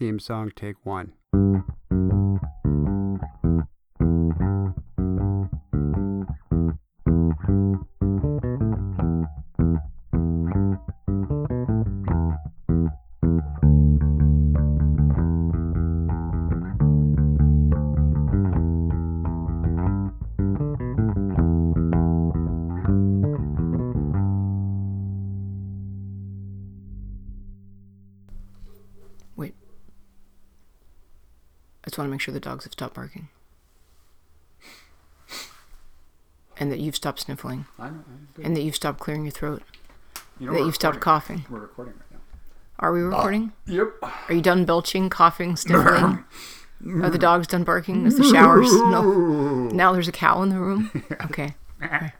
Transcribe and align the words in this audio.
theme 0.00 0.18
song, 0.18 0.50
take 0.56 0.76
one. 0.82 1.12
Want 32.00 32.08
to 32.08 32.10
make 32.10 32.20
sure 32.20 32.32
the 32.32 32.40
dogs 32.40 32.64
have 32.64 32.72
stopped 32.72 32.94
barking. 32.94 33.28
And 36.58 36.70
that 36.70 36.78
you've 36.78 36.96
stopped 36.96 37.20
sniffling. 37.20 37.66
I 37.78 37.90
know. 37.90 38.04
And 38.42 38.56
that 38.56 38.62
you've 38.62 38.76
stopped 38.76 38.98
clearing 38.98 39.24
your 39.24 39.32
throat. 39.32 39.62
You 40.38 40.46
know, 40.46 40.52
that 40.52 40.60
you've 40.60 40.74
stopped 40.74 41.00
coughing. 41.00 41.44
We're 41.48 41.60
recording 41.60 41.94
right 41.94 42.10
now. 42.12 42.18
Are 42.78 42.92
we 42.92 43.02
ah, 43.02 43.06
recording? 43.06 43.52
Yep. 43.66 43.88
Are 44.02 44.34
you 44.34 44.42
done 44.42 44.64
belching, 44.64 45.08
coughing, 45.10 45.56
sniffling? 45.56 46.24
Are 47.02 47.10
the 47.10 47.18
dogs 47.18 47.46
done 47.46 47.64
barking? 47.64 48.06
Is 48.06 48.16
the 48.16 48.24
showers? 48.24 48.72
No. 48.72 49.70
Now 49.72 49.92
there's 49.92 50.08
a 50.08 50.12
cow 50.12 50.42
in 50.42 50.48
the 50.48 50.58
room? 50.58 50.90
Okay. 51.24 51.54
Alright. 51.82 52.12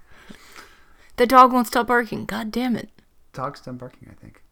The 1.16 1.26
dog 1.26 1.52
won't 1.52 1.66
stop 1.66 1.86
barking. 1.86 2.24
God 2.24 2.50
damn 2.50 2.76
it. 2.76 2.88
Dog's 3.32 3.60
done 3.60 3.76
barking, 3.76 4.08
I 4.10 4.14
think. 4.20 4.42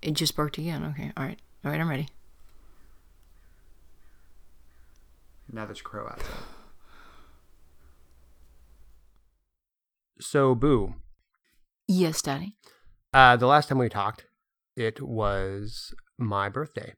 It 0.00 0.14
just 0.14 0.36
barked 0.36 0.58
again. 0.58 0.84
Okay. 0.84 1.12
All 1.16 1.24
right. 1.24 1.38
All 1.64 1.70
right. 1.70 1.80
I'm 1.80 1.88
ready. 1.88 2.08
Now 5.52 5.66
there's 5.66 5.80
a 5.80 5.84
crow 5.84 6.06
outside. 6.06 6.26
So, 10.20 10.54
Boo, 10.54 10.94
Yes, 11.88 12.22
Daddy. 12.22 12.54
uh, 13.12 13.36
the 13.36 13.46
last 13.48 13.68
time 13.68 13.78
we 13.78 13.88
talked, 13.88 14.24
it 14.76 15.02
was 15.02 15.92
my 16.16 16.48
birthday. 16.48 16.94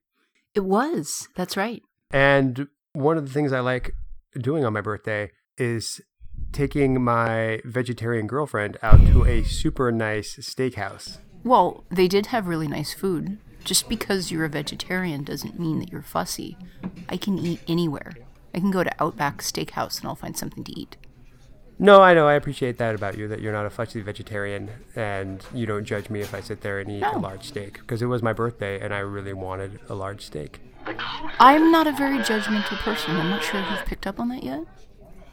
It 0.55 0.65
was. 0.65 1.29
That's 1.35 1.57
right. 1.57 1.83
And 2.11 2.69
one 2.93 3.17
of 3.17 3.27
the 3.27 3.33
things 3.33 3.51
I 3.53 3.61
like 3.61 3.93
doing 4.39 4.65
on 4.65 4.75
my 4.75 4.83
birthday 4.83 5.31
is 5.57 6.03
taking 6.53 7.03
my 7.03 7.61
vegetarian 7.65 8.27
girlfriend 8.27 8.77
out 8.83 9.01
to 9.07 9.25
a 9.25 9.43
super 9.43 9.91
nice 9.91 10.37
steakhouse. 10.37 11.17
Well, 11.45 11.85
they 11.91 12.09
did 12.09 12.27
have 12.27 12.47
really 12.47 12.69
nice 12.69 12.93
food. 12.93 13.39
Just 13.65 13.89
because 13.89 14.31
you're 14.31 14.45
a 14.45 14.51
vegetarian 14.51 15.25
doesn't 15.25 15.59
mean 15.59 15.79
that 15.79 15.91
you're 15.91 16.03
fussy. 16.03 16.59
I 17.09 17.17
can 17.17 17.39
eat 17.39 17.61
anywhere. 17.67 18.13
I 18.55 18.61
can 18.61 18.71
go 18.71 18.85
to 18.85 19.03
Outback 19.03 19.39
Steakhouse 19.43 19.99
and 20.01 20.09
I'll 20.09 20.15
find 20.15 20.37
something 20.37 20.63
to 20.65 20.73
eat. 20.81 20.97
No, 21.79 22.01
I 22.03 22.15
know. 22.15 22.29
I 22.29 22.35
appreciate 22.35 22.79
that 22.79 22.95
about 22.95 23.19
you, 23.19 23.27
that 23.29 23.41
you're 23.41 23.53
not 23.53 23.67
a 23.67 23.71
fussy 23.71 24.01
vegetarian 24.01 24.71
and 24.95 25.45
you 25.53 25.67
don't 25.67 25.85
judge 25.85 26.09
me 26.09 26.21
if 26.21 26.33
I 26.33 26.41
sit 26.41 26.61
there 26.61 26.79
and 26.79 26.89
eat 26.91 27.01
No. 27.01 27.17
a 27.17 27.19
large 27.19 27.49
steak. 27.49 27.81
Because 27.81 28.01
it 28.01 28.07
was 28.07 28.23
my 28.23 28.33
birthday 28.33 28.81
and 28.81 28.95
I 28.95 28.99
really 29.01 29.33
wanted 29.33 29.81
a 29.89 29.95
large 29.95 30.25
steak. 30.25 30.61
I'm 31.41 31.73
not 31.73 31.87
a 31.87 31.93
very 31.93 32.19
judgmental 32.19 32.77
person. 32.79 33.17
I'm 33.17 33.31
not 33.31 33.43
sure 33.43 33.61
if 33.61 33.71
you've 33.71 33.87
picked 33.87 34.07
up 34.07 34.21
on 34.21 34.29
that 34.29 34.45
yet. 34.45 34.61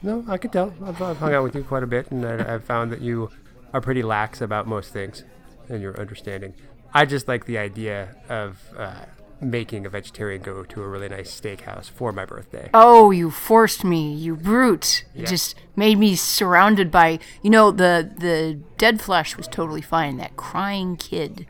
No, 0.02 0.26
I 0.28 0.38
could 0.38 0.52
tell. 0.52 0.74
I've, 0.84 1.00
I've 1.02 1.18
hung 1.18 1.34
out 1.34 1.44
with 1.44 1.54
you 1.56 1.64
quite 1.64 1.84
a 1.84 1.88
bit, 1.88 2.10
and 2.10 2.26
I, 2.26 2.56
I've 2.56 2.64
found 2.64 2.92
that 2.92 3.02
you 3.02 3.30
are 3.74 3.82
pretty 3.82 4.02
lax 4.02 4.42
about 4.42 4.66
most 4.66 4.92
things, 4.92 5.24
and 5.70 5.80
you're 5.82 6.00
understanding. 6.00 6.56
I 6.94 7.06
just 7.06 7.28
like 7.28 7.46
the 7.46 7.58
idea 7.60 8.16
of 8.28 8.58
uh, 8.76 8.96
making 9.42 9.86
a 9.86 9.90
vegetarian 9.90 10.42
go 10.42 10.64
to 10.64 10.84
a 10.84 10.88
really 10.88 11.10
nice 11.10 11.40
steakhouse 11.40 11.90
for 11.90 12.12
my 12.12 12.26
birthday. 12.26 12.70
Oh, 12.74 13.12
you 13.12 13.32
forced 13.32 13.84
me, 13.84 14.14
you 14.14 14.36
brute. 14.36 15.04
Yeah. 15.16 15.26
just 15.26 15.56
made 15.76 15.98
me 15.98 16.16
surrounded 16.16 16.92
by, 16.92 17.20
you 17.42 17.50
know, 17.50 17.72
the 17.72 18.10
the 18.16 18.60
dead 18.78 19.02
flesh 19.02 19.36
was 19.36 19.48
totally 19.48 19.82
fine. 19.82 20.18
That 20.18 20.38
crying 20.38 20.96
kid 20.96 21.48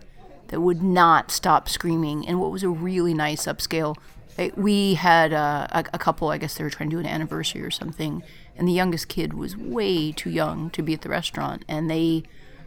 that 0.47 0.61
would 0.61 0.81
not 0.81 1.31
stop 1.31 1.67
screaming, 1.67 2.27
and 2.27 2.39
what 2.39 2.51
was 2.51 2.63
a 2.63 2.69
really 2.69 3.13
nice 3.13 3.45
upscale. 3.45 3.95
We 4.55 4.95
had 4.95 5.33
uh, 5.33 5.67
a, 5.71 5.85
a 5.93 5.99
couple. 5.99 6.29
I 6.29 6.37
guess 6.37 6.55
they 6.55 6.63
were 6.63 6.69
trying 6.69 6.89
to 6.89 6.95
do 6.95 6.99
an 6.99 7.05
anniversary 7.05 7.61
or 7.61 7.71
something, 7.71 8.23
and 8.55 8.67
the 8.67 8.73
youngest 8.73 9.07
kid 9.07 9.33
was 9.33 9.57
way 9.57 10.11
too 10.11 10.29
young 10.29 10.69
to 10.71 10.81
be 10.81 10.93
at 10.93 11.01
the 11.01 11.09
restaurant, 11.09 11.65
and 11.67 11.89
they 11.89 12.23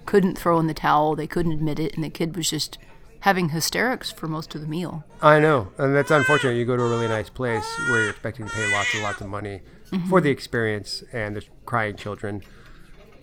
couldn't 0.06 0.36
throw 0.38 0.60
in 0.60 0.66
the 0.66 0.74
towel. 0.74 1.16
They 1.16 1.26
couldn't 1.26 1.52
admit 1.52 1.78
it, 1.78 1.94
and 1.94 2.04
the 2.04 2.10
kid 2.10 2.36
was 2.36 2.50
just 2.50 2.78
having 3.24 3.48
hysterics 3.48 4.10
for 4.10 4.28
most 4.28 4.54
of 4.54 4.60
the 4.60 4.66
meal. 4.66 5.02
I 5.22 5.40
know, 5.40 5.72
and 5.78 5.94
that's 5.94 6.10
unfortunate. 6.10 6.56
You 6.56 6.66
go 6.66 6.76
to 6.76 6.82
a 6.82 6.90
really 6.90 7.08
nice 7.08 7.30
place 7.30 7.64
where 7.88 8.02
you're 8.02 8.10
expecting 8.10 8.46
to 8.46 8.52
pay 8.52 8.70
lots 8.70 8.92
and 8.92 9.02
lots 9.02 9.22
of 9.22 9.28
money 9.28 9.62
mm-hmm. 9.90 10.10
for 10.10 10.20
the 10.20 10.28
experience, 10.28 11.02
and 11.10 11.34
there's 11.34 11.48
crying 11.64 11.96
children. 11.96 12.42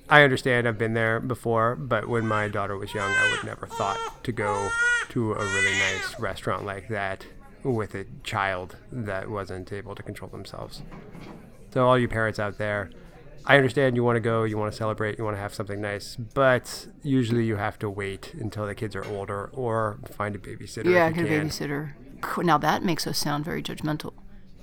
I 0.10 0.24
understand. 0.24 0.68
I've 0.68 0.80
been 0.80 0.96
there 0.96 1.20
before, 1.20 1.76
but 1.76 2.10
when 2.10 2.26
my 2.26 2.48
daughter 2.48 2.76
was 2.76 2.96
young, 2.96 3.12
I 3.12 3.30
would 3.30 3.46
never 3.46 3.68
thought 3.68 4.24
to 4.24 4.32
go 4.32 4.72
to 5.10 5.34
a 5.34 5.46
really 5.46 5.72
nice 5.72 6.20
restaurant 6.20 6.66
like 6.66 6.88
that 6.88 7.28
with 7.64 7.94
a 7.94 8.08
child 8.24 8.78
that 8.92 9.30
wasn't 9.30 9.72
able 9.72 9.94
to 9.94 10.02
control 10.02 10.32
themselves. 10.32 10.82
So, 11.76 11.88
all 11.88 12.00
you 12.00 12.08
parents 12.08 12.40
out 12.40 12.58
there, 12.58 12.90
I 13.46 13.58
understand 13.58 13.96
you 13.96 14.04
want 14.04 14.18
to 14.18 14.22
go, 14.22 14.44
you 14.44 14.58
want 14.58 14.72
to 14.72 14.78
celebrate, 14.78 15.18
you 15.18 15.24
want 15.24 15.36
to 15.36 15.42
have 15.42 15.54
something 15.54 15.82
nice, 15.82 16.16
but 16.16 16.88
usually 17.04 17.44
you 17.46 17.56
have 17.56 17.78
to 17.80 17.90
wait 17.90 18.34
until 18.34 18.66
the 18.66 18.76
kids 18.76 18.96
are 18.96 19.06
older 19.06 19.50
or 19.54 20.00
find 20.12 20.36
a 20.36 20.40
babysitter. 20.40 20.86
Yeah, 20.92 21.10
get 21.12 21.26
a 21.26 21.28
babysitter. 21.28 21.94
Now 22.44 22.58
that 22.60 22.84
makes 22.84 23.08
us 23.08 23.18
sound 23.18 23.46
very 23.46 23.64
judgmental. 23.64 24.14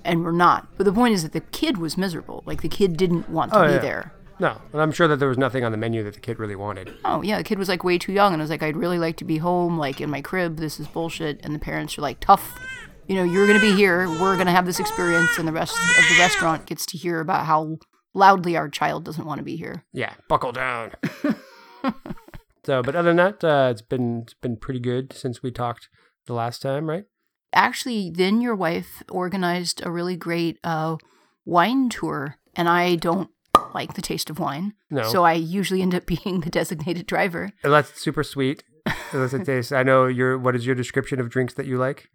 And 0.05 0.23
we're 0.23 0.31
not. 0.31 0.77
But 0.77 0.85
the 0.85 0.93
point 0.93 1.13
is 1.13 1.23
that 1.23 1.33
the 1.33 1.41
kid 1.41 1.77
was 1.77 1.97
miserable. 1.97 2.41
Like 2.45 2.61
the 2.61 2.69
kid 2.69 2.95
didn't 2.95 3.29
want 3.29 3.51
to 3.51 3.59
Oh, 3.59 3.67
be 3.67 3.73
yeah. 3.73 3.79
there. 3.79 4.13
No, 4.39 4.61
and 4.71 4.81
I'm 4.81 4.93
sure 4.93 5.09
that 5.09 5.17
there 5.17 5.27
was 5.27 5.37
nothing 5.37 5.65
on 5.65 5.73
the 5.73 5.77
menu 5.77 6.01
that 6.05 6.13
the 6.13 6.21
kid 6.21 6.39
really 6.39 6.55
wanted. 6.55 6.93
Oh, 7.03 7.21
yeah, 7.21 7.37
the 7.37 7.43
kid 7.43 7.59
was 7.59 7.67
like 7.67 7.83
way 7.83 7.97
too 7.97 8.13
young. 8.13 8.31
And 8.31 8.41
I 8.41 8.43
was 8.43 8.49
like, 8.49 8.63
I'd 8.63 8.77
really 8.77 8.97
like 8.97 9.17
to 9.17 9.25
be 9.25 9.37
home, 9.39 9.77
like 9.77 9.99
in 9.99 10.09
my 10.09 10.21
crib. 10.21 10.55
This 10.57 10.79
is 10.79 10.87
bullshit. 10.87 11.41
And 11.43 11.53
the 11.53 11.59
parents 11.59 11.97
are 11.97 12.01
like, 12.01 12.21
tough. 12.21 12.57
You 13.07 13.15
know, 13.15 13.23
you're 13.23 13.45
going 13.45 13.59
to 13.59 13.65
be 13.65 13.75
here. 13.75 14.07
We're 14.07 14.35
going 14.35 14.45
to 14.45 14.53
have 14.53 14.65
this 14.65 14.79
experience. 14.79 15.37
And 15.37 15.45
the 15.45 15.51
rest 15.51 15.73
of 15.73 15.87
the 16.09 16.19
restaurant 16.19 16.65
gets 16.65 16.85
to 16.85 16.97
hear 16.97 17.19
about 17.19 17.45
how 17.47 17.79
loudly 18.13 18.55
our 18.57 18.69
child 18.69 19.05
doesn't 19.05 19.25
want 19.25 19.39
to 19.39 19.43
be 19.43 19.55
here. 19.55 19.83
Yeah, 19.93 20.13
buckle 20.27 20.51
down. 20.51 20.91
so, 22.65 22.81
but 22.83 22.95
other 22.95 23.09
than 23.13 23.17
that, 23.17 23.43
uh, 23.43 23.69
it's 23.71 23.81
been 23.81 24.21
it's 24.23 24.33
been 24.33 24.57
pretty 24.57 24.79
good 24.79 25.13
since 25.13 25.41
we 25.41 25.51
talked 25.51 25.89
the 26.27 26.33
last 26.33 26.61
time, 26.61 26.89
right? 26.89 27.05
actually 27.51 28.11
then 28.11 28.41
your 28.41 28.53
wife 28.55 29.01
organized 29.09 29.81
a 29.83 29.89
really 29.89 30.15
great 30.15 30.59
uh, 30.63 30.95
wine 31.45 31.89
tour 31.89 32.35
and 32.55 32.69
i 32.69 32.93
don't 32.95 33.31
like 33.73 33.95
the 33.95 34.03
taste 34.03 34.29
of 34.29 34.37
wine 34.37 34.71
No. 34.91 35.01
so 35.01 35.23
i 35.23 35.33
usually 35.33 35.81
end 35.81 35.95
up 35.95 36.05
being 36.23 36.41
the 36.41 36.51
designated 36.51 37.07
driver 37.07 37.49
And 37.63 37.73
that's 37.73 37.99
super 37.99 38.21
sweet. 38.23 38.63
Illicit 39.11 39.45
taste. 39.47 39.73
I 39.73 39.81
know 39.81 40.05
your 40.05 40.37
what 40.37 40.55
is 40.55 40.67
your 40.67 40.75
description 40.75 41.19
of 41.19 41.31
drinks 41.31 41.55
that 41.55 41.65
you 41.65 41.79
like? 41.79 42.09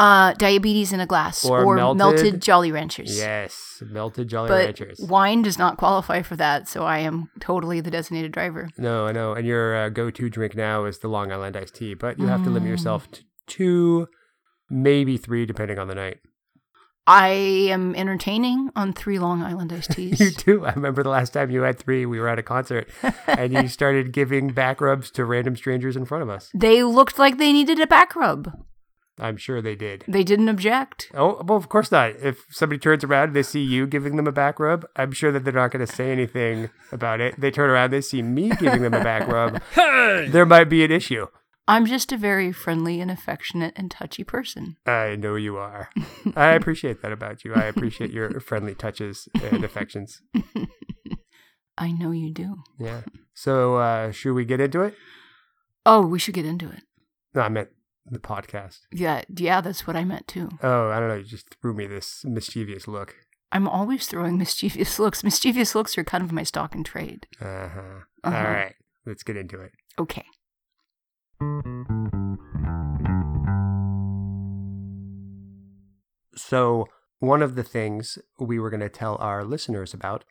Uh, 0.00 0.32
diabetes 0.34 0.92
in 0.94 1.00
a 1.00 1.06
glass 1.06 1.44
Or 1.44 1.74
melted, 1.76 1.98
melted- 1.98 2.42
jolly 2.42 2.72
ranchers 2.72 3.16
Yes, 3.16 3.82
melted 3.86 4.28
Jolly 4.28 4.48
but 4.48 4.64
Ranchers. 4.64 4.98
wine 5.00 5.42
does 5.42 5.58
not 5.58 5.76
qualify 5.76 6.22
for 6.22 6.36
that 6.36 6.68
so 6.68 6.84
i 6.84 6.98
am 6.98 7.28
totally 7.38 7.80
the 7.80 7.90
designated 7.90 8.32
driver 8.32 8.68
No, 8.78 9.06
I 9.06 9.12
know. 9.12 9.34
And 9.34 9.46
your 9.46 9.76
uh, 9.76 9.88
go-to 9.90 10.30
drink 10.30 10.56
now 10.56 10.84
is 10.86 10.98
the 11.00 11.08
Long 11.08 11.30
Island 11.32 11.56
iced 11.56 11.74
tea, 11.76 11.94
but 11.94 12.18
you 12.18 12.26
have 12.26 12.42
to 12.44 12.50
limit 12.50 12.68
Mm. 12.68 12.72
yourself 12.72 13.10
to 13.12 13.20
two, 13.46 14.08
maybe 14.70 15.16
three, 15.16 15.44
depending 15.46 15.78
on 15.78 15.88
the 15.88 15.94
night. 15.94 16.18
i 17.06 17.28
am 17.74 17.94
entertaining 17.96 18.70
on 18.76 18.92
three 18.92 19.18
long 19.18 19.42
island 19.42 19.72
iced 19.72 19.90
teas. 19.96 20.20
You 20.20 20.30
do. 20.30 20.64
I 20.64 20.72
remember 20.74 21.02
the 21.02 21.08
last 21.10 21.32
time 21.32 21.50
you 21.50 21.62
had 21.62 21.78
three. 21.78 22.06
We 22.06 22.20
were 22.20 22.28
at 22.28 22.38
a 22.38 22.42
concert, 22.42 22.88
and 23.26 23.52
you 23.52 23.68
started 23.78 24.12
giving 24.12 24.48
back 24.52 24.80
rubs 24.80 25.10
to 25.12 25.24
random 25.24 25.56
strangers 25.56 25.96
in 25.96 26.04
front 26.04 26.22
of 26.22 26.30
us. 26.30 26.50
they 26.54 26.82
looked 26.82 27.18
like 27.18 27.38
they 27.38 27.52
needed 27.52 27.80
a 27.80 27.86
back 27.86 28.14
rub 28.14 28.52
I'm 29.20 29.36
sure 29.36 29.60
they 29.60 29.76
did. 29.76 30.04
they 30.08 30.24
didn't 30.24 30.48
object 30.48 31.10
Oh, 31.14 31.42
well, 31.44 31.58
of 31.58 31.68
course 31.68 31.92
not. 31.92 32.16
If 32.22 32.46
somebody 32.50 32.78
turns 32.78 33.04
around 33.04 33.24
and 33.28 33.36
they 33.36 33.42
see 33.42 33.62
you 33.62 33.86
giving 33.86 34.16
them 34.16 34.26
a 34.26 34.32
back 34.32 34.58
rub, 34.58 34.86
I'm 34.96 35.12
sure 35.12 35.30
that 35.32 35.44
they're 35.44 35.52
not 35.52 35.70
going 35.70 35.86
to 35.86 35.92
say 35.92 36.10
anything 36.10 36.70
about 36.90 37.20
it. 37.20 37.38
They 37.38 37.50
turn 37.50 37.68
around, 37.70 37.90
they 37.92 38.00
see 38.00 38.22
me 38.22 38.48
giving 38.58 38.82
them 38.82 38.94
a 38.94 39.04
back 39.04 39.28
rub. 39.28 39.60
There 40.30 40.46
might 40.46 40.64
be 40.70 40.82
an 40.84 40.90
issue. 40.90 41.26
i'm 41.68 41.86
just 41.86 42.10
a 42.12 42.16
very 42.16 42.50
friendly 42.50 43.00
and 43.00 43.10
affectionate 43.10 43.72
and 43.76 43.90
touchy 43.90 44.24
person 44.24 44.76
I 44.86 45.14
know 45.16 45.34
you 45.36 45.56
are. 45.58 45.90
I 46.34 46.48
appreciate 46.58 47.00
that 47.02 47.12
about 47.12 47.44
you. 47.44 47.54
I 47.54 47.64
appreciate 47.64 48.10
your 48.10 48.40
friendly 48.48 48.74
touches 48.74 49.28
and 49.34 49.62
affections. 49.64 50.20
I 51.78 51.92
know 51.92 52.10
you 52.10 52.32
do. 52.32 52.56
Yeah. 52.78 53.02
So, 53.34 53.76
uh, 53.76 54.10
should 54.12 54.34
we 54.34 54.44
get 54.44 54.60
into 54.60 54.82
it? 54.82 54.94
Oh, 55.86 56.02
we 56.06 56.18
should 56.18 56.34
get 56.34 56.44
into 56.44 56.68
it. 56.70 56.82
No, 57.34 57.42
I 57.42 57.48
meant 57.48 57.68
the 58.06 58.18
podcast. 58.18 58.80
Yeah, 58.92 59.22
yeah, 59.34 59.60
that's 59.60 59.86
what 59.86 59.96
I 59.96 60.04
meant 60.04 60.26
too. 60.28 60.48
Oh, 60.62 60.90
I 60.90 60.98
don't 61.00 61.08
know. 61.08 61.16
You 61.16 61.24
just 61.24 61.56
threw 61.60 61.74
me 61.74 61.86
this 61.86 62.24
mischievous 62.24 62.88
look. 62.88 63.16
I'm 63.52 63.68
always 63.68 64.06
throwing 64.06 64.38
mischievous 64.44 64.98
looks. 64.98 65.24
Mischievous 65.24 65.74
looks 65.74 65.96
are 65.98 66.04
kind 66.04 66.24
of 66.24 66.32
my 66.32 66.42
stock 66.42 66.74
and 66.74 66.84
trade. 66.84 67.26
Uh 67.40 67.68
huh. 67.68 67.80
Uh-huh. 68.24 68.36
All 68.36 68.44
right. 68.44 68.74
Let's 69.06 69.22
get 69.22 69.36
into 69.36 69.60
it. 69.60 69.72
Okay. 69.98 70.24
So, 76.36 76.86
one 77.18 77.42
of 77.42 77.54
the 77.54 77.62
things 77.62 78.18
we 78.38 78.58
were 78.58 78.70
going 78.70 78.80
to 78.80 78.88
tell 78.88 79.16
our 79.16 79.44
listeners 79.44 79.92
about 79.92 80.24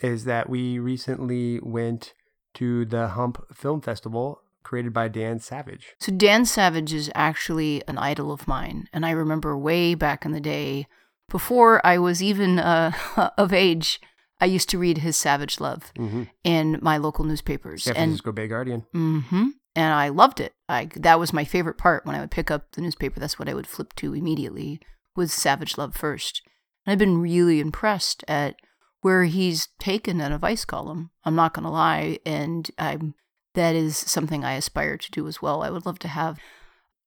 is 0.00 0.24
that 0.24 0.48
we 0.48 0.78
recently 0.78 1.60
went 1.62 2.14
to 2.54 2.84
the 2.84 3.08
Hump 3.08 3.44
Film 3.54 3.80
Festival 3.80 4.42
created 4.62 4.92
by 4.92 5.08
Dan 5.08 5.38
Savage. 5.40 5.94
So 5.98 6.12
Dan 6.12 6.44
Savage 6.44 6.92
is 6.92 7.10
actually 7.14 7.82
an 7.88 7.98
idol 7.98 8.32
of 8.32 8.46
mine, 8.48 8.88
and 8.92 9.04
I 9.06 9.10
remember 9.10 9.56
way 9.56 9.94
back 9.94 10.24
in 10.24 10.32
the 10.32 10.40
day, 10.40 10.86
before 11.28 11.84
I 11.86 11.98
was 11.98 12.22
even 12.22 12.58
uh, 12.58 12.92
of 13.38 13.52
age, 13.52 14.00
I 14.40 14.46
used 14.46 14.68
to 14.70 14.78
read 14.78 14.98
his 14.98 15.16
Savage 15.16 15.60
Love 15.60 15.92
Mm-hmm. 15.98 16.24
in 16.44 16.78
my 16.82 16.96
local 16.96 17.24
newspapers, 17.24 17.84
San 17.84 17.94
and 17.96 18.04
Francisco 18.10 18.32
Bay 18.32 18.48
Guardian. 18.48 18.84
hmm 18.92 19.48
and 19.76 19.94
I 19.94 20.08
loved 20.08 20.40
it. 20.40 20.52
I 20.68 20.88
that 20.96 21.20
was 21.20 21.32
my 21.32 21.44
favorite 21.44 21.78
part 21.78 22.04
when 22.04 22.16
I 22.16 22.20
would 22.20 22.32
pick 22.32 22.50
up 22.50 22.72
the 22.72 22.80
newspaper. 22.80 23.20
That's 23.20 23.38
what 23.38 23.48
I 23.48 23.54
would 23.54 23.68
flip 23.68 23.94
to 23.96 24.14
immediately 24.14 24.80
was 25.14 25.32
Savage 25.32 25.78
Love 25.78 25.94
first. 25.94 26.42
And 26.84 26.92
I've 26.92 26.98
been 26.98 27.20
really 27.20 27.60
impressed 27.60 28.24
at 28.26 28.56
where 29.02 29.24
he's 29.24 29.68
taken 29.78 30.20
an 30.20 30.32
advice 30.32 30.64
column. 30.64 31.10
I'm 31.24 31.36
not 31.36 31.54
going 31.54 31.62
to 31.64 31.70
lie, 31.70 32.18
and 32.26 32.68
I'm 32.78 33.14
that 33.54 33.74
is 33.74 33.96
something 33.96 34.44
I 34.44 34.54
aspire 34.54 34.96
to 34.96 35.10
do 35.10 35.26
as 35.26 35.42
well. 35.42 35.62
I 35.62 35.70
would 35.70 35.86
love 35.86 35.98
to 36.00 36.08
have 36.08 36.38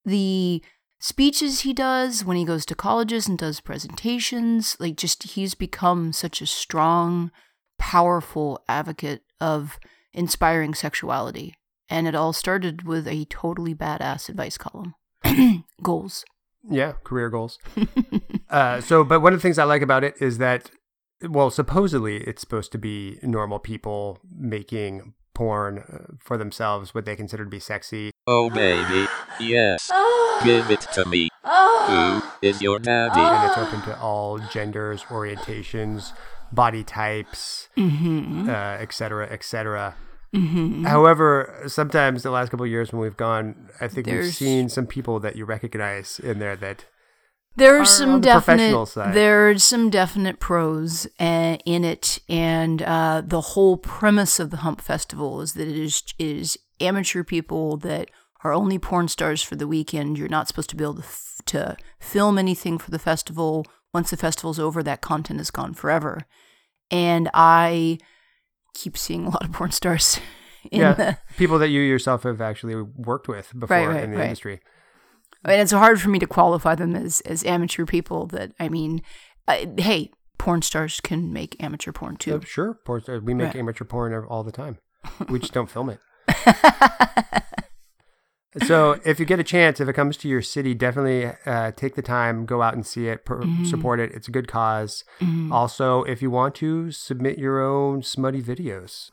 the 0.05 0.61
speeches 0.99 1.61
he 1.61 1.73
does 1.73 2.23
when 2.25 2.37
he 2.37 2.45
goes 2.45 2.65
to 2.65 2.75
colleges 2.75 3.27
and 3.27 3.37
does 3.37 3.59
presentations. 3.59 4.75
Like, 4.79 4.95
just 4.95 5.23
he's 5.23 5.55
become 5.55 6.13
such 6.13 6.41
a 6.41 6.45
strong, 6.45 7.31
powerful 7.77 8.63
advocate 8.67 9.23
of 9.39 9.79
inspiring 10.13 10.73
sexuality. 10.73 11.55
And 11.89 12.07
it 12.07 12.15
all 12.15 12.33
started 12.33 12.83
with 12.83 13.07
a 13.07 13.25
totally 13.25 13.75
badass 13.75 14.29
advice 14.29 14.57
column. 14.57 14.95
Goals. 15.83 16.25
Yeah, 16.69 16.93
career 17.03 17.29
goals. 17.29 17.59
uh, 18.49 18.79
so, 18.79 19.03
but 19.03 19.19
one 19.19 19.33
of 19.33 19.39
the 19.39 19.41
things 19.41 19.59
I 19.59 19.65
like 19.65 19.81
about 19.81 20.05
it 20.05 20.15
is 20.21 20.37
that, 20.37 20.71
well, 21.21 21.49
supposedly 21.49 22.17
it's 22.17 22.39
supposed 22.39 22.71
to 22.71 22.77
be 22.77 23.19
normal 23.21 23.59
people 23.59 24.19
making 24.33 25.13
porn 25.33 25.79
uh, 25.79 26.13
for 26.19 26.37
themselves, 26.37 26.93
what 26.93 27.05
they 27.05 27.15
consider 27.15 27.43
to 27.43 27.49
be 27.49 27.59
sexy. 27.59 28.11
Oh 28.27 28.49
baby, 28.49 29.07
yes. 29.39 29.91
Give 30.43 30.69
it 30.71 30.81
to 30.93 31.05
me. 31.05 31.29
Who 31.43 32.21
is 32.41 32.61
your 32.61 32.79
daddy? 32.79 33.19
And 33.19 33.49
it's 33.49 33.57
open 33.57 33.81
to 33.83 33.99
all 33.99 34.39
genders, 34.39 35.03
orientations, 35.03 36.13
body 36.51 36.83
types, 36.83 37.67
Mm-hmm. 37.77 38.49
uh, 38.49 38.53
et 38.79 38.93
cetera, 38.93 39.27
et 39.29 39.43
cetera. 39.43 39.95
Mm-hmm. 40.33 40.85
However, 40.85 41.63
sometimes 41.67 42.23
the 42.23 42.31
last 42.31 42.49
couple 42.49 42.63
of 42.63 42.71
years 42.71 42.91
when 42.91 43.01
we've 43.01 43.17
gone, 43.17 43.69
I 43.79 43.87
think 43.87 44.07
we've 44.07 44.33
seen 44.33 44.67
some 44.69 44.87
people 44.87 45.19
that 45.19 45.35
you 45.35 45.45
recognize 45.45 46.19
in 46.19 46.39
there 46.39 46.55
that 46.55 46.85
There's 47.55 47.81
are 47.81 47.85
some 47.85 48.11
the 48.13 48.19
definite 48.19 48.85
side. 48.87 49.13
there's 49.13 49.63
some 49.63 49.89
definite 49.89 50.39
pros 50.39 51.05
uh, 51.19 51.57
in 51.65 51.83
it, 51.83 52.19
and 52.27 52.81
uh, 52.81 53.21
the 53.25 53.41
whole 53.41 53.77
premise 53.77 54.39
of 54.39 54.49
the 54.49 54.57
Hump 54.57 54.81
Festival 54.81 55.41
is 55.41 55.53
that 55.53 55.67
it 55.67 55.77
is 55.77 56.03
is 56.17 56.57
amateur 56.79 57.23
people 57.23 57.77
that 57.77 58.09
are 58.43 58.53
only 58.53 58.77
porn 58.77 59.07
stars 59.07 59.41
for 59.41 59.55
the 59.55 59.67
weekend. 59.67 60.17
You're 60.17 60.27
not 60.27 60.47
supposed 60.47 60.69
to 60.71 60.75
be 60.75 60.83
able 60.83 60.95
to, 60.95 61.03
f- 61.03 61.37
to 61.45 61.77
film 61.99 62.37
anything 62.37 62.77
for 62.77 62.91
the 62.91 62.99
festival. 62.99 63.65
Once 63.93 64.09
the 64.09 64.17
festival's 64.17 64.59
over, 64.59 64.83
that 64.83 65.01
content 65.01 65.39
is 65.39 65.51
gone 65.51 65.73
forever. 65.73 66.25
And 66.91 67.29
I 67.33 67.99
keep 68.73 68.97
seeing 68.97 69.25
a 69.25 69.29
lot 69.29 69.43
of 69.43 69.51
porn 69.53 69.71
stars 69.71 70.19
in 70.71 70.81
yeah, 70.81 70.93
the 70.93 71.17
people 71.37 71.59
that 71.59 71.69
you 71.69 71.81
yourself 71.81 72.23
have 72.23 72.41
actually 72.41 72.75
worked 72.75 73.27
with 73.27 73.51
before 73.57 73.89
right, 73.89 74.03
in 74.03 74.11
the 74.11 74.17
right. 74.17 74.25
industry. 74.25 74.59
And 75.43 75.61
it's 75.61 75.71
hard 75.71 76.01
for 76.01 76.09
me 76.09 76.19
to 76.19 76.27
qualify 76.27 76.75
them 76.75 76.95
as 76.95 77.21
as 77.21 77.43
amateur 77.45 77.85
people. 77.85 78.27
That 78.27 78.51
I 78.59 78.69
mean, 78.69 79.01
uh, 79.47 79.65
hey, 79.77 80.11
porn 80.37 80.61
stars 80.61 80.99
can 81.01 81.31
make 81.33 81.61
amateur 81.63 81.91
porn 81.91 82.17
too. 82.17 82.41
sure, 82.45 82.75
porn 82.85 83.01
stars, 83.01 83.21
we 83.23 83.33
make 83.33 83.47
Right. 83.47 83.55
amateur 83.57 83.85
porn 83.85 84.13
all 84.25 84.43
the 84.43 84.51
time. 84.51 84.77
We 85.29 85.39
just 85.39 85.53
don't 85.53 85.69
film 85.69 85.89
it. 85.89 85.99
So 88.67 88.99
if 89.03 89.19
you 89.19 89.25
get 89.25 89.39
a 89.39 89.43
chance, 89.43 89.79
if 89.81 89.89
it 89.89 89.93
comes 89.93 90.15
to 90.17 90.27
your 90.27 90.43
city, 90.43 90.75
definitely 90.75 91.31
uh, 91.47 91.71
take 91.71 91.95
the 91.95 92.03
time, 92.03 92.45
go 92.45 92.61
out 92.61 92.75
and 92.75 92.85
see 92.85 93.07
it, 93.07 93.25
per- 93.25 93.41
Mm-hmm. 93.41 93.63
support 93.63 93.99
it. 93.99 94.11
It's 94.13 94.27
a 94.27 94.31
good 94.31 94.45
because 94.45 95.03
Also, 95.51 96.03
if 96.03 96.21
you 96.21 96.29
want 96.29 96.53
to, 96.55 96.91
submit 96.91 97.39
your 97.39 97.59
own 97.63 98.03
smutty 98.03 98.43
videos. 98.43 99.09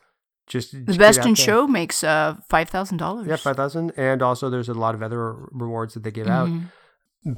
Just 0.50 0.72
the 0.72 0.98
best 0.98 1.24
in 1.24 1.34
show 1.36 1.66
makes 1.68 2.02
uh 2.02 2.34
five 2.48 2.68
thousand 2.68 2.98
dollars. 2.98 3.26
Yeah, 3.28 3.36
five 3.36 3.56
thousand, 3.56 3.92
and 3.96 4.20
also 4.20 4.50
there's 4.50 4.68
a 4.68 4.74
lot 4.74 4.94
of 4.96 5.02
other 5.02 5.32
rewards 5.52 5.94
that 5.94 6.02
they 6.02 6.10
give 6.10 6.26
out. 6.26 6.48
Mm-hmm. 6.48 6.66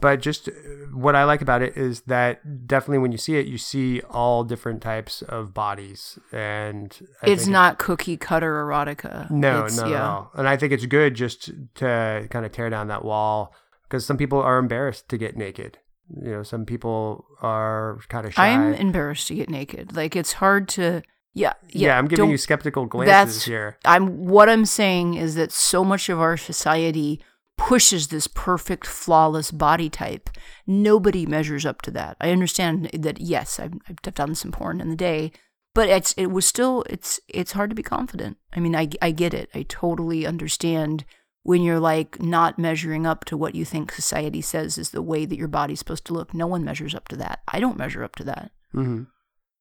But 0.00 0.20
just 0.22 0.48
uh, 0.48 0.52
what 0.94 1.14
I 1.16 1.24
like 1.24 1.42
about 1.42 1.60
it 1.60 1.76
is 1.76 2.02
that 2.02 2.66
definitely 2.66 2.98
when 2.98 3.12
you 3.12 3.18
see 3.18 3.36
it, 3.36 3.46
you 3.46 3.58
see 3.58 4.00
all 4.08 4.44
different 4.44 4.80
types 4.80 5.22
of 5.22 5.52
bodies, 5.52 6.18
and 6.32 6.96
I 7.22 7.30
It's 7.30 7.46
not 7.46 7.78
cookie 7.78 8.16
cutter 8.16 8.64
erotica. 8.64 9.28
no, 9.30 9.64
It's- 9.66 9.76
no, 9.76 9.84
no, 9.84 9.90
no. 9.90 10.30
And 10.34 10.48
I 10.48 10.56
think 10.56 10.72
it's 10.72 10.86
good 10.86 11.14
just 11.14 11.50
to 11.76 12.26
kind 12.30 12.46
of 12.46 12.52
tear 12.52 12.70
down 12.70 12.88
that 12.88 13.04
wall 13.04 13.52
because 13.82 14.06
some 14.06 14.16
people 14.16 14.40
are 14.40 14.58
embarrassed 14.58 15.08
to 15.10 15.18
get 15.18 15.36
naked. 15.36 15.78
You 16.16 16.30
know, 16.30 16.42
some 16.44 16.64
people 16.64 17.26
are 17.42 17.98
kind 18.08 18.24
of 18.26 18.32
shy. 18.34 18.48
I'm 18.48 18.74
embarrassed 18.74 19.26
to 19.28 19.34
get 19.34 19.50
naked. 19.50 19.94
Like 19.96 20.16
it's 20.16 20.34
hard 20.34 20.68
to. 20.70 21.02
Yeah, 21.34 21.54
yeah. 21.68 21.88
yeah, 21.88 21.98
I'm 21.98 22.08
giving 22.08 22.30
you 22.30 22.36
skeptical 22.36 22.86
glances 22.86 23.34
that's 23.36 23.44
here. 23.44 23.78
I'm 23.84 24.26
what 24.26 24.48
I'm 24.50 24.66
saying 24.66 25.14
is 25.14 25.34
that 25.36 25.50
so 25.50 25.82
much 25.84 26.08
of 26.08 26.20
our 26.20 26.36
society 26.36 27.20
pushes 27.56 28.08
this 28.08 28.26
perfect 28.26 28.86
flawless 28.86 29.50
body 29.50 29.88
type. 29.88 30.28
Nobody 30.66 31.24
measures 31.26 31.64
up 31.64 31.80
to 31.82 31.90
that. 31.92 32.16
I 32.20 32.30
understand 32.30 32.90
that 32.92 33.20
yes, 33.20 33.58
I've, 33.60 33.74
I've 33.88 34.02
done 34.02 34.34
some 34.34 34.52
porn 34.52 34.80
in 34.80 34.90
the 34.90 34.96
day, 34.96 35.32
but 35.74 35.88
it's 35.88 36.12
it 36.18 36.26
was 36.26 36.46
still 36.46 36.84
it's 36.90 37.18
it's 37.28 37.52
hard 37.52 37.70
to 37.70 37.76
be 37.76 37.82
confident. 37.82 38.36
I 38.52 38.60
mean, 38.60 38.76
I 38.76 38.88
I 39.00 39.10
get 39.10 39.32
it. 39.32 39.48
I 39.54 39.64
totally 39.68 40.26
understand 40.26 41.04
when 41.44 41.62
you're 41.62 41.80
like 41.80 42.20
not 42.20 42.58
measuring 42.58 43.06
up 43.06 43.24
to 43.26 43.36
what 43.36 43.54
you 43.54 43.64
think 43.64 43.90
society 43.90 44.40
says 44.40 44.76
is 44.78 44.90
the 44.90 45.02
way 45.02 45.24
that 45.24 45.38
your 45.38 45.48
body's 45.48 45.78
supposed 45.78 46.04
to 46.06 46.12
look. 46.12 46.34
No 46.34 46.46
one 46.46 46.64
measures 46.64 46.94
up 46.94 47.08
to 47.08 47.16
that. 47.16 47.40
I 47.48 47.58
don't 47.58 47.78
measure 47.78 48.04
up 48.04 48.16
to 48.16 48.24
that. 48.24 48.52
hmm 48.72 49.04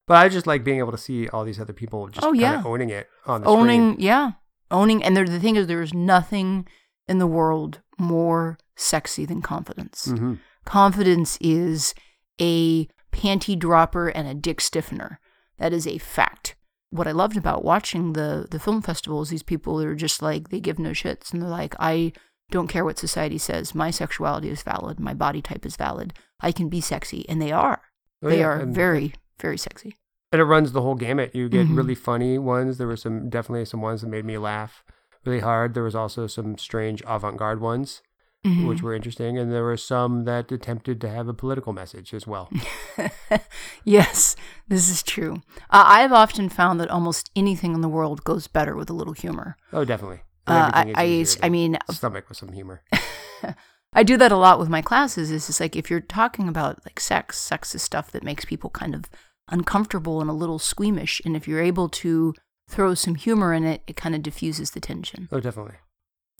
But 0.07 0.17
I 0.17 0.29
just 0.29 0.47
like 0.47 0.63
being 0.63 0.79
able 0.79 0.91
to 0.91 0.97
see 0.97 1.27
all 1.29 1.43
these 1.45 1.59
other 1.59 1.73
people 1.73 2.07
just 2.09 2.25
Oh, 2.25 2.33
yeah. 2.33 2.61
owning 2.65 2.89
it 2.89 3.07
on 3.25 3.41
the 3.41 3.47
owning 3.47 3.91
screen. 3.93 4.05
yeah. 4.05 4.31
Owning 4.71 5.03
and 5.03 5.15
there, 5.15 5.25
the 5.25 5.39
thing 5.39 5.55
is 5.55 5.67
there's 5.67 5.93
nothing 5.93 6.67
in 7.07 7.17
the 7.19 7.27
world 7.27 7.79
more 7.99 8.57
sexy 8.75 9.25
than 9.25 9.41
confidence. 9.41 10.07
Mhm. 10.07 10.39
confidence 10.65 11.37
is 11.41 11.93
a 12.39 12.87
panty 13.11 13.57
dropper 13.57 14.07
and 14.09 14.27
a 14.27 14.33
dick 14.33 14.61
stiffener. 14.61 15.19
That 15.57 15.73
is 15.73 15.85
a 15.87 15.97
fact. 15.97 16.55
What 16.89 17.07
i 17.07 17.11
loved 17.11 17.37
about 17.37 17.63
watching 17.63 18.13
the 18.13 18.47
the 18.49 18.59
film 18.59 18.81
festival 18.81 19.21
is 19.21 19.29
these 19.29 19.43
people 19.43 19.81
are 19.81 19.95
just 19.95 20.21
like 20.21 20.49
they 20.49 20.59
give 20.59 20.77
no 20.79 20.91
shits 20.91 21.31
and 21.31 21.41
they're 21.41 21.49
like 21.49 21.73
i 21.79 22.11
don't 22.51 22.67
care 22.67 22.83
what 22.85 22.99
society 22.99 23.37
says. 23.37 23.73
My 23.73 23.91
sexuality 23.91 24.49
is 24.49 24.61
valid. 24.61 24.99
My 24.99 25.13
body 25.13 25.41
type 25.41 25.65
is 25.65 25.77
valid. 25.77 26.13
I 26.41 26.51
can 26.51 26.67
be 26.67 26.81
sexy. 26.81 27.27
And 27.29 27.41
they 27.41 27.51
are. 27.53 27.81
Oh, 28.21 28.27
they 28.29 28.39
yeah, 28.39 28.47
are 28.47 28.59
and- 28.59 28.75
very 28.75 29.13
very 29.41 29.57
sexy 29.57 29.97
And 30.31 30.39
it 30.39 30.45
runs 30.45 30.71
the 30.71 30.81
whole 30.81 30.95
gamut. 30.95 31.35
You 31.35 31.49
get 31.49 31.67
Mhm. 31.67 31.75
really 31.75 31.95
funny 31.95 32.37
ones. 32.37 32.77
There 32.77 32.87
were 32.87 32.95
some 32.95 33.29
definitely 33.29 33.65
some 33.65 33.81
ones 33.81 33.99
that 34.01 34.07
made 34.07 34.23
me 34.23 34.37
laugh 34.37 34.83
really 35.25 35.41
hard. 35.41 35.73
There 35.73 35.83
was 35.83 35.93
also 35.95 36.25
some 36.27 36.57
strange 36.57 37.03
avant-garde 37.05 37.59
ones, 37.59 38.01
Mhm. 38.45 38.65
which 38.69 38.81
were 38.81 38.95
interesting, 38.95 39.37
and 39.37 39.51
there 39.51 39.63
were 39.65 39.75
some 39.77 40.23
that 40.25 40.49
attempted 40.51 41.01
to 41.01 41.09
have 41.09 41.27
a 41.27 41.33
political 41.33 41.73
message 41.73 42.13
as 42.13 42.25
well. 42.25 42.49
yes, 43.83 44.35
this 44.67 44.89
is 44.89 45.03
true. 45.03 45.41
Uh, 45.69 45.83
I've 45.85 46.11
often 46.11 46.49
found 46.49 46.79
that 46.79 46.89
almost 46.89 47.29
anything 47.35 47.73
in 47.73 47.81
the 47.81 47.89
world 47.89 48.23
goes 48.23 48.47
better 48.47 48.75
with 48.75 48.89
a 48.89 48.93
little 48.93 49.13
humor. 49.13 49.57
Oh, 49.73 49.85
definitely. 49.85 50.21
Uh, 50.47 50.71
I, 50.73 50.93
I, 50.95 51.25
I 51.43 51.49
mean, 51.49 51.77
stomach 51.91 52.27
with 52.29 52.37
some 52.37 52.51
humor. 52.53 52.81
I 53.93 54.03
do 54.03 54.17
that 54.17 54.31
a 54.31 54.37
lot 54.37 54.59
with 54.59 54.69
my 54.69 54.81
classes. 54.81 55.29
It's 55.31 55.47
just 55.47 55.59
like 55.59 55.75
if 55.75 55.89
you're 55.91 55.99
talking 55.99 56.47
about 56.47 56.79
like 56.85 56.99
sex, 56.99 57.37
sex 57.37 57.75
is 57.75 57.81
stuff 57.83 58.11
that 58.11 58.23
makes 58.23 58.45
people 58.45 58.69
kind 58.69 58.95
of 58.95 59.09
uncomfortable 59.51 60.21
and 60.21 60.29
a 60.29 60.33
little 60.33 60.59
squeamish. 60.59 61.21
And 61.25 61.35
if 61.35 61.47
you're 61.47 61.61
able 61.61 61.89
to 61.89 62.33
throw 62.69 62.93
some 62.93 63.15
humor 63.15 63.53
in 63.53 63.63
it, 63.65 63.81
it 63.87 63.95
kind 63.95 64.15
of 64.15 64.23
diffuses 64.23 64.71
the 64.71 64.79
tension. 64.79 65.27
Oh, 65.31 65.39
definitely. 65.39 65.75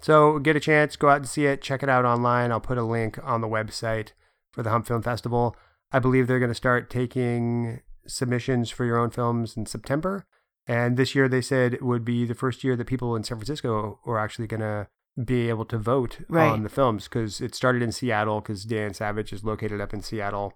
So 0.01 0.39
get 0.39 0.56
a 0.56 0.60
chance, 0.60 0.96
go 0.96 1.10
out 1.10 1.18
and 1.18 1.27
see 1.30 1.46
it. 1.46 1.62
Check 1.62 1.84
it 1.84 1.89
out 1.89 2.06
online. 2.06 2.51
I'll 2.51 2.60
put 2.60 2.77
a 2.77 2.84
link 2.84 3.20
on 3.24 3.41
the 3.41 3.48
website 3.48 4.10
for 4.51 4.63
the 4.63 4.70
Hump 4.72 4.88
Film 4.88 5.01
Festival. 5.03 5.56
I 5.91 6.00
believe 6.00 6.27
they're 6.27 6.39
going 6.39 6.50
to 6.50 6.56
start 6.56 6.89
taking 6.89 7.82
submissions 8.08 8.70
for 8.70 8.86
your 8.86 8.98
own 8.98 9.12
films 9.12 9.56
in 9.56 9.65
September. 9.65 10.25
And 10.65 10.98
this 10.98 11.13
year 11.15 11.27
they 11.30 11.41
said 11.41 11.74
it 11.74 11.84
would 11.84 12.06
be 12.06 12.25
the 12.25 12.34
first 12.34 12.63
year 12.63 12.75
that 12.75 12.88
people 12.88 13.15
in 13.15 13.24
San 13.24 13.38
Francisco 13.38 14.00
were 14.06 14.18
actually 14.18 14.48
going 14.48 14.62
to 14.62 14.88
be 15.24 15.50
able 15.50 15.65
to 15.65 15.77
vote 15.77 16.20
Right. 16.30 16.48
on 16.50 16.63
the 16.63 16.70
films 16.70 17.03
because 17.06 17.41
it 17.41 17.53
started 17.53 17.82
in 17.82 17.91
Seattle 17.91 18.39
because 18.41 18.63
Dan 18.63 18.94
Savage 18.94 19.34
is 19.34 19.44
located 19.44 19.82
up 19.82 19.94
in 19.94 20.01
Seattle. 20.01 20.53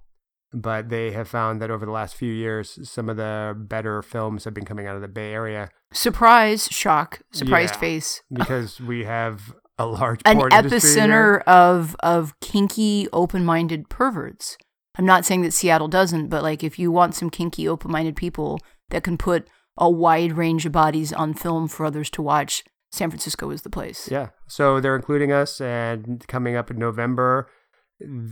But 0.58 0.88
they 0.88 1.12
have 1.12 1.28
found 1.28 1.62
that 1.62 1.70
over 1.70 1.86
the 1.86 1.92
last 1.92 2.16
few 2.16 2.32
years, 2.32 2.80
some 2.90 3.10
of 3.10 3.18
the 3.18 3.54
better 3.58 4.02
films 4.02 4.46
have 4.46 4.54
been 4.54 4.64
coming 4.64 4.88
out 4.88 4.96
of 4.96 5.02
the 5.02 5.10
Bay 5.10 5.34
Area 5.34 5.70
Surprise, 5.92 6.68
shock, 6.72 7.22
surprised 7.32 7.76
Yeah. 7.76 7.80
face. 7.80 8.22
because 8.32 8.80
we 8.80 9.04
have 9.04 9.54
a 9.78 9.86
large 9.86 10.22
An 10.26 10.40
epicenter 10.40 11.42
of 11.44 11.96
of 12.00 12.40
kinky, 12.40 13.08
open-minded 13.12 13.90
perverts. 13.90 14.58
I'm 14.98 15.06
not 15.06 15.26
saying 15.26 15.42
that 15.42 15.52
Seattle 15.54 15.90
doesn't, 15.90 16.30
but 16.30 16.42
like 16.42 16.64
if 16.64 16.80
you 16.80 16.90
want 16.92 17.16
some 17.16 17.30
kinky, 17.30 17.68
open 17.68 17.92
minded 17.92 18.16
people 18.16 18.60
that 18.92 19.04
can 19.04 19.18
put 19.18 19.48
a 19.78 19.90
wide 19.90 20.34
range 20.34 20.66
of 20.66 20.72
bodies 20.72 21.12
on 21.12 21.34
film 21.34 21.68
for 21.68 21.86
others 21.86 22.10
to 22.12 22.22
watch, 22.22 22.64
San 22.94 23.10
Francisco 23.10 23.50
is 23.52 23.64
the 23.64 23.70
place. 23.70 24.08
Yeah. 24.10 24.30
So 24.48 24.80
they're 24.80 24.96
including 24.96 25.34
us, 25.34 25.60
and 25.60 26.26
coming 26.30 26.56
up 26.56 26.72
in 26.72 26.78
November, 26.78 27.50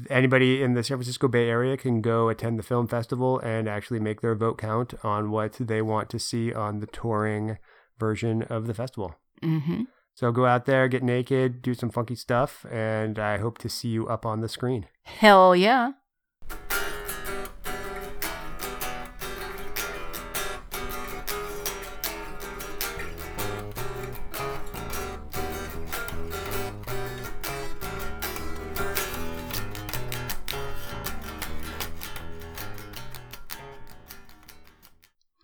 anybody 0.10 0.62
in 0.62 0.74
the 0.74 0.84
San 0.84 0.98
Francisco 0.98 1.28
Bay 1.28 1.50
Area 1.50 1.78
can 1.78 2.02
go 2.02 2.30
attend 2.30 2.60
the 2.60 2.64
film 2.64 2.88
festival 2.88 3.40
and 3.40 3.68
actually 3.68 4.00
make 4.00 4.22
their 4.22 4.36
vote 4.36 4.58
count 4.58 4.94
on 5.04 5.32
what 5.32 5.54
they 5.54 5.82
want 5.82 6.10
to 6.10 6.20
see 6.20 6.54
on 6.54 6.80
the 6.80 6.88
touring 6.88 7.58
version 8.00 8.44
of 8.44 8.68
the 8.68 8.74
festival. 8.74 9.16
hmm 9.42 9.84
So 10.16 10.32
go 10.32 10.46
out 10.46 10.66
there, 10.66 10.88
get 10.88 11.04
naked, 11.04 11.62
do 11.62 11.74
some 11.74 11.90
funky 11.90 12.16
stuff, 12.16 12.66
and 12.72 13.18
I 13.18 13.38
hope 13.38 13.58
to 13.60 13.70
see 13.70 13.90
you 13.90 14.08
up 14.08 14.26
on 14.26 14.42
the 14.42 14.50
screen. 14.50 14.88
Hell 15.04 15.56
yeah. 15.56 15.94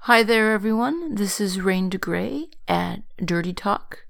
Hi 0.09 0.23
there, 0.23 0.53
everyone. 0.53 1.13
This 1.13 1.39
is 1.39 1.61
Rain 1.61 1.87
DeGrey 1.87 2.45
at 2.67 3.03
Dirty 3.23 3.53
Talk. 3.53 4.07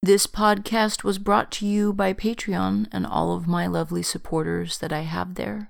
This 0.00 0.28
podcast 0.28 1.02
was 1.02 1.18
brought 1.18 1.50
to 1.54 1.66
you 1.66 1.92
by 1.92 2.12
Patreon 2.12 2.86
and 2.92 3.04
all 3.04 3.34
of 3.34 3.48
my 3.48 3.66
lovely 3.66 4.04
supporters 4.04 4.78
that 4.78 4.92
I 4.92 5.00
have 5.00 5.34
there. 5.34 5.68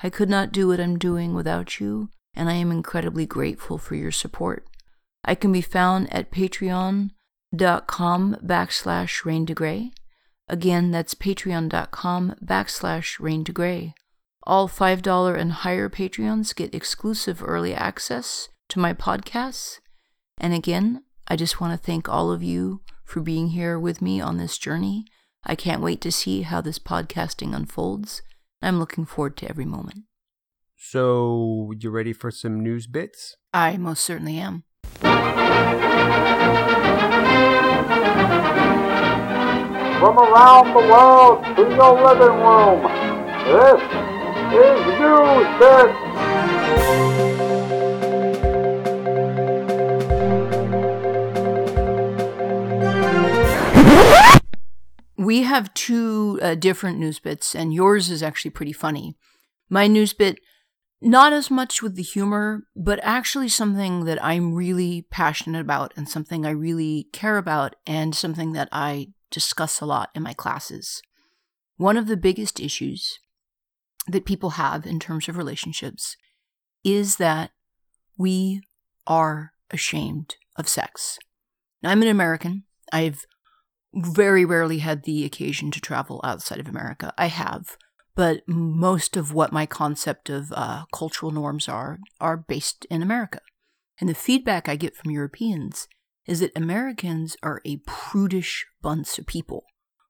I 0.00 0.10
could 0.10 0.30
not 0.30 0.52
do 0.52 0.68
what 0.68 0.78
I'm 0.78 0.96
doing 0.96 1.34
without 1.34 1.80
you, 1.80 2.10
and 2.34 2.48
I 2.48 2.52
am 2.52 2.70
incredibly 2.70 3.26
grateful 3.26 3.78
for 3.78 3.96
your 3.96 4.12
support. 4.12 4.64
I 5.24 5.34
can 5.34 5.50
be 5.50 5.60
found 5.60 6.06
at 6.14 6.30
patreon.com 6.30 7.10
backslash 8.46 9.24
rain 9.24 9.44
DeGrey. 9.44 9.90
Again, 10.46 10.92
that's 10.92 11.16
patreon.com 11.16 12.36
backslash 12.44 13.18
rain 13.18 13.42
DeGrey. 13.42 13.92
All 14.44 14.68
$5 14.68 15.36
and 15.36 15.50
higher 15.50 15.88
Patreons 15.88 16.54
get 16.54 16.72
exclusive 16.72 17.42
early 17.42 17.74
access 17.74 18.48
to 18.70 18.78
my 18.78 18.94
podcasts. 18.94 19.80
And 20.38 20.54
again, 20.54 21.02
I 21.28 21.36
just 21.36 21.60
want 21.60 21.72
to 21.72 21.86
thank 21.86 22.08
all 22.08 22.32
of 22.32 22.42
you 22.42 22.80
for 23.04 23.20
being 23.20 23.48
here 23.48 23.78
with 23.78 24.00
me 24.00 24.20
on 24.20 24.38
this 24.38 24.56
journey. 24.58 25.04
I 25.44 25.54
can't 25.54 25.82
wait 25.82 26.00
to 26.02 26.12
see 26.12 26.42
how 26.42 26.60
this 26.60 26.78
podcasting 26.78 27.54
unfolds. 27.54 28.22
I'm 28.62 28.78
looking 28.78 29.04
forward 29.06 29.36
to 29.38 29.48
every 29.48 29.64
moment. 29.64 30.04
So, 30.76 31.72
you 31.78 31.90
ready 31.90 32.12
for 32.12 32.30
some 32.30 32.60
news 32.60 32.86
bits? 32.86 33.36
I 33.52 33.76
most 33.76 34.02
certainly 34.02 34.38
am. 34.38 34.64
From 40.00 40.16
around 40.18 40.72
the 40.72 40.80
world 40.88 41.44
to 41.56 41.62
your 41.74 41.94
living 42.02 42.40
room, 42.40 42.82
this 43.44 43.82
is 44.54 44.80
News 44.98 45.48
Bits. 45.60 47.29
We 55.20 55.42
have 55.42 55.74
two 55.74 56.38
uh, 56.40 56.54
different 56.54 56.98
news 56.98 57.18
bits, 57.18 57.54
and 57.54 57.74
yours 57.74 58.08
is 58.08 58.22
actually 58.22 58.52
pretty 58.52 58.72
funny. 58.72 59.18
My 59.68 59.86
news 59.86 60.14
bit, 60.14 60.40
not 61.02 61.34
as 61.34 61.50
much 61.50 61.82
with 61.82 61.94
the 61.94 62.02
humor, 62.02 62.62
but 62.74 62.98
actually 63.02 63.50
something 63.50 64.06
that 64.06 64.24
I'm 64.24 64.54
really 64.54 65.06
passionate 65.10 65.60
about 65.60 65.92
and 65.94 66.08
something 66.08 66.46
I 66.46 66.50
really 66.52 67.06
care 67.12 67.36
about, 67.36 67.76
and 67.86 68.14
something 68.14 68.54
that 68.54 68.70
I 68.72 69.08
discuss 69.30 69.82
a 69.82 69.84
lot 69.84 70.08
in 70.14 70.22
my 70.22 70.32
classes. 70.32 71.02
One 71.76 71.98
of 71.98 72.06
the 72.06 72.16
biggest 72.16 72.58
issues 72.58 73.18
that 74.08 74.24
people 74.24 74.50
have 74.50 74.86
in 74.86 74.98
terms 74.98 75.28
of 75.28 75.36
relationships 75.36 76.16
is 76.82 77.16
that 77.16 77.50
we 78.16 78.62
are 79.06 79.52
ashamed 79.70 80.36
of 80.56 80.66
sex. 80.66 81.18
Now, 81.82 81.90
I'm 81.90 82.00
an 82.00 82.08
American. 82.08 82.64
I've 82.90 83.26
very 83.94 84.44
rarely 84.44 84.78
had 84.78 85.04
the 85.04 85.24
occasion 85.24 85.70
to 85.72 85.80
travel 85.80 86.20
outside 86.22 86.60
of 86.60 86.68
America. 86.68 87.12
I 87.18 87.26
have, 87.26 87.76
but 88.14 88.42
most 88.46 89.16
of 89.16 89.32
what 89.32 89.52
my 89.52 89.66
concept 89.66 90.30
of 90.30 90.52
uh, 90.52 90.84
cultural 90.92 91.32
norms 91.32 91.68
are 91.68 91.98
are 92.20 92.36
based 92.36 92.86
in 92.90 93.02
America. 93.02 93.40
And 94.00 94.08
the 94.08 94.14
feedback 94.14 94.68
I 94.68 94.76
get 94.76 94.96
from 94.96 95.10
Europeans 95.10 95.88
is 96.26 96.40
that 96.40 96.56
Americans 96.56 97.36
are 97.42 97.60
a 97.64 97.82
prudish 97.86 98.66
bunch 98.82 99.18
of 99.18 99.26
people. 99.26 99.64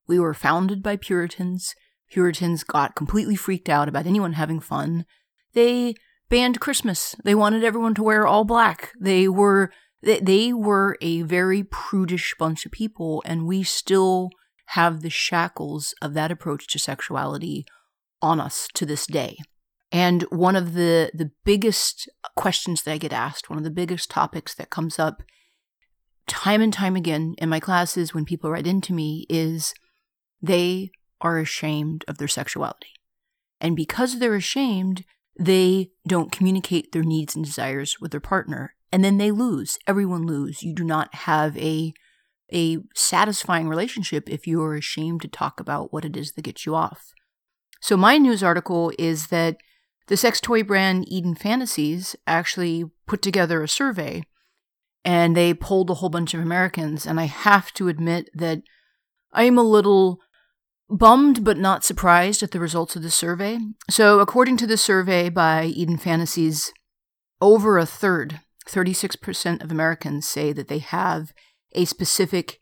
We 0.07 0.19
were 0.19 0.35
founded 0.35 0.83
by 0.83 0.97
Puritans. 0.97 1.75
Puritans 2.11 2.65
got 2.65 2.97
completely 2.97 3.37
freaked 3.37 3.69
out 3.69 3.89
about 3.89 4.07
anyone 4.07 4.35
having 4.35 4.61
fun. 4.61 5.07
They 5.55 5.95
banned 6.29 6.61
Christmas. 6.61 7.15
They 7.25 7.35
wanted 7.35 7.65
everyone 7.65 7.95
to 7.95 8.03
wear 8.03 8.27
all 8.27 8.45
black. 8.45 8.93
They 9.01 9.29
were 9.29 9.73
they, 10.02 10.21
they 10.21 10.52
were 10.52 10.97
a 11.00 11.23
very 11.23 11.62
prudish 11.62 12.35
bunch 12.38 12.66
of 12.66 12.73
people, 12.73 13.23
and 13.26 13.47
we 13.47 13.62
still 13.62 14.30
have 14.66 15.00
the 15.00 15.11
shackles 15.11 15.95
of 16.00 16.14
that 16.14 16.30
approach 16.30 16.66
to 16.69 16.78
sexuality 16.78 17.66
on 18.23 18.40
us 18.40 18.69
to 18.75 18.87
this 18.87 19.07
day. 19.07 19.38
And 19.92 20.23
one 20.25 20.54
of 20.54 20.75
the, 20.75 21.11
the 21.12 21.33
biggest 21.45 22.09
questions 22.37 22.83
that 22.83 22.92
I 22.92 22.99
get 22.99 23.12
asked, 23.12 23.50
one 23.50 23.59
of 23.59 23.64
the 23.64 23.71
biggest 23.71 24.11
topics 24.11 24.54
that 24.54 24.71
comes 24.71 24.99
up 24.99 25.23
time 26.28 26.62
and 26.62 26.73
time 26.73 26.95
again 26.95 27.35
in 27.38 27.49
my 27.49 27.59
classes 27.59 28.14
when 28.14 28.25
people 28.25 28.50
write 28.50 28.66
into 28.66 28.92
me 28.92 29.26
is 29.28 29.75
they 30.40 30.92
are 31.21 31.38
ashamed 31.38 32.04
of 32.07 32.19
their 32.19 32.28
sexuality. 32.28 32.90
And 33.61 33.75
because 33.75 34.19
they're 34.19 34.37
ashamed, 34.37 35.04
they 35.38 35.90
don't 36.07 36.33
communicate 36.33 36.92
their 36.92 37.02
needs 37.02 37.35
and 37.35 37.45
desires 37.45 38.00
with 38.00 38.12
their 38.12 38.21
partner 38.21 38.75
and 38.92 39.04
then 39.04 39.18
they 39.18 39.30
lose. 39.30 39.78
Everyone 39.87 40.26
lose. 40.26 40.62
You 40.62 40.75
do 40.75 40.85
not 40.85 41.14
have 41.14 41.56
a 41.56 41.92
a 42.52 42.78
satisfying 42.94 43.68
relationship 43.68 44.28
if 44.28 44.44
you 44.44 44.61
are 44.61 44.75
ashamed 44.75 45.23
to 45.23 45.28
talk 45.28 45.61
about 45.61 45.92
what 45.92 46.04
it 46.04 46.16
is 46.16 46.32
that 46.32 46.42
gets 46.42 46.66
you 46.66 46.75
off. 46.75 47.12
So 47.80 47.97
my 47.97 48.18
news 48.18 48.42
article 48.42 48.92
is 48.99 49.28
that 49.28 49.59
the 50.09 50.16
sex 50.16 50.40
toy 50.40 50.64
brand 50.64 51.04
eden 51.09 51.37
fantasies 51.37 52.16
actually 52.26 52.85
put 53.06 53.23
together 53.23 53.62
a 53.62 53.68
survey 53.68 54.25
and 55.04 55.37
they 55.37 55.54
polled 55.54 55.90
a 55.90 55.94
whole 55.94 56.11
bunch 56.11 56.35
of 56.35 56.40
americans 56.40 57.06
and 57.06 57.20
i 57.20 57.25
have 57.25 57.73
to 57.73 57.88
admit 57.88 58.28
that 58.35 58.61
i 59.32 59.44
am 59.44 59.56
a 59.56 59.62
little 59.62 60.20
bummed 60.90 61.44
but 61.44 61.56
not 61.56 61.85
surprised 61.85 62.42
at 62.42 62.50
the 62.50 62.61
results 62.61 62.97
of 62.97 63.02
the 63.02 63.11
survey. 63.11 63.59
So 63.88 64.18
according 64.18 64.56
to 64.59 64.66
the 64.66 64.76
survey 64.76 65.28
by 65.28 65.64
eden 65.66 65.97
fantasies 65.97 66.73
over 67.40 67.78
a 67.78 67.87
third 67.87 68.40
36% 68.67 69.62
of 69.62 69.71
Americans 69.71 70.29
say 70.29 70.52
that 70.52 70.69
they 70.69 70.79
have 70.79 71.33
a 71.73 71.85
specific 71.85 72.59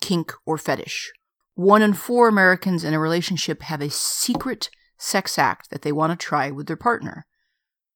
kink 0.00 0.32
or 0.46 0.58
fetish. 0.58 1.12
One 1.54 1.82
in 1.82 1.92
four 1.92 2.28
Americans 2.28 2.84
in 2.84 2.94
a 2.94 3.00
relationship 3.00 3.62
have 3.62 3.80
a 3.80 3.90
secret 3.90 4.70
sex 4.96 5.38
act 5.38 5.70
that 5.70 5.82
they 5.82 5.92
want 5.92 6.18
to 6.18 6.24
try 6.24 6.50
with 6.50 6.66
their 6.66 6.76
partner, 6.76 7.26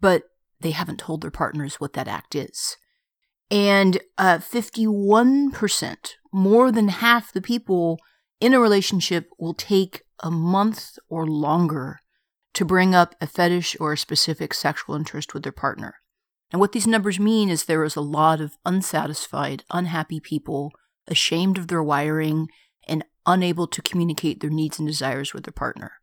but 0.00 0.24
they 0.60 0.72
haven't 0.72 0.98
told 0.98 1.20
their 1.20 1.30
partners 1.30 1.76
what 1.76 1.92
that 1.92 2.08
act 2.08 2.34
is. 2.34 2.76
And 3.50 4.00
uh, 4.18 4.38
51%, 4.38 5.96
more 6.32 6.72
than 6.72 6.88
half 6.88 7.32
the 7.32 7.42
people 7.42 7.98
in 8.40 8.54
a 8.54 8.60
relationship, 8.60 9.28
will 9.38 9.54
take 9.54 10.02
a 10.20 10.30
month 10.30 10.98
or 11.08 11.26
longer 11.26 12.00
to 12.54 12.64
bring 12.64 12.94
up 12.94 13.14
a 13.20 13.26
fetish 13.26 13.76
or 13.78 13.92
a 13.92 13.98
specific 13.98 14.54
sexual 14.54 14.94
interest 14.94 15.34
with 15.34 15.42
their 15.42 15.52
partner. 15.52 15.96
And 16.54 16.60
what 16.60 16.70
these 16.70 16.86
numbers 16.86 17.18
mean 17.18 17.50
is 17.50 17.64
there 17.64 17.82
is 17.82 17.96
a 17.96 18.00
lot 18.00 18.40
of 18.40 18.56
unsatisfied, 18.64 19.64
unhappy 19.72 20.20
people, 20.20 20.70
ashamed 21.08 21.58
of 21.58 21.66
their 21.66 21.82
wiring, 21.82 22.46
and 22.86 23.04
unable 23.26 23.66
to 23.66 23.82
communicate 23.82 24.38
their 24.38 24.50
needs 24.50 24.78
and 24.78 24.86
desires 24.86 25.34
with 25.34 25.42
their 25.42 25.52
partner. 25.52 25.94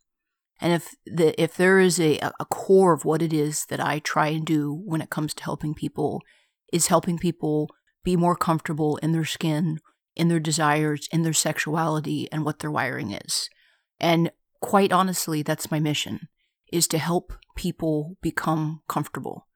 And 0.60 0.74
if 0.74 0.94
the 1.06 1.42
if 1.42 1.56
there 1.56 1.80
is 1.80 2.02
a, 2.02 2.20
a 2.38 2.44
core 2.44 2.92
of 2.92 3.06
what 3.06 3.22
it 3.22 3.32
is 3.32 3.66
that 3.68 3.80
I 3.80 4.00
try 4.00 4.28
and 4.28 4.46
do 4.46 4.74
when 4.74 5.00
it 5.00 5.10
comes 5.10 5.34
to 5.36 5.44
helping 5.46 5.74
people, 5.74 6.22
is 6.74 6.88
helping 6.88 7.18
people 7.18 7.70
be 8.04 8.18
more 8.18 8.36
comfortable 8.36 8.98
in 8.98 9.14
their 9.14 9.24
skin, 9.24 9.80
in 10.18 10.28
their 10.28 10.42
desires, 10.42 11.08
in 11.14 11.22
their 11.22 11.32
sexuality, 11.32 12.30
and 12.30 12.44
what 12.44 12.60
their 12.60 12.72
wiring 12.72 13.12
is. 13.12 13.50
And 14.02 14.32
quite 14.60 14.92
honestly, 14.92 15.44
that's 15.44 15.72
my 15.72 15.80
mission, 15.80 16.28
is 16.74 16.90
to 16.90 16.98
help 16.98 17.32
people 17.56 18.18
become 18.22 18.82
comfortable. 18.90 19.48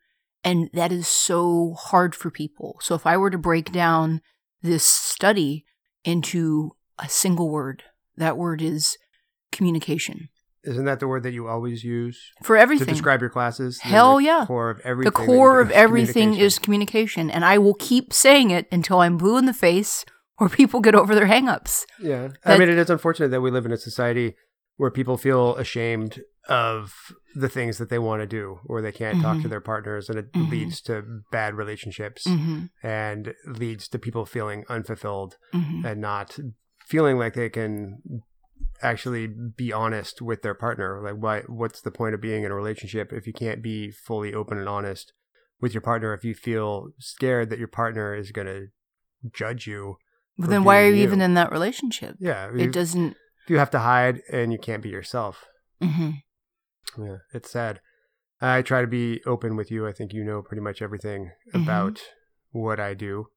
And 0.45 0.69
that 0.73 0.91
is 0.91 1.07
so 1.07 1.73
hard 1.73 2.13
for 2.13 2.29
people. 2.29 2.77
So 2.79 2.93
if 2.93 3.07
I 3.07 3.17
were 3.17 3.31
to 3.31 3.37
break 3.37 3.71
down 3.71 4.21
this 4.61 4.85
study 4.85 5.65
into 6.03 6.71
a 6.99 7.09
single 7.09 7.49
word, 7.49 7.83
that 8.15 8.37
word 8.37 8.61
is 8.61 8.97
communication. 9.51 10.29
Isn't 10.63 10.85
that 10.85 10.99
the 10.99 11.07
word 11.07 11.23
that 11.23 11.33
you 11.33 11.47
always 11.47 11.83
use 11.83 12.31
for 12.43 12.57
everything 12.57 12.87
to 12.87 12.93
describe 12.93 13.21
your 13.21 13.29
classes? 13.29 13.81
Hell 13.81 14.17
the 14.17 14.23
yeah. 14.23 14.45
Core 14.45 14.69
of 14.69 14.79
everything. 14.81 15.11
the 15.11 15.25
core 15.25 15.59
of 15.61 15.69
everything 15.71 16.13
communication. 16.13 16.45
is 16.45 16.59
communication, 16.59 17.31
and 17.31 17.45
I 17.45 17.57
will 17.57 17.75
keep 17.75 18.13
saying 18.13 18.49
it 18.51 18.67
until 18.71 19.01
I'm 19.01 19.17
blue 19.17 19.37
in 19.37 19.45
the 19.45 19.53
face 19.53 20.05
or 20.39 20.49
people 20.49 20.79
get 20.79 20.95
over 20.95 21.13
their 21.13 21.27
hangups. 21.27 21.85
Yeah. 21.99 22.29
I 22.43 22.57
mean, 22.57 22.69
it 22.69 22.77
is 22.77 22.89
unfortunate 22.89 23.29
that 23.29 23.41
we 23.41 23.51
live 23.51 23.65
in 23.65 23.71
a 23.71 23.77
society 23.77 24.35
where 24.77 24.91
people 24.91 25.17
feel 25.17 25.55
ashamed 25.55 26.21
of 26.47 26.93
the 27.33 27.49
things 27.49 27.77
that 27.77 27.89
they 27.89 27.99
want 27.99 28.21
to 28.21 28.27
do 28.27 28.59
or 28.65 28.81
they 28.81 28.91
can't 28.91 29.19
talk 29.19 29.39
to 29.41 29.47
Mhm. 29.47 29.49
their 29.49 29.61
partners 29.61 30.09
and 30.09 30.19
it 30.19 30.31
Mhm. 30.33 30.49
leads 30.49 30.81
to 30.81 31.21
bad 31.31 31.55
relationships 31.55 32.25
hmm 32.27 32.65
and 32.83 33.33
leads 33.47 33.87
to 33.87 33.97
people 33.97 34.25
feeling 34.25 34.63
unfulfilled 34.69 35.37
hmm 35.51 35.83
and 35.85 35.99
not 36.01 36.37
feeling 36.85 37.17
like 37.17 37.33
they 37.33 37.49
can 37.49 37.99
actually 38.81 39.25
be 39.27 39.71
honest 39.73 40.21
with 40.21 40.41
their 40.41 40.53
partner 40.53 41.01
like 41.01 41.15
why 41.15 41.41
what's 41.47 41.81
the 41.81 41.91
point 41.91 42.13
of 42.13 42.21
being 42.21 42.43
in 42.43 42.51
a 42.51 42.55
relationship 42.55 43.11
if 43.11 43.25
you 43.25 43.33
can't 43.33 43.61
be 43.63 43.89
fully 43.89 44.33
open 44.33 44.57
and 44.57 44.69
honest 44.69 45.13
with 45.61 45.73
your 45.73 45.81
partner 45.81 46.13
if 46.13 46.23
you 46.23 46.35
feel 46.35 46.89
scared 46.99 47.49
that 47.49 47.57
your 47.59 47.67
partner 47.67 48.13
is 48.13 48.31
going 48.31 48.47
to 48.47 48.67
judge 49.33 49.65
you 49.65 49.95
But 50.37 50.49
then 50.49 50.63
why 50.63 50.79
are 50.79 50.83
being 50.89 50.97
you 50.97 51.03
even 51.03 51.21
in 51.21 51.33
that 51.35 51.51
relationship? 51.51 52.17
yeah 52.19 52.51
It 52.53 52.71
doesn't. 52.71 53.15
you 53.47 53.57
have 53.57 53.71
to 53.71 53.79
hide 53.79 54.21
and 54.31 54.51
you 54.51 54.59
can't 54.59 54.83
be 54.83 54.89
yourself 54.89 55.45
hmm 55.81 56.11
yeah 56.97 57.17
it's 57.33 57.49
sad 57.51 57.79
i 58.41 58.61
try 58.61 58.81
to 58.81 58.87
be 58.87 59.21
open 59.25 59.55
with 59.55 59.69
you 59.71 59.87
i 59.87 59.91
think 59.91 60.13
you 60.13 60.23
know 60.23 60.41
pretty 60.41 60.61
much 60.61 60.81
everything 60.81 61.31
Mhm. 61.53 61.61
about 61.63 62.01
what 62.51 62.79
i 62.79 62.93
do 62.93 63.27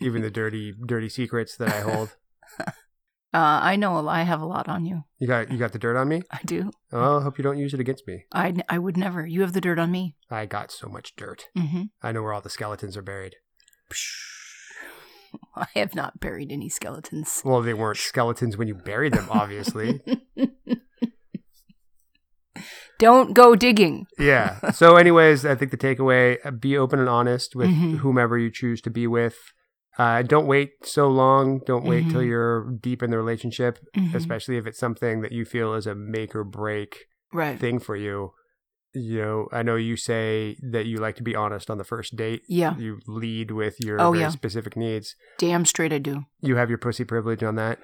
even 0.00 0.22
the 0.22 0.30
dirty 0.30 0.74
dirty 0.86 1.08
secrets 1.08 1.56
that 1.56 1.68
i 1.68 1.80
hold 1.80 2.10
Uh, 3.34 3.60
I 3.62 3.76
know 3.76 3.98
a 3.98 4.00
lot. 4.00 4.16
I 4.16 4.22
have 4.22 4.40
a 4.40 4.46
lot 4.46 4.66
on 4.66 4.86
you. 4.86 5.02
you 5.18 5.26
got 5.26 5.50
you 5.52 5.58
got 5.58 5.72
the 5.72 5.78
dirt 5.78 5.96
on 5.96 6.08
me 6.08 6.22
I 6.30 6.38
do. 6.46 6.70
oh 6.92 7.18
i 7.18 7.22
hope 7.22 7.36
you 7.36 7.42
don't 7.44 7.58
use 7.58 7.74
it 7.74 7.80
against 7.80 8.06
me 8.06 8.24
I, 8.32 8.54
I 8.68 8.78
would 8.78 8.96
never. 8.96 9.26
You 9.26 9.42
have 9.42 9.52
the 9.52 9.60
dirt 9.60 9.78
on 9.78 9.90
me. 9.90 10.14
i 10.30 10.46
got 10.46 10.70
so 10.70 10.88
much 10.88 11.16
dirt 11.16 11.46
hmm 11.54 11.82
i 12.02 12.12
know 12.12 12.22
where 12.22 12.32
all 12.32 12.40
the 12.40 12.48
skeletons 12.48 12.96
are 12.96 13.02
buried 13.02 13.36
I 15.54 15.66
have 15.74 15.94
not 15.94 16.18
buried 16.20 16.50
any 16.50 16.68
skeletons. 16.70 17.42
well 17.44 17.60
they 17.60 17.74
weren't 17.74 17.98
skeletons 17.98 18.56
when 18.56 18.68
you 18.68 18.74
buried 18.74 19.12
them 19.12 19.26
obviously 19.28 20.00
Don't 22.98 23.34
go 23.34 23.54
digging. 23.54 24.06
yeah 24.18 24.70
so 24.72 24.96
anyways 24.96 25.44
i 25.44 25.54
think 25.54 25.70
the 25.70 25.76
takeaway 25.76 26.38
uh, 26.44 26.50
be 26.50 26.76
open 26.78 26.98
and 26.98 27.08
honest 27.08 27.54
with 27.54 27.68
Mhm. 27.70 27.98
whomever 27.98 28.38
you 28.38 28.50
choose 28.50 28.80
to 28.82 28.90
be 28.90 29.06
with 29.06 29.36
uh, 29.98 30.22
don't 30.22 30.46
wait 30.46 30.70
so 30.84 31.08
long 31.08 31.60
don't 31.66 31.84
wait 31.84 32.08
till 32.10 32.20
Mhm. 32.20 32.26
you're 32.28 32.70
deep 32.80 33.02
in 33.02 33.10
the 33.10 33.16
relationship 33.18 33.78
Mhm. 33.96 34.14
especially 34.14 34.56
if 34.56 34.66
it's 34.66 34.78
something 34.78 35.20
that 35.22 35.32
you 35.32 35.44
feel 35.44 35.74
is 35.74 35.86
a 35.86 35.94
make 35.94 36.34
or 36.34 36.44
break 36.44 37.06
Right. 37.32 37.58
thing 37.58 37.78
for 37.80 37.96
you 37.96 38.32
you 38.94 39.20
know 39.20 39.48
i 39.52 39.62
know 39.62 39.76
you 39.76 39.96
say 39.96 40.56
that 40.72 40.86
you 40.86 40.96
like 40.98 41.16
to 41.16 41.22
be 41.22 41.34
honest 41.36 41.68
on 41.70 41.76
the 41.78 41.84
first 41.84 42.16
date 42.16 42.42
Yeah. 42.48 42.76
you 42.78 43.00
lead 43.06 43.50
with 43.50 43.76
your 43.84 44.00
Oh, 44.00 44.10
very 44.12 44.22
yeah. 44.22 44.30
specific 44.30 44.74
needs 44.76 45.14
Damn 45.38 45.64
straight 45.66 45.92
I 45.92 45.98
do. 45.98 46.24
you 46.40 46.56
have 46.56 46.70
your 46.70 46.78
pussy 46.78 47.04
privilege 47.04 47.42
on 47.42 47.56
that 47.56 47.78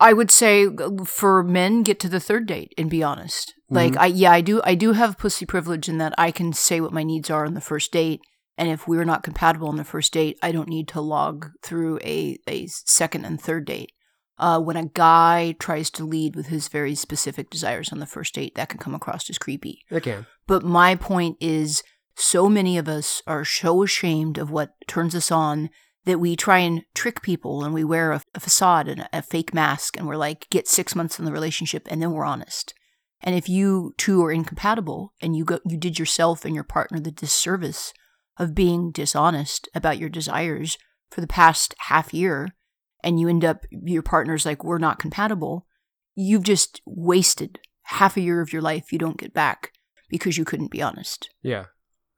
I 0.00 0.12
would 0.12 0.30
say 0.30 0.66
uh, 0.66 1.04
for 1.04 1.42
men, 1.42 1.82
get 1.82 1.98
to 2.00 2.08
the 2.08 2.20
third 2.20 2.46
date 2.46 2.72
and 2.78 2.88
be 2.88 3.02
honest. 3.02 3.54
Like 3.70 3.92
Mhm. 3.94 3.98
I, 4.00 4.06
yeah, 4.06 4.32
I 4.32 4.40
do. 4.40 4.60
I 4.64 4.74
do 4.74 4.92
have 4.92 5.18
pussy 5.18 5.44
privilege 5.44 5.88
in 5.88 5.98
that 5.98 6.14
I 6.16 6.30
can 6.30 6.52
say 6.52 6.80
what 6.80 6.92
my 6.92 7.02
needs 7.02 7.30
are 7.30 7.44
on 7.44 7.54
the 7.54 7.60
first 7.60 7.92
date, 7.92 8.20
and 8.56 8.68
if 8.68 8.88
we're 8.88 9.04
not 9.04 9.22
compatible 9.22 9.68
on 9.68 9.76
the 9.76 9.84
first 9.84 10.12
date, 10.12 10.38
I 10.42 10.52
don't 10.52 10.68
need 10.68 10.88
to 10.88 11.00
log 11.00 11.50
through 11.62 11.98
a 12.02 12.38
a 12.48 12.66
second 12.68 13.24
and 13.24 13.40
third 13.40 13.64
date. 13.66 13.92
Uh, 14.38 14.60
when 14.60 14.76
a 14.76 14.86
guy 14.86 15.56
tries 15.58 15.90
to 15.90 16.04
lead 16.04 16.36
with 16.36 16.46
his 16.46 16.68
very 16.68 16.94
specific 16.94 17.50
desires 17.50 17.92
on 17.92 17.98
the 17.98 18.06
first 18.06 18.34
date, 18.36 18.54
that 18.54 18.68
can 18.68 18.78
come 18.78 18.94
across 18.94 19.28
as 19.28 19.36
creepy. 19.36 19.82
it 19.90 20.04
can 20.04 20.26
But 20.46 20.62
my 20.62 20.94
point 20.94 21.36
is, 21.40 21.82
so 22.14 22.48
many 22.48 22.78
of 22.78 22.88
us 22.88 23.20
are 23.26 23.44
so 23.44 23.82
ashamed 23.82 24.38
of 24.38 24.48
what 24.50 24.74
turns 24.86 25.14
us 25.16 25.32
on 25.32 25.70
that 26.08 26.18
we 26.18 26.34
try 26.34 26.58
and 26.60 26.84
trick 26.94 27.20
people 27.20 27.62
and 27.62 27.74
we 27.74 27.84
wear 27.84 28.12
a, 28.12 28.22
a 28.34 28.40
facade 28.40 28.88
and 28.88 29.02
a, 29.02 29.08
a 29.18 29.20
fake 29.20 29.52
mask 29.52 29.94
and 29.98 30.08
we're 30.08 30.16
like, 30.16 30.48
get 30.48 30.66
six 30.66 30.94
months 30.94 31.18
in 31.18 31.26
the 31.26 31.32
relationship 31.32 31.86
and 31.90 32.00
then 32.00 32.12
we're 32.12 32.24
honest. 32.24 32.72
And 33.20 33.36
if 33.36 33.46
you 33.46 33.92
two 33.98 34.24
are 34.24 34.32
incompatible 34.32 35.12
and 35.20 35.36
you 35.36 35.44
go, 35.44 35.58
you 35.66 35.76
did 35.76 35.98
yourself 35.98 36.46
and 36.46 36.54
your 36.54 36.64
partner 36.64 36.98
the 36.98 37.10
disservice 37.10 37.92
of 38.38 38.54
being 38.54 38.90
dishonest 38.90 39.68
about 39.74 39.98
your 39.98 40.08
desires 40.08 40.78
for 41.10 41.20
the 41.20 41.26
past 41.26 41.74
half 41.78 42.14
year, 42.14 42.54
and 43.04 43.20
you 43.20 43.28
end 43.28 43.44
up 43.44 43.66
your 43.70 44.02
partner's 44.02 44.46
like, 44.46 44.64
we're 44.64 44.78
not 44.78 44.98
compatible, 44.98 45.66
you've 46.14 46.42
just 46.42 46.80
wasted 46.86 47.58
half 47.82 48.16
a 48.16 48.20
year 48.22 48.40
of 48.40 48.52
your 48.52 48.62
life 48.62 48.92
you 48.92 48.98
don't 48.98 49.18
get 49.18 49.34
back 49.34 49.72
because 50.08 50.38
you 50.38 50.44
couldn't 50.44 50.70
be 50.70 50.80
honest. 50.80 51.28
Yeah, 51.42 51.66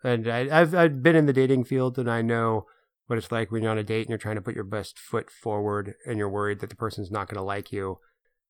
and 0.05 0.29
I, 0.29 0.61
I've 0.61 0.75
I've 0.77 1.03
been 1.03 1.17
in 1.17 1.27
the 1.27 1.33
dating 1.33 1.65
field, 1.65 1.99
and 1.99 2.11
I 2.11 2.23
know 2.23 2.67
what 3.11 3.19
it's 3.19 3.33
like 3.33 3.51
when 3.51 3.65
you're 3.65 3.73
on 3.73 3.79
a 3.79 3.83
date 3.83 4.03
and 4.03 4.11
you're 4.11 4.19
trying 4.19 4.37
to 4.37 4.41
put 4.41 4.55
your 4.55 4.63
best 4.63 4.97
foot 4.97 5.31
forward, 5.31 5.95
and 6.07 6.17
you're 6.17 6.31
worried 6.31 6.61
that 6.61 6.71
the 6.71 6.77
person's 6.77 7.11
not 7.11 7.27
going 7.27 7.37
to 7.37 7.43
like 7.43 7.73
you 7.73 7.99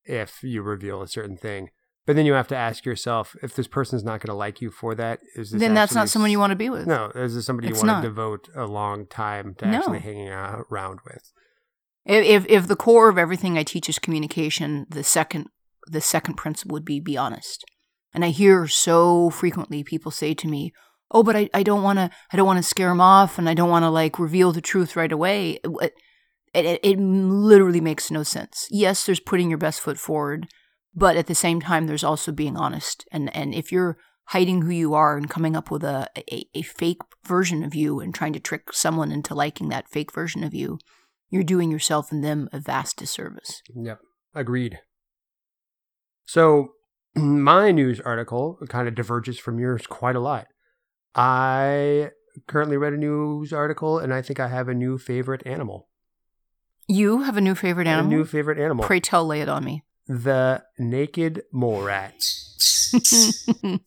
if 0.04 0.42
you 0.42 0.60
reveal 0.60 1.00
a 1.00 1.08
certain 1.08 1.38
thing. 1.38 1.70
But 2.06 2.16
then 2.16 2.26
you 2.26 2.34
have 2.34 2.48
to 2.48 2.56
ask 2.56 2.84
yourself, 2.84 3.34
if 3.42 3.54
this 3.54 3.66
person's 3.66 4.04
not 4.04 4.20
going 4.20 4.32
to 4.32 4.34
like 4.34 4.60
you 4.60 4.70
for 4.70 4.94
that, 4.94 5.20
is 5.34 5.50
this 5.50 5.60
Then 5.60 5.72
that's 5.72 5.94
not 5.94 6.10
someone 6.10 6.30
you 6.30 6.38
want 6.38 6.50
to 6.50 6.56
be 6.56 6.68
with. 6.68 6.86
No, 6.86 7.10
is 7.14 7.34
this 7.34 7.46
somebody 7.46 7.68
you 7.68 7.74
want 7.74 8.02
to 8.02 8.08
devote 8.08 8.48
a 8.54 8.66
long 8.66 9.06
time 9.06 9.54
to 9.56 9.66
No. 9.66 9.78
actually 9.78 10.00
hanging 10.00 10.28
out 10.28 10.66
around 10.70 11.00
with? 11.06 11.32
If, 12.04 12.24
if 12.24 12.46
if 12.48 12.66
the 12.68 12.76
core 12.76 13.08
of 13.08 13.16
everything 13.16 13.56
I 13.56 13.62
teach 13.62 13.88
is 13.88 13.98
communication, 13.98 14.86
the 14.90 15.04
second 15.04 15.46
the 15.86 16.00
second 16.00 16.34
principle 16.34 16.74
would 16.74 16.84
be 16.84 17.00
be 17.00 17.16
honest. 17.16 17.64
And 18.12 18.24
I 18.24 18.28
hear 18.28 18.66
so 18.66 19.30
frequently 19.30 19.84
people 19.84 20.10
say 20.10 20.34
to 20.34 20.48
me, 20.48 20.72
"Oh, 21.10 21.22
but 21.22 21.36
I, 21.36 21.50
I 21.54 21.62
don't 21.62 21.82
want 21.82 21.98
to 21.98 22.10
I 22.32 22.36
don't 22.36 22.46
want 22.46 22.58
to 22.58 22.62
scare 22.62 22.88
them 22.88 23.00
off, 23.00 23.38
and 23.38 23.48
I 23.48 23.54
don't 23.54 23.70
want 23.70 23.84
to 23.84 23.90
like 23.90 24.18
reveal 24.18 24.52
the 24.52 24.60
truth 24.60 24.96
right 24.96 25.12
away." 25.12 25.60
It, 25.64 25.92
it, 26.52 26.66
it, 26.66 26.80
it 26.82 26.98
literally 26.98 27.80
makes 27.80 28.10
no 28.10 28.22
sense. 28.22 28.66
Yes, 28.70 29.06
there's 29.06 29.20
putting 29.20 29.48
your 29.50 29.58
best 29.58 29.80
foot 29.80 29.98
forward, 29.98 30.48
but 30.94 31.16
at 31.16 31.26
the 31.26 31.34
same 31.34 31.60
time, 31.60 31.86
there's 31.86 32.04
also 32.04 32.32
being 32.32 32.56
honest. 32.56 33.06
And 33.12 33.34
and 33.34 33.54
if 33.54 33.70
you're 33.70 33.98
hiding 34.30 34.62
who 34.62 34.70
you 34.70 34.94
are 34.94 35.16
and 35.16 35.28
coming 35.28 35.56
up 35.56 35.72
with 35.72 35.82
a, 35.82 36.08
a, 36.16 36.44
a 36.54 36.62
fake 36.62 37.00
version 37.24 37.64
of 37.64 37.74
you 37.74 37.98
and 37.98 38.14
trying 38.14 38.32
to 38.32 38.38
trick 38.38 38.72
someone 38.72 39.10
into 39.10 39.34
liking 39.34 39.68
that 39.68 39.88
fake 39.88 40.12
version 40.12 40.44
of 40.44 40.54
you, 40.54 40.78
you're 41.30 41.42
doing 41.42 41.70
yourself 41.70 42.12
and 42.12 42.22
them 42.22 42.48
a 42.52 42.60
vast 42.60 42.96
disservice. 42.96 43.60
Yep, 43.74 43.98
agreed. 44.34 44.78
So, 46.26 46.74
my 47.16 47.72
news 47.72 48.00
article 48.00 48.58
kind 48.68 48.86
of 48.86 48.94
diverges 48.94 49.38
from 49.38 49.58
yours 49.58 49.86
quite 49.86 50.14
a 50.14 50.20
lot. 50.20 50.46
I 51.14 52.10
currently 52.46 52.76
read 52.76 52.92
a 52.92 52.96
news 52.96 53.52
article, 53.52 53.98
and 53.98 54.12
I 54.14 54.22
think 54.22 54.40
I 54.40 54.48
have 54.48 54.68
a 54.68 54.74
new 54.74 54.98
favorite 54.98 55.42
animal. 55.46 55.88
You 56.88 57.22
have 57.22 57.36
a 57.36 57.40
new 57.40 57.54
favorite 57.54 57.86
animal? 57.86 58.12
A 58.12 58.16
new 58.16 58.24
favorite 58.24 58.58
animal. 58.58 58.84
Pray 58.84 59.00
tell, 59.00 59.24
lay 59.26 59.40
it 59.40 59.48
on 59.48 59.64
me. 59.64 59.84
the 60.08 60.62
naked 60.78 61.42
mole 61.52 61.82
rat. 61.82 62.14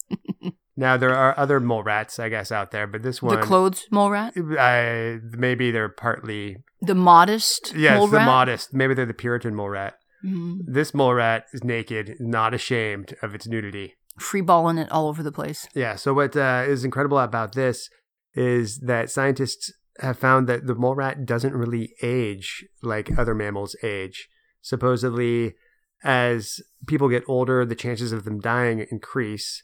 Now 0.75 0.97
there 0.97 1.13
are 1.15 1.37
other 1.37 1.59
mole 1.59 1.83
rats, 1.83 2.17
I 2.17 2.29
guess, 2.29 2.51
out 2.51 2.71
there, 2.71 2.87
but 2.87 3.03
this 3.03 3.21
one, 3.21 3.39
the 3.39 3.45
clothes 3.45 3.85
mole 3.91 4.09
rat? 4.09 4.33
I, 4.57 5.19
maybe 5.37 5.69
they're 5.69 5.87
partly 5.89 6.57
The 6.81 6.95
modest 6.95 7.73
yes, 7.75 7.95
mole 7.97 8.07
the 8.07 8.17
rat? 8.17 8.25
modest. 8.25 8.73
Maybe 8.73 8.95
they're 8.95 9.05
the 9.05 9.13
Puritan 9.13 9.53
mole 9.53 9.69
rat. 9.69 9.99
Mhm. 10.25 10.61
This 10.65 10.91
mole 10.95 11.13
rat 11.13 11.45
is 11.53 11.63
naked, 11.63 12.15
not 12.19 12.55
ashamed 12.55 13.13
of 13.21 13.35
its 13.35 13.47
nudity. 13.47 13.93
Free 14.19 14.41
balling 14.41 14.77
it 14.77 14.91
all 14.91 15.07
over 15.07 15.23
the 15.23 15.31
place. 15.31 15.67
Yeah. 15.73 15.95
So 15.95 16.13
what 16.13 16.35
uh, 16.35 16.63
is 16.67 16.85
incredible 16.85 17.19
about 17.19 17.53
this 17.53 17.89
is 18.35 18.79
that 18.79 19.09
scientists 19.09 19.71
have 19.99 20.17
found 20.17 20.47
that 20.47 20.65
the 20.65 20.75
mole 20.75 20.95
rat 20.95 21.25
doesn't 21.25 21.53
really 21.53 21.93
age 22.01 22.65
like 22.81 23.17
other 23.17 23.35
mammals 23.35 23.75
age. 23.83 24.29
Supposedly, 24.61 25.55
as 26.03 26.61
people 26.87 27.09
get 27.09 27.23
older, 27.27 27.65
the 27.65 27.75
chances 27.75 28.11
of 28.11 28.23
them 28.23 28.39
dying 28.39 28.85
increase. 28.91 29.63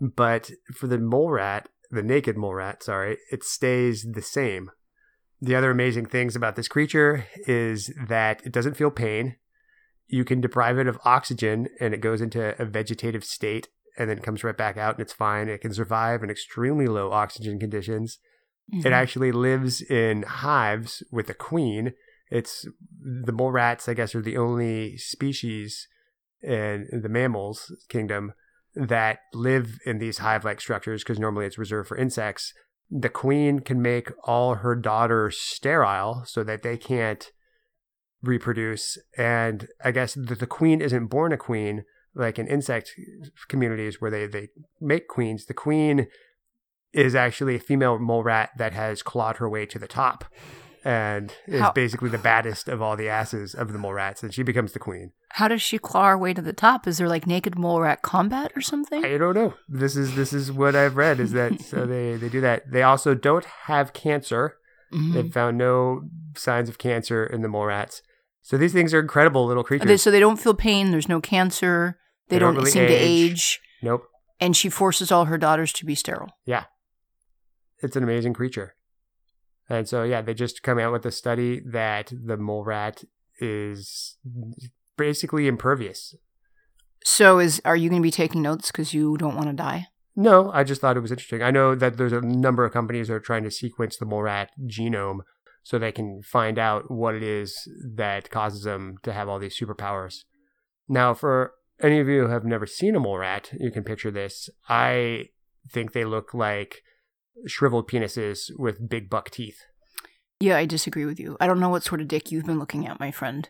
But 0.00 0.50
for 0.72 0.86
the 0.86 0.98
mole 0.98 1.30
rat, 1.30 1.68
the 1.90 2.02
naked 2.02 2.36
mole 2.36 2.54
rat, 2.54 2.82
sorry, 2.82 3.18
it 3.30 3.44
stays 3.44 4.06
the 4.12 4.22
same. 4.22 4.70
The 5.40 5.54
other 5.54 5.70
amazing 5.70 6.06
things 6.06 6.36
about 6.36 6.56
this 6.56 6.68
creature 6.68 7.26
is 7.46 7.92
that 8.08 8.44
it 8.46 8.52
doesn't 8.52 8.76
feel 8.76 8.90
pain. 8.90 9.36
You 10.06 10.24
can 10.24 10.40
deprive 10.40 10.78
it 10.78 10.86
of 10.86 10.98
oxygen 11.04 11.68
and 11.80 11.92
it 11.92 12.00
goes 12.00 12.20
into 12.20 12.60
a 12.60 12.64
vegetative 12.64 13.24
state 13.24 13.68
and 13.96 14.10
then 14.10 14.18
comes 14.20 14.42
right 14.42 14.56
back 14.56 14.76
out 14.76 14.94
and 14.94 15.02
it's 15.02 15.12
fine. 15.12 15.48
It 15.48 15.60
can 15.60 15.72
survive 15.72 16.22
in 16.22 16.30
extremely 16.30 16.86
low 16.86 17.12
oxygen 17.12 17.58
conditions. 17.58 18.18
It 18.72 18.84
Mhm. 18.84 18.92
actually 18.92 19.32
lives 19.32 19.82
in 19.82 20.22
hives 20.22 21.02
with 21.10 21.28
a 21.28 21.34
queen. 21.34 21.94
It's 22.30 22.66
the 23.00 23.32
mole 23.32 23.52
rats, 23.52 23.88
I 23.88 23.94
guess, 23.94 24.14
are 24.14 24.22
the 24.22 24.36
only 24.36 24.96
species 24.96 25.86
in 26.42 26.88
the 27.02 27.08
mammals 27.08 27.72
kingdom 27.88 28.32
that 28.74 29.20
live 29.32 29.78
in 29.86 29.98
these 29.98 30.18
hive-like 30.18 30.60
structures 30.60 31.04
because 31.04 31.18
normally 31.18 31.46
it's 31.46 31.58
reserved 31.58 31.88
for 31.88 31.96
insects. 31.96 32.52
The 32.90 33.08
queen 33.08 33.60
can 33.60 33.80
make 33.80 34.10
all 34.24 34.56
her 34.56 34.74
daughters 34.74 35.38
sterile 35.38 36.24
so 36.26 36.42
that 36.44 36.62
they 36.62 36.76
can't 36.76 37.30
reproduce. 38.22 38.98
And 39.16 39.68
I 39.84 39.90
guess 39.90 40.14
the, 40.14 40.34
the 40.34 40.46
queen 40.46 40.80
isn't 40.80 41.06
born 41.06 41.32
a 41.32 41.36
queen, 41.36 41.84
like 42.14 42.38
in 42.38 42.46
insect 42.46 42.92
communities 43.48 44.00
where 44.00 44.10
they, 44.10 44.26
they 44.26 44.48
make 44.80 45.08
queens, 45.08 45.46
the 45.46 45.54
queen 45.54 46.06
is 46.92 47.14
actually 47.14 47.56
a 47.56 47.60
female 47.60 47.98
mole 47.98 48.22
rat 48.22 48.50
that 48.56 48.72
has 48.72 49.02
clawed 49.02 49.38
her 49.38 49.48
way 49.48 49.66
to 49.66 49.78
the 49.78 49.88
top 49.88 50.24
and 50.84 51.32
is 51.46 51.60
How- 51.60 51.72
basically 51.72 52.10
the 52.10 52.18
baddest 52.18 52.68
of 52.68 52.80
all 52.82 52.94
the 52.96 53.08
asses 53.08 53.54
of 53.54 53.72
the 53.72 53.78
mole 53.78 53.94
rats, 53.94 54.22
and 54.22 54.32
she 54.34 54.42
becomes 54.42 54.72
the 54.72 54.78
queen. 54.78 55.12
How 55.30 55.48
does 55.48 55.62
she 55.62 55.78
claw 55.78 56.10
her 56.10 56.18
way 56.18 56.32
to 56.34 56.42
the 56.42 56.52
top? 56.52 56.86
Is 56.86 56.98
there 56.98 57.08
like 57.08 57.26
naked 57.26 57.58
mole 57.58 57.80
rat 57.80 58.02
combat 58.02 58.52
or 58.54 58.60
something? 58.60 59.04
I 59.04 59.16
don't 59.18 59.34
know. 59.34 59.54
This 59.68 59.96
is 59.96 60.14
this 60.14 60.32
is 60.32 60.52
what 60.52 60.76
I've 60.76 60.96
read 60.96 61.18
is 61.20 61.32
that 61.32 61.60
so 61.60 61.86
they 61.92 62.16
they 62.16 62.28
do 62.28 62.40
that. 62.42 62.70
They 62.70 62.82
also 62.82 63.14
don't 63.14 63.44
have 63.64 63.92
cancer. 63.94 64.56
Mhm. 64.92 65.14
They've 65.14 65.32
found 65.32 65.58
no 65.58 66.02
signs 66.36 66.68
of 66.68 66.78
cancer 66.78 67.24
in 67.26 67.42
the 67.42 67.48
mole 67.48 67.64
rats. 67.66 68.02
So 68.42 68.56
these 68.58 68.72
things 68.74 68.92
are 68.94 69.00
incredible 69.00 69.44
little 69.46 69.64
creatures. 69.64 69.88
they- 69.88 69.96
so 69.96 70.10
they 70.12 70.20
don't 70.20 70.38
feel 70.38 70.54
pain. 70.54 70.90
There's 70.92 71.08
no 71.08 71.20
cancer. 71.20 71.98
They, 72.28 72.36
They 72.36 72.40
don't 72.40 72.54
don't, 72.54 72.62
really 72.62 72.70
seem 72.70 72.86
to 72.86 72.92
age. 72.92 73.30
age. 73.32 73.60
nope. 73.82 74.04
And 74.40 74.56
she 74.56 74.68
forces 74.68 75.12
all 75.12 75.26
her 75.26 75.38
daughters 75.38 75.72
to 75.74 75.86
be 75.86 75.94
sterile. 75.94 76.30
Yeah. 76.44 76.64
It's 77.82 77.96
an 77.96 78.02
amazing 78.02 78.34
creature. 78.34 78.74
And 79.68 79.88
so 79.88 80.02
yeah, 80.02 80.20
they 80.22 80.34
just 80.34 80.62
come 80.62 80.78
out 80.78 80.92
with 80.92 81.06
a 81.06 81.10
study 81.10 81.60
that 81.66 82.12
the 82.12 82.36
mole 82.36 82.64
rat 82.64 83.04
is 83.38 84.16
basically 84.96 85.46
impervious. 85.46 86.14
So 87.04 87.38
is 87.38 87.60
are 87.64 87.76
you 87.76 87.88
going 87.90 88.00
to 88.02 88.06
be 88.06 88.10
taking 88.10 88.42
notes 88.42 88.70
because 88.70 88.94
you 88.94 89.16
don't 89.16 89.36
want 89.36 89.48
to 89.48 89.54
die? 89.54 89.86
No, 90.16 90.50
I 90.52 90.64
just 90.64 90.80
thought 90.80 90.96
it 90.96 91.00
was 91.00 91.10
interesting. 91.10 91.42
I 91.42 91.50
know 91.50 91.74
that 91.74 91.96
there's 91.96 92.12
a 92.12 92.20
number 92.20 92.64
of 92.64 92.72
companies 92.72 93.08
that 93.08 93.14
are 93.14 93.20
trying 93.20 93.42
to 93.44 93.50
sequence 93.50 93.96
the 93.96 94.06
mole 94.06 94.22
rat 94.22 94.50
genome 94.66 95.20
so 95.62 95.78
they 95.78 95.92
can 95.92 96.22
find 96.22 96.58
out 96.58 96.90
what 96.90 97.14
it 97.14 97.22
is 97.22 97.68
that 97.96 98.30
causes 98.30 98.62
them 98.62 98.96
to 99.02 99.12
have 99.12 99.28
all 99.28 99.38
these 99.38 99.58
superpowers. 99.58 100.18
Now, 100.88 101.14
for 101.14 101.52
any 101.84 102.00
of 102.00 102.08
you 102.08 102.22
who 102.22 102.28
have 102.28 102.44
never 102.44 102.66
seen 102.66 102.96
a 102.96 103.00
mole 103.00 103.18
rat, 103.18 103.50
you 103.58 103.70
can 103.70 103.84
picture 103.84 104.10
this. 104.10 104.48
I 104.68 105.26
think 105.70 105.92
they 105.92 106.04
look 106.04 106.34
like 106.34 106.82
shriveled 107.46 107.88
penises 107.88 108.50
with 108.58 108.88
big 108.88 109.10
buck 109.10 109.30
teeth. 109.30 109.60
Yeah, 110.40 110.56
I 110.56 110.66
disagree 110.66 111.04
with 111.04 111.20
you. 111.20 111.36
I 111.40 111.46
don't 111.46 111.60
know 111.60 111.68
what 111.68 111.84
sort 111.84 112.00
of 112.00 112.08
dick 112.08 112.32
you've 112.32 112.46
been 112.46 112.58
looking 112.58 112.86
at, 112.86 113.00
my 113.00 113.10
friend. 113.10 113.48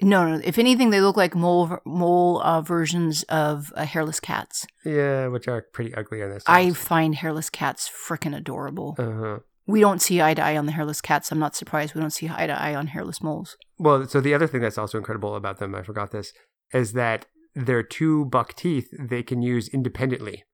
No, 0.00 0.28
no. 0.28 0.40
If 0.44 0.58
anything, 0.58 0.90
they 0.90 1.00
look 1.00 1.16
like 1.16 1.34
mole 1.34 1.78
mole 1.84 2.40
uh, 2.42 2.60
versions 2.60 3.24
of 3.24 3.72
uh, 3.74 3.84
hairless 3.84 4.20
cats. 4.20 4.66
Yeah, 4.84 5.26
which 5.28 5.48
are 5.48 5.62
pretty 5.72 5.94
ugly 5.94 6.22
on 6.22 6.30
this. 6.30 6.44
I 6.46 6.70
find 6.70 7.16
hairless 7.16 7.50
cats 7.50 7.90
freaking 7.90 8.36
adorable. 8.36 8.94
Uh-huh. 8.98 9.38
we 9.66 9.80
don't 9.80 10.00
see 10.00 10.22
eye 10.22 10.34
to 10.34 10.42
eye 10.42 10.56
on 10.56 10.66
the 10.66 10.72
hairless 10.72 11.00
cats. 11.00 11.32
I'm 11.32 11.40
not 11.40 11.56
surprised 11.56 11.94
we 11.94 12.00
don't 12.00 12.10
see 12.10 12.28
eye 12.28 12.46
to 12.46 12.60
eye 12.60 12.74
on 12.74 12.88
hairless 12.88 13.20
moles. 13.22 13.56
Well, 13.78 14.06
so 14.06 14.20
the 14.20 14.34
other 14.34 14.46
thing 14.46 14.60
that's 14.60 14.78
also 14.78 14.98
incredible 14.98 15.34
about 15.34 15.58
them, 15.58 15.74
I 15.74 15.82
forgot 15.82 16.12
this, 16.12 16.32
is 16.72 16.92
that 16.92 17.26
their 17.54 17.82
two 17.82 18.24
buck 18.26 18.54
teeth 18.54 18.88
they 18.98 19.22
can 19.22 19.42
use 19.42 19.68
independently. 19.68 20.44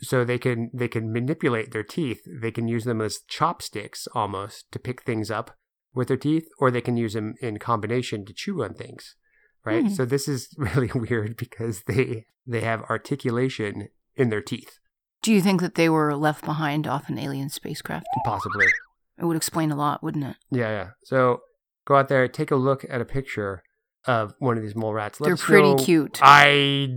So 0.00 0.24
they 0.24 0.38
can 0.38 0.70
they 0.72 0.88
can 0.88 1.12
manipulate 1.12 1.72
their 1.72 1.82
teeth. 1.82 2.20
They 2.26 2.50
can 2.52 2.68
use 2.68 2.84
them 2.84 3.00
as 3.00 3.20
chopsticks 3.26 4.06
almost 4.14 4.70
to 4.72 4.78
pick 4.78 5.02
things 5.02 5.30
up 5.30 5.56
with 5.92 6.08
their 6.08 6.16
teeth, 6.16 6.46
or 6.60 6.70
they 6.70 6.80
can 6.80 6.96
use 6.96 7.14
them 7.14 7.34
in 7.40 7.58
combination 7.58 8.24
to 8.26 8.32
chew 8.32 8.62
on 8.62 8.74
things. 8.74 9.16
Right. 9.64 9.82
Hmm. 9.82 9.88
So 9.88 10.04
this 10.04 10.28
is 10.28 10.54
really 10.56 10.90
weird 10.94 11.36
because 11.36 11.82
they 11.84 12.26
they 12.46 12.60
have 12.60 12.82
articulation 12.84 13.88
in 14.16 14.30
their 14.30 14.40
teeth, 14.42 14.78
Do 15.22 15.32
you 15.32 15.40
think 15.40 15.60
that 15.60 15.74
they 15.76 15.88
were 15.88 16.16
left 16.16 16.44
behind 16.44 16.86
off 16.88 17.08
an 17.08 17.18
alien 17.18 17.48
spacecraft? 17.50 18.06
possibly. 18.24 18.66
It 19.16 19.24
would 19.26 19.36
explain 19.36 19.70
a 19.70 19.76
lot, 19.76 20.02
wouldn't 20.02 20.24
it? 20.24 20.36
Yeah, 20.50 20.70
yeah. 20.70 20.88
So 21.04 21.42
go 21.86 21.96
out 21.96 22.08
there, 22.08 22.26
take 22.28 22.50
a 22.50 22.56
look 22.56 22.84
at 22.88 23.00
a 23.00 23.04
picture 23.04 23.62
of 24.08 24.34
one 24.38 24.56
of 24.56 24.62
these 24.64 24.74
mole 24.74 24.92
rats. 24.94 25.20
Let 25.20 25.28
They're 25.28 25.36
pretty 25.36 25.68
know- 25.74 25.76
cute. 25.84 26.18
I 26.22 26.88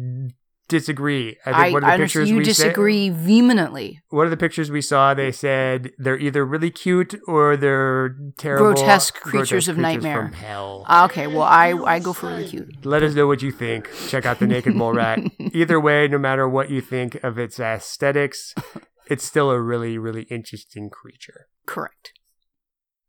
disagree. 0.68 1.36
I 1.46 1.52
think 1.52 1.56
I, 1.58 1.72
one 1.72 1.84
of 1.84 1.88
the 1.90 1.94
I 1.94 1.98
pictures 1.98 2.30
you 2.30 2.42
disagree 2.42 3.10
Sa- 3.10 3.16
vehemently. 3.16 4.02
one 4.10 4.26
of 4.26 4.32
the 4.32 4.38
pictures 4.38 4.72
we 4.72 4.82
saw, 4.82 5.14
they 5.14 5.30
said 5.32 5.92
they're 5.98 6.18
either 6.18 6.46
really 6.46 6.72
cute 6.72 7.14
or 7.28 7.58
they're 7.58 8.16
terrible, 8.38 8.74
Grotesque 8.74 9.16
creatures 9.16 9.68
of 9.68 9.76
creatures 9.76 9.82
nightmare. 9.82 10.24
from 10.24 10.32
hell. 10.34 10.86
Ah, 10.88 11.06
Okay, 11.06 11.28
well, 11.28 11.42
I 11.44 11.72
I 11.74 12.00
go 12.00 12.14
for 12.14 12.28
really 12.28 12.48
cute. 12.48 12.86
Let 12.86 13.04
us 13.04 13.14
know 13.14 13.28
what 13.28 13.42
you 13.42 13.52
think. 13.52 13.90
Check 14.08 14.26
out 14.26 14.40
the 14.40 14.48
naked 14.48 14.74
mole 14.74 14.94
rat. 14.94 15.20
Either 15.54 15.78
way, 15.78 16.08
no 16.08 16.18
matter 16.18 16.48
what 16.48 16.70
you 16.70 16.80
think 16.80 17.16
of 17.22 17.38
its 17.38 17.60
aesthetics, 17.60 18.56
it's 19.10 19.26
still 19.26 19.52
a 19.52 19.60
really, 19.60 19.98
really 19.98 20.24
interesting 20.32 20.90
creature. 20.90 21.48
Correct. 21.66 22.14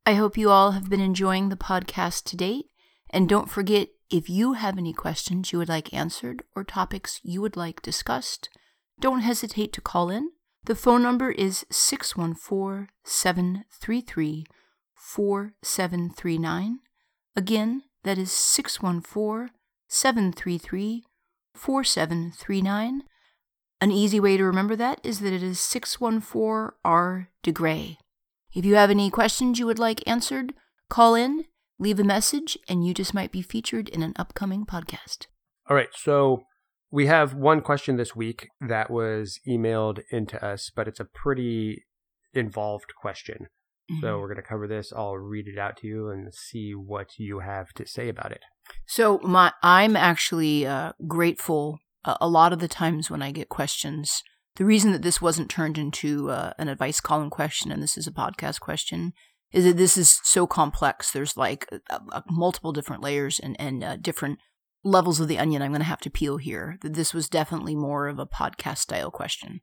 I 0.05 0.15
hope 0.15 0.37
you 0.37 0.51
all 0.51 0.73
have 0.73 0.91
been 0.91 1.01
enjoying 1.01 1.49
the 1.49 1.57
podcast 1.57 2.25
to 2.25 2.37
date. 2.37 2.67
And 3.13 3.29
don't 3.29 3.51
forget, 3.51 3.89
if 4.11 4.29
you 4.29 4.55
have 4.55 4.79
any 4.79 4.93
questions 4.93 5.53
you 5.53 5.59
would 5.59 5.69
like 5.69 5.93
answered 5.93 6.43
or 6.55 6.65
topics 6.65 7.21
you 7.23 7.41
would 7.41 7.57
like 7.57 7.83
discussed, 7.83 8.49
don't 9.01 9.21
hesitate 9.21 9.73
to 9.75 9.81
call 9.81 10.11
in. 10.11 10.31
The 10.65 10.75
phone 10.75 11.03
number 11.03 11.31
is 11.31 11.67
614 11.71 12.89
733 13.05 14.47
4739. 14.95 16.79
Again, 17.35 17.83
that 18.05 18.19
is 18.19 18.31
614 18.33 19.51
733 19.89 21.05
4739. 21.55 23.03
An 23.81 23.91
easy 23.91 24.21
way 24.21 24.37
to 24.37 24.45
remember 24.45 24.77
that 24.77 25.01
is 25.03 25.21
that 25.21 25.33
it 25.33 25.43
is 25.43 25.59
614 25.59 26.77
R 26.85 27.29
DeGrey. 27.43 27.97
If 28.55 28.65
you 28.65 28.77
have 28.77 28.91
any 28.91 29.11
questions 29.11 29.59
you 29.59 29.67
would 29.67 29.79
like 29.79 30.07
answered, 30.07 30.55
call 30.89 31.15
in, 31.15 31.47
leave 31.83 31.99
a 31.99 32.05
message, 32.05 32.57
and 32.69 32.87
you 32.87 32.95
just 32.95 33.13
might 33.13 33.33
be 33.33 33.43
featured 33.43 33.89
in 33.89 34.03
an 34.03 34.15
upcoming 34.17 34.65
podcast. 34.65 35.27
All 35.69 35.77
right, 35.77 35.91
so 35.95 36.45
we 36.91 37.07
have 37.07 37.35
one 37.35 37.61
question 37.61 37.97
this 37.97 38.17
week 38.17 38.49
that 38.61 38.91
was 38.91 39.41
emailed 39.49 40.01
into 40.11 40.43
us, 40.45 40.71
but 40.75 40.89
it's 40.89 41.01
a 41.01 41.05
pretty 41.05 41.85
involved 42.33 42.95
question. 43.01 43.49
So 44.01 44.19
we're 44.19 44.29
going 44.29 44.37
to 44.37 44.43
cover 44.43 44.67
this. 44.67 44.93
I'll 44.95 45.19
read 45.19 45.49
it 45.49 45.59
out 45.59 45.77
to 45.79 45.87
you 45.87 46.09
and 46.09 46.33
see 46.33 46.73
what 46.73 47.19
you 47.19 47.41
have 47.41 47.73
to 47.75 47.87
say 47.87 48.09
about 48.09 48.33
it. 48.33 48.41
So 48.87 49.19
my 49.23 49.53
I'm 49.63 49.97
actually 49.97 50.67
uh, 50.67 50.93
grateful 51.07 51.79
uh, 52.05 52.17
a 52.21 52.29
lot 52.29 52.53
of 52.53 52.59
the 52.59 52.69
times 52.69 53.11
when 53.11 53.21
I 53.23 53.33
get 53.33 53.49
questions. 53.49 54.23
The 54.57 54.65
reason 54.65 54.93
that 54.93 55.03
this 55.03 55.21
wasn't 55.21 55.51
turned 55.51 55.79
into 55.79 56.31
uh, 56.31 56.53
an 56.59 56.69
advice 56.69 57.01
column 57.01 57.29
question 57.29 57.71
and 57.71 57.83
this 57.83 57.99
is 57.99 58.07
a 58.07 58.13
podcast 58.13 58.61
question 58.61 59.13
is 59.53 59.65
that 59.65 59.77
this 59.77 59.97
is 59.97 60.21
so 60.23 60.47
complex. 60.47 61.11
There's 61.11 61.37
like 61.37 61.69
uh, 61.91 61.99
uh, 62.11 62.23
multiple 62.31 62.73
different 62.73 63.03
layers 63.03 63.39
and 63.39 63.61
and 63.61 63.85
uh, 63.85 63.97
different 63.97 64.39
levels 64.85 65.21
of 65.21 65.29
the 65.29 65.39
onion. 65.39 65.63
I'm 65.63 65.71
going 65.71 65.81
to 65.81 65.87
have 65.87 66.01
to 66.01 66.11
peel 66.11 66.39
here. 66.39 66.79
That 66.83 66.95
this 66.95 67.15
was 67.15 67.29
definitely 67.29 67.77
more 67.77 68.09
of 68.09 68.19
a 68.19 68.27
podcast 68.27 68.79
style 68.79 69.11
question. 69.11 69.61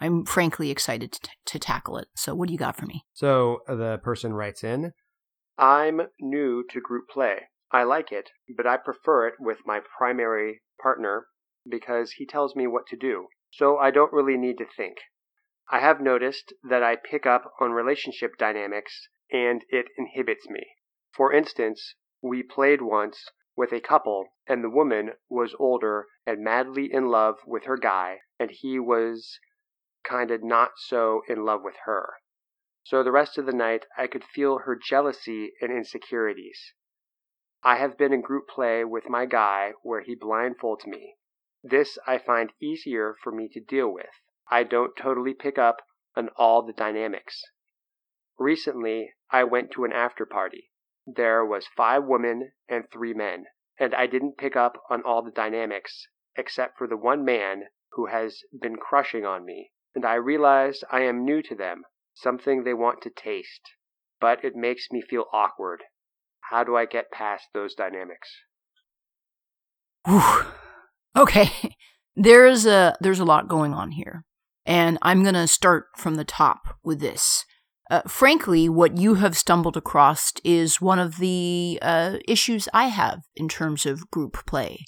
I'm 0.00 0.24
frankly 0.24 0.70
excited 0.70 1.12
to, 1.12 1.20
t- 1.20 1.30
to 1.46 1.58
tackle 1.60 1.96
it. 1.96 2.08
So 2.16 2.34
what 2.34 2.48
do 2.48 2.52
you 2.52 2.58
got 2.58 2.76
for 2.76 2.86
me? 2.86 3.04
So 3.12 3.60
the 3.68 4.00
person 4.02 4.32
writes 4.32 4.64
in 4.64 4.92
I'm 5.58 6.02
new 6.20 6.64
to 6.70 6.80
group 6.80 7.08
play. 7.08 7.42
I 7.70 7.84
like 7.84 8.12
it, 8.12 8.30
but 8.56 8.66
I 8.66 8.76
prefer 8.76 9.28
it 9.28 9.34
with 9.38 9.58
my 9.64 9.80
primary 9.96 10.60
partner 10.82 11.26
because 11.68 12.12
he 12.12 12.26
tells 12.26 12.56
me 12.56 12.66
what 12.66 12.86
to 12.88 12.96
do, 12.96 13.28
so 13.50 13.78
I 13.78 13.90
don't 13.90 14.12
really 14.12 14.36
need 14.36 14.58
to 14.58 14.66
think. 14.76 14.96
I 15.70 15.78
have 15.78 16.00
noticed 16.00 16.52
that 16.68 16.82
I 16.82 16.96
pick 16.96 17.24
up 17.24 17.44
on 17.60 17.70
relationship 17.70 18.32
dynamics 18.38 19.08
and 19.32 19.64
it 19.70 19.86
inhibits 19.96 20.48
me. 20.48 20.76
For 21.10 21.32
instance, 21.32 21.94
we 22.20 22.42
played 22.42 22.82
once 22.82 23.30
with 23.56 23.72
a 23.72 23.80
couple, 23.80 24.28
and 24.46 24.62
the 24.62 24.70
woman 24.70 25.12
was 25.28 25.54
older 25.58 26.06
and 26.26 26.44
madly 26.44 26.92
in 26.92 27.08
love 27.08 27.38
with 27.46 27.64
her 27.64 27.76
guy, 27.76 28.20
and 28.38 28.50
he 28.50 28.78
was 28.78 29.40
kind 30.04 30.30
of 30.30 30.42
not 30.42 30.72
so 30.76 31.22
in 31.28 31.44
love 31.44 31.62
with 31.62 31.76
her. 31.84 32.14
So 32.84 33.02
the 33.02 33.12
rest 33.12 33.38
of 33.38 33.46
the 33.46 33.52
night 33.52 33.86
I 33.96 34.06
could 34.06 34.24
feel 34.24 34.58
her 34.58 34.76
jealousy 34.76 35.52
and 35.60 35.72
insecurities. 35.72 36.74
I 37.62 37.76
have 37.76 37.96
been 37.96 38.12
in 38.12 38.22
group 38.22 38.48
play 38.48 38.84
with 38.84 39.08
my 39.08 39.24
guy 39.24 39.72
where 39.82 40.00
he 40.00 40.16
blindfolds 40.16 40.84
me. 40.86 41.16
This 41.62 41.96
I 42.06 42.18
find 42.18 42.52
easier 42.60 43.14
for 43.22 43.30
me 43.30 43.48
to 43.52 43.60
deal 43.60 43.88
with. 43.88 44.10
I 44.50 44.64
don't 44.64 44.96
totally 44.96 45.32
pick 45.32 45.58
up 45.58 45.82
on 46.16 46.28
all 46.36 46.62
the 46.62 46.72
dynamics. 46.72 47.40
Recently, 48.38 49.12
I 49.30 49.44
went 49.44 49.70
to 49.72 49.84
an 49.84 49.92
after 49.92 50.26
party. 50.26 50.70
There 51.06 51.44
was 51.44 51.66
five 51.76 52.04
women 52.04 52.52
and 52.68 52.84
three 52.92 53.14
men, 53.14 53.46
and 53.78 53.94
I 53.94 54.06
didn't 54.06 54.38
pick 54.38 54.56
up 54.56 54.74
on 54.90 55.02
all 55.02 55.22
the 55.22 55.30
dynamics 55.30 56.06
except 56.36 56.78
for 56.78 56.86
the 56.86 56.96
one 56.96 57.24
man 57.24 57.64
who 57.92 58.06
has 58.06 58.38
been 58.58 58.76
crushing 58.76 59.24
on 59.24 59.44
me, 59.44 59.70
and 59.94 60.04
I 60.04 60.14
realized 60.14 60.84
I 60.90 61.02
am 61.02 61.24
new 61.24 61.42
to 61.42 61.54
them, 61.54 61.82
something 62.14 62.64
they 62.64 62.74
want 62.74 63.02
to 63.02 63.10
taste, 63.10 63.60
but 64.20 64.44
it 64.44 64.56
makes 64.56 64.88
me 64.90 65.02
feel 65.02 65.26
awkward. 65.32 65.82
How 66.50 66.64
do 66.64 66.76
I 66.76 66.86
get 66.86 67.10
past 67.10 67.44
those 67.52 67.74
dynamics? 67.74 68.28
Whew. 70.06 70.44
Okay, 71.16 71.50
there's 72.16 72.66
a 72.66 72.96
there's 73.00 73.20
a 73.20 73.24
lot 73.24 73.48
going 73.48 73.74
on 73.74 73.92
here, 73.92 74.24
and 74.64 74.98
I'm 75.02 75.22
gonna 75.22 75.46
start 75.46 75.86
from 75.96 76.14
the 76.14 76.24
top 76.24 76.78
with 76.82 77.00
this. 77.00 77.44
Uh, 77.92 78.00
frankly, 78.08 78.70
what 78.70 78.96
you 78.96 79.16
have 79.16 79.36
stumbled 79.36 79.76
across 79.76 80.32
is 80.44 80.80
one 80.80 80.98
of 80.98 81.18
the 81.18 81.78
uh, 81.82 82.16
issues 82.26 82.66
I 82.72 82.86
have 82.86 83.20
in 83.36 83.50
terms 83.50 83.84
of 83.84 84.10
group 84.10 84.46
play. 84.46 84.86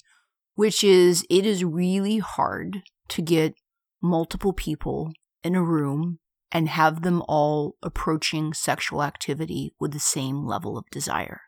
which 0.55 0.83
is 0.83 1.25
it 1.29 1.45
is 1.45 1.63
really 1.63 2.17
hard 2.17 2.81
to 3.09 3.21
get 3.21 3.53
multiple 4.01 4.53
people 4.53 5.11
in 5.43 5.53
a 5.55 5.63
room 5.63 6.19
and 6.51 6.69
have 6.69 7.03
them 7.03 7.21
all 7.27 7.75
approaching 7.83 8.53
sexual 8.53 9.03
activity 9.03 9.73
with 9.79 9.91
the 9.91 9.99
same 9.99 10.45
level 10.45 10.77
of 10.77 10.89
desire. 10.89 11.41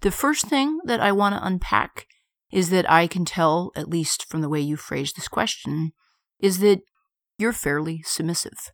The 0.00 0.10
first 0.10 0.46
thing 0.46 0.78
that 0.84 1.00
I 1.00 1.12
want 1.12 1.34
to 1.34 1.44
unpack 1.44 2.06
is 2.50 2.70
that 2.70 2.90
I 2.90 3.06
can 3.06 3.24
tell, 3.24 3.70
at 3.76 3.88
least 3.88 4.24
from 4.28 4.40
the 4.40 4.48
way 4.48 4.60
you 4.60 4.76
phrased 4.76 5.16
this 5.16 5.28
question, 5.28 5.92
is 6.38 6.60
that 6.60 6.80
you're 7.36 7.52
fairly 7.52 8.02
submissive. 8.04 8.70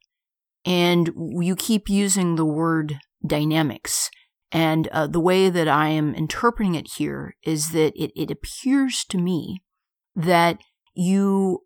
And 0.66 1.10
you 1.40 1.56
keep 1.56 1.88
using 1.88 2.34
the 2.34 2.44
word 2.44 2.98
dynamics. 3.24 4.10
And 4.52 4.88
uh, 4.88 5.06
the 5.06 5.20
way 5.20 5.48
that 5.48 5.68
I 5.68 5.88
am 5.88 6.14
interpreting 6.14 6.74
it 6.74 6.88
here 6.96 7.36
is 7.44 7.70
that 7.70 7.92
it, 7.96 8.12
it 8.14 8.30
appears 8.30 9.04
to 9.10 9.18
me 9.18 9.62
that 10.14 10.58
you 10.94 11.60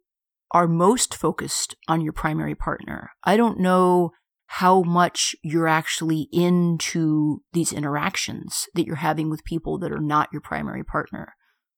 are 0.52 0.68
most 0.68 1.14
focused 1.14 1.76
on 1.88 2.00
your 2.00 2.12
primary 2.12 2.54
partner. 2.54 3.10
I 3.24 3.36
don't 3.36 3.60
know 3.60 4.10
how 4.46 4.82
much 4.82 5.36
you're 5.44 5.68
actually 5.68 6.28
into 6.32 7.42
these 7.52 7.72
interactions 7.72 8.66
that 8.74 8.84
you're 8.84 8.96
having 8.96 9.30
with 9.30 9.44
people 9.44 9.78
that 9.78 9.92
are 9.92 10.00
not 10.00 10.28
your 10.32 10.42
primary 10.42 10.82
partner. 10.82 11.34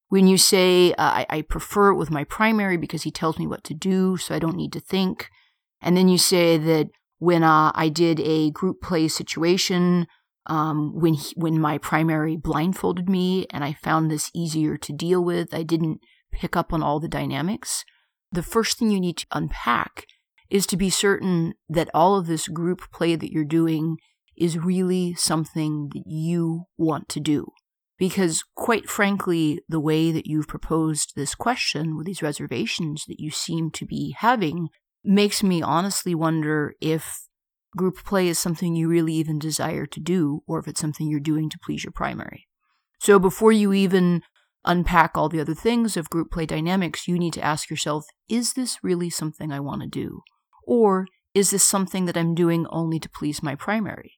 When 0.08 0.26
you 0.26 0.38
say, 0.38 0.92
uh, 0.92 0.96
I, 1.02 1.26
I 1.28 1.42
prefer 1.42 1.90
it 1.90 1.96
with 1.96 2.10
my 2.10 2.24
primary 2.24 2.78
because 2.78 3.02
he 3.02 3.10
tells 3.10 3.38
me 3.38 3.46
what 3.46 3.62
to 3.64 3.74
do, 3.74 4.16
so 4.16 4.34
I 4.34 4.38
don't 4.38 4.56
need 4.56 4.72
to 4.72 4.80
think. 4.80 5.28
And 5.82 5.96
then 5.96 6.08
you 6.08 6.16
say 6.16 6.56
that 6.56 6.88
when 7.22 7.44
uh, 7.44 7.70
I 7.76 7.88
did 7.88 8.18
a 8.18 8.50
group 8.50 8.80
play 8.82 9.06
situation, 9.06 10.08
um, 10.46 10.92
when 11.00 11.14
he, 11.14 11.32
when 11.36 11.60
my 11.60 11.78
primary 11.78 12.36
blindfolded 12.36 13.08
me 13.08 13.46
and 13.50 13.62
I 13.62 13.74
found 13.74 14.10
this 14.10 14.28
easier 14.34 14.76
to 14.78 14.92
deal 14.92 15.22
with, 15.22 15.54
I 15.54 15.62
didn't 15.62 16.00
pick 16.32 16.56
up 16.56 16.72
on 16.72 16.82
all 16.82 16.98
the 16.98 17.06
dynamics. 17.06 17.84
The 18.32 18.42
first 18.42 18.76
thing 18.76 18.90
you 18.90 18.98
need 18.98 19.18
to 19.18 19.26
unpack 19.30 20.06
is 20.50 20.66
to 20.66 20.76
be 20.76 20.90
certain 20.90 21.54
that 21.68 21.90
all 21.94 22.18
of 22.18 22.26
this 22.26 22.48
group 22.48 22.90
play 22.90 23.14
that 23.14 23.30
you're 23.30 23.44
doing 23.44 23.98
is 24.36 24.58
really 24.58 25.14
something 25.14 25.90
that 25.94 26.02
you 26.04 26.64
want 26.76 27.08
to 27.10 27.20
do. 27.20 27.46
Because, 28.00 28.42
quite 28.56 28.90
frankly, 28.90 29.60
the 29.68 29.78
way 29.78 30.10
that 30.10 30.26
you've 30.26 30.48
proposed 30.48 31.12
this 31.14 31.36
question 31.36 31.96
with 31.96 32.06
these 32.06 32.20
reservations 32.20 33.04
that 33.06 33.20
you 33.20 33.30
seem 33.30 33.70
to 33.70 33.86
be 33.86 34.16
having 34.18 34.70
makes 35.04 35.42
me 35.42 35.62
honestly 35.62 36.14
wonder 36.14 36.74
if 36.80 37.26
group 37.76 38.04
play 38.04 38.28
is 38.28 38.38
something 38.38 38.74
you 38.74 38.88
really 38.88 39.14
even 39.14 39.38
desire 39.38 39.86
to 39.86 40.00
do 40.00 40.42
or 40.46 40.58
if 40.58 40.68
it's 40.68 40.80
something 40.80 41.08
you're 41.08 41.20
doing 41.20 41.48
to 41.50 41.58
please 41.58 41.84
your 41.84 41.92
primary. 41.92 42.46
So, 43.00 43.18
before 43.18 43.52
you 43.52 43.72
even 43.72 44.22
unpack 44.64 45.16
all 45.16 45.28
the 45.28 45.40
other 45.40 45.54
things 45.54 45.96
of 45.96 46.10
group 46.10 46.30
play 46.30 46.46
dynamics, 46.46 47.08
you 47.08 47.18
need 47.18 47.32
to 47.32 47.44
ask 47.44 47.68
yourself 47.68 48.06
is 48.28 48.52
this 48.52 48.78
really 48.82 49.10
something 49.10 49.50
I 49.50 49.60
want 49.60 49.82
to 49.82 49.88
do? 49.88 50.22
Or 50.64 51.06
is 51.34 51.50
this 51.50 51.66
something 51.66 52.04
that 52.04 52.16
I'm 52.16 52.34
doing 52.34 52.66
only 52.70 53.00
to 53.00 53.08
please 53.08 53.42
my 53.42 53.54
primary? 53.54 54.12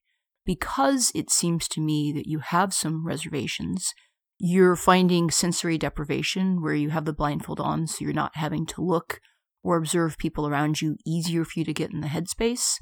Because 0.44 1.10
it 1.14 1.30
seems 1.30 1.68
to 1.68 1.80
me 1.80 2.12
that 2.12 2.26
you 2.26 2.40
have 2.40 2.74
some 2.74 3.06
reservations, 3.06 3.94
you're 4.38 4.76
finding 4.76 5.30
sensory 5.30 5.78
deprivation 5.78 6.60
where 6.60 6.74
you 6.74 6.90
have 6.90 7.06
the 7.06 7.14
blindfold 7.14 7.60
on 7.60 7.86
so 7.86 7.98
you're 8.00 8.12
not 8.12 8.32
having 8.34 8.66
to 8.66 8.82
look 8.82 9.20
or 9.64 9.77
observe 9.77 10.18
people 10.18 10.46
around 10.46 10.81
you 10.81 10.96
easier 11.05 11.44
for 11.44 11.59
you 11.59 11.64
to 11.64 11.72
get 11.72 11.90
in 11.90 12.00
the 12.00 12.09
headspace. 12.09 12.74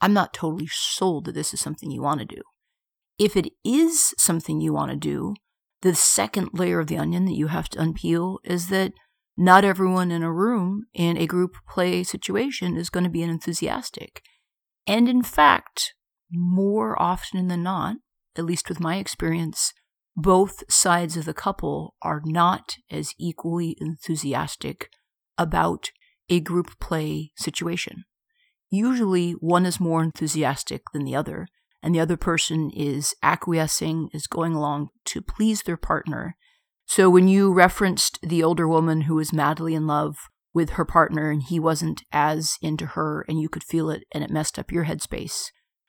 I'm 0.00 0.12
not 0.12 0.32
totally 0.32 0.68
sold 0.70 1.24
that 1.24 1.34
this 1.34 1.52
is 1.52 1.60
something 1.60 1.90
you 1.90 2.02
want 2.02 2.20
to 2.20 2.26
do. 2.26 2.42
If 3.18 3.36
it 3.36 3.48
is 3.64 4.14
something 4.18 4.60
you 4.60 4.72
want 4.72 4.90
to 4.92 4.96
do, 4.96 5.34
the 5.82 5.94
second 5.94 6.50
layer 6.52 6.78
of 6.78 6.86
the 6.86 6.98
onion 6.98 7.24
that 7.24 7.36
you 7.36 7.48
have 7.48 7.68
to 7.70 7.78
unpeel 7.78 8.38
is 8.44 8.68
that 8.68 8.92
not 9.36 9.64
everyone 9.64 10.10
in 10.10 10.22
a 10.22 10.32
room 10.32 10.84
in 10.92 11.16
a 11.16 11.26
group 11.26 11.56
play 11.68 12.02
situation 12.02 12.76
is 12.76 12.90
going 12.90 13.04
to 13.04 13.10
be 13.10 13.22
an 13.22 13.30
enthusiastic. 13.30 14.22
And 14.86 15.08
in 15.08 15.22
fact, 15.22 15.94
more 16.30 17.00
often 17.00 17.48
than 17.48 17.62
not, 17.62 17.96
at 18.36 18.44
least 18.44 18.68
with 18.68 18.80
my 18.80 18.96
experience, 18.96 19.72
both 20.16 20.70
sides 20.70 21.16
of 21.16 21.24
the 21.24 21.34
couple 21.34 21.94
are 22.02 22.20
not 22.24 22.76
as 22.90 23.14
equally 23.18 23.76
enthusiastic 23.80 24.90
about 25.38 25.90
a 26.30 26.40
group 26.40 26.78
play 26.80 27.32
situation. 27.36 28.04
Usually, 28.70 29.32
one 29.32 29.66
is 29.66 29.80
more 29.80 30.02
enthusiastic 30.02 30.82
than 30.92 31.04
the 31.04 31.16
other, 31.16 31.48
and 31.82 31.94
the 31.94 32.00
other 32.00 32.16
person 32.16 32.70
is 32.70 33.14
acquiescing, 33.22 34.08
is 34.14 34.26
going 34.26 34.54
along 34.54 34.88
to 35.06 35.20
please 35.20 35.62
their 35.62 35.76
partner. 35.76 36.36
So 36.86 37.10
when 37.10 37.28
you 37.28 37.52
referenced 37.52 38.20
the 38.22 38.42
older 38.42 38.68
woman 38.68 39.02
who 39.02 39.16
was 39.16 39.32
madly 39.32 39.74
in 39.74 39.86
love 39.86 40.16
with 40.52 40.70
her 40.70 40.84
partner 40.84 41.30
and 41.30 41.42
he 41.42 41.60
wasn't 41.60 42.02
as 42.12 42.56
into 42.62 42.86
her 42.86 43.24
and 43.28 43.40
you 43.40 43.48
could 43.48 43.64
feel 43.64 43.90
it 43.90 44.04
and 44.12 44.24
it 44.24 44.30
messed 44.30 44.58
up 44.58 44.72
your 44.72 44.84
headspace, 44.84 45.46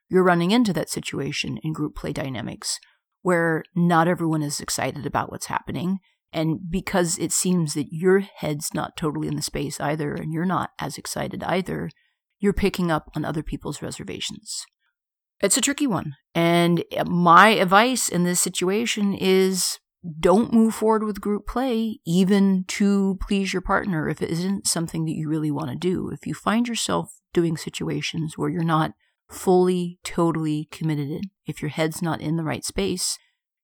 you're 0.10 0.24
running 0.24 0.52
into 0.52 0.74
that 0.74 0.90
situation 0.90 1.58
in 1.64 1.74
group 1.74 1.96
play 1.96 2.14
dynamics 2.14 2.80
where 3.22 3.64
not 3.76 4.08
everyone 4.08 4.42
is 4.42 4.60
excited 4.60 5.06
about 5.06 5.32
what's 5.32 5.46
happening. 5.46 6.00
And 6.34 6.70
because 6.70 7.18
it 7.18 7.32
seems 7.32 7.74
that 7.74 7.92
your 7.92 8.20
head's 8.20 8.74
not 8.74 8.96
totally 8.96 9.28
in 9.28 9.36
the 9.36 9.42
space 9.42 9.80
either 9.80 10.14
and 10.14 10.32
you're 10.32 10.46
not 10.46 10.72
as 10.80 10.98
excited 10.98 11.44
either, 11.44 11.90
you're 12.40 12.54
picking 12.54 12.90
up 12.90 13.10
on 13.16 13.26
other 13.26 13.44
people's 13.44 13.82
reservations. 13.82 14.66
It's 15.42 15.58
a 15.58 15.62
tricky 15.62 15.88
one. 15.88 16.16
And 16.34 16.84
uh, 16.96 17.04
my 17.06 17.50
advice 17.50 18.08
in 18.08 18.24
this 18.24 18.40
situation 18.40 19.14
is 19.14 19.80
don't 20.20 20.54
move 20.54 20.74
forward 20.74 21.04
with 21.04 21.22
group 21.22 21.46
play, 21.48 22.00
even 22.06 22.66
to 22.70 23.18
please 23.22 23.54
your 23.54 23.62
partner, 23.62 24.10
if 24.10 24.22
it 24.22 24.32
isn't 24.32 24.68
something 24.68 25.06
that 25.06 25.16
you 25.16 25.30
really 25.30 25.52
want 25.52 25.70
to 25.70 25.76
do. 25.76 26.10
If 26.10 26.26
you 26.26 26.34
find 26.34 26.68
yourself 26.68 27.12
doing 27.34 27.58
situations 27.58 28.38
where 28.38 28.50
you're 28.50 28.64
not 28.64 28.94
fully, 29.30 30.00
totally 30.04 30.68
committed 30.72 31.10
in, 31.10 31.22
if 31.46 31.62
your 31.62 31.70
head's 31.70 32.02
not 32.02 32.22
in 32.22 32.36
the 32.36 32.44
right 32.44 32.66
space, 32.66 33.18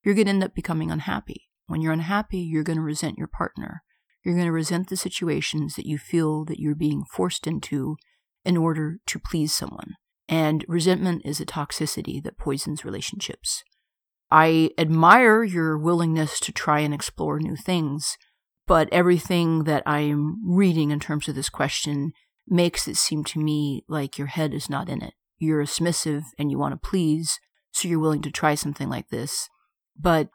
you're 0.03 0.15
going 0.15 0.25
to 0.25 0.31
end 0.31 0.43
up 0.43 0.53
becoming 0.53 0.91
unhappy. 0.91 1.46
When 1.67 1.81
you're 1.81 1.93
unhappy, 1.93 2.39
you're 2.39 2.63
going 2.63 2.77
to 2.77 2.83
resent 2.83 3.17
your 3.17 3.27
partner. 3.27 3.83
You're 4.23 4.35
going 4.35 4.47
to 4.47 4.51
resent 4.51 4.89
the 4.89 4.97
situations 4.97 5.75
that 5.75 5.85
you 5.85 5.97
feel 5.97 6.43
that 6.45 6.59
you're 6.59 6.75
being 6.75 7.03
forced 7.11 7.47
into 7.47 7.95
in 8.43 8.57
order 8.57 8.97
to 9.05 9.19
please 9.19 9.53
someone. 9.53 9.95
And 10.27 10.65
resentment 10.67 11.21
is 11.23 11.39
a 11.39 11.45
toxicity 11.45 12.21
that 12.23 12.37
poisons 12.37 12.83
relationships. 12.83 13.63
I 14.29 14.71
admire 14.77 15.43
your 15.43 15.77
willingness 15.77 16.39
to 16.41 16.51
try 16.51 16.79
and 16.79 16.93
explore 16.93 17.39
new 17.39 17.55
things, 17.55 18.17
but 18.65 18.89
everything 18.91 19.63
that 19.63 19.83
I 19.85 19.99
am 19.99 20.41
reading 20.45 20.91
in 20.91 20.99
terms 20.99 21.29
of 21.29 21.35
this 21.35 21.49
question 21.49 22.11
makes 22.45 22.87
it 22.87 22.97
seem 22.97 23.23
to 23.25 23.39
me 23.39 23.85
like 23.87 24.17
your 24.17 24.27
head 24.27 24.53
is 24.53 24.69
not 24.69 24.89
in 24.89 25.01
it. 25.01 25.13
You're 25.37 25.65
submissive 25.65 26.23
and 26.37 26.51
you 26.51 26.57
want 26.57 26.73
to 26.73 26.89
please, 26.89 27.39
so 27.71 27.87
you're 27.87 27.99
willing 27.99 28.21
to 28.23 28.31
try 28.31 28.55
something 28.55 28.89
like 28.89 29.09
this. 29.09 29.47
But 29.97 30.29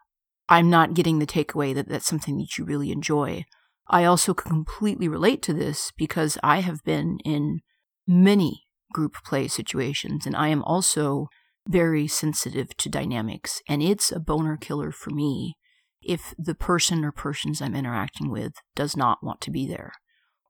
I'm 0.49 0.69
not 0.69 0.93
getting 0.93 1.19
the 1.19 1.27
takeaway 1.27 1.73
that 1.75 1.87
that's 1.87 2.07
something 2.07 2.37
that 2.37 2.57
you 2.57 2.65
really 2.65 2.91
enjoy. 2.91 3.45
I 3.87 4.05
also 4.05 4.33
completely 4.33 5.07
relate 5.07 5.41
to 5.43 5.53
this 5.53 5.91
because 5.97 6.37
I 6.43 6.59
have 6.59 6.83
been 6.83 7.19
in 7.25 7.61
many 8.07 8.63
group 8.93 9.15
play 9.25 9.47
situations. 9.47 10.25
And 10.25 10.35
I 10.35 10.47
am 10.49 10.63
also 10.63 11.27
very 11.67 12.07
sensitive 12.07 12.75
to 12.77 12.89
dynamics. 12.89 13.61
And 13.67 13.81
it's 13.81 14.11
a 14.11 14.19
boner 14.19 14.57
killer 14.57 14.91
for 14.91 15.09
me 15.09 15.55
if 16.01 16.33
the 16.37 16.55
person 16.55 17.03
or 17.03 17.11
persons 17.11 17.61
I'm 17.61 17.75
interacting 17.75 18.29
with 18.29 18.53
does 18.75 18.95
not 18.95 19.23
want 19.23 19.41
to 19.41 19.51
be 19.51 19.67
there. 19.67 19.93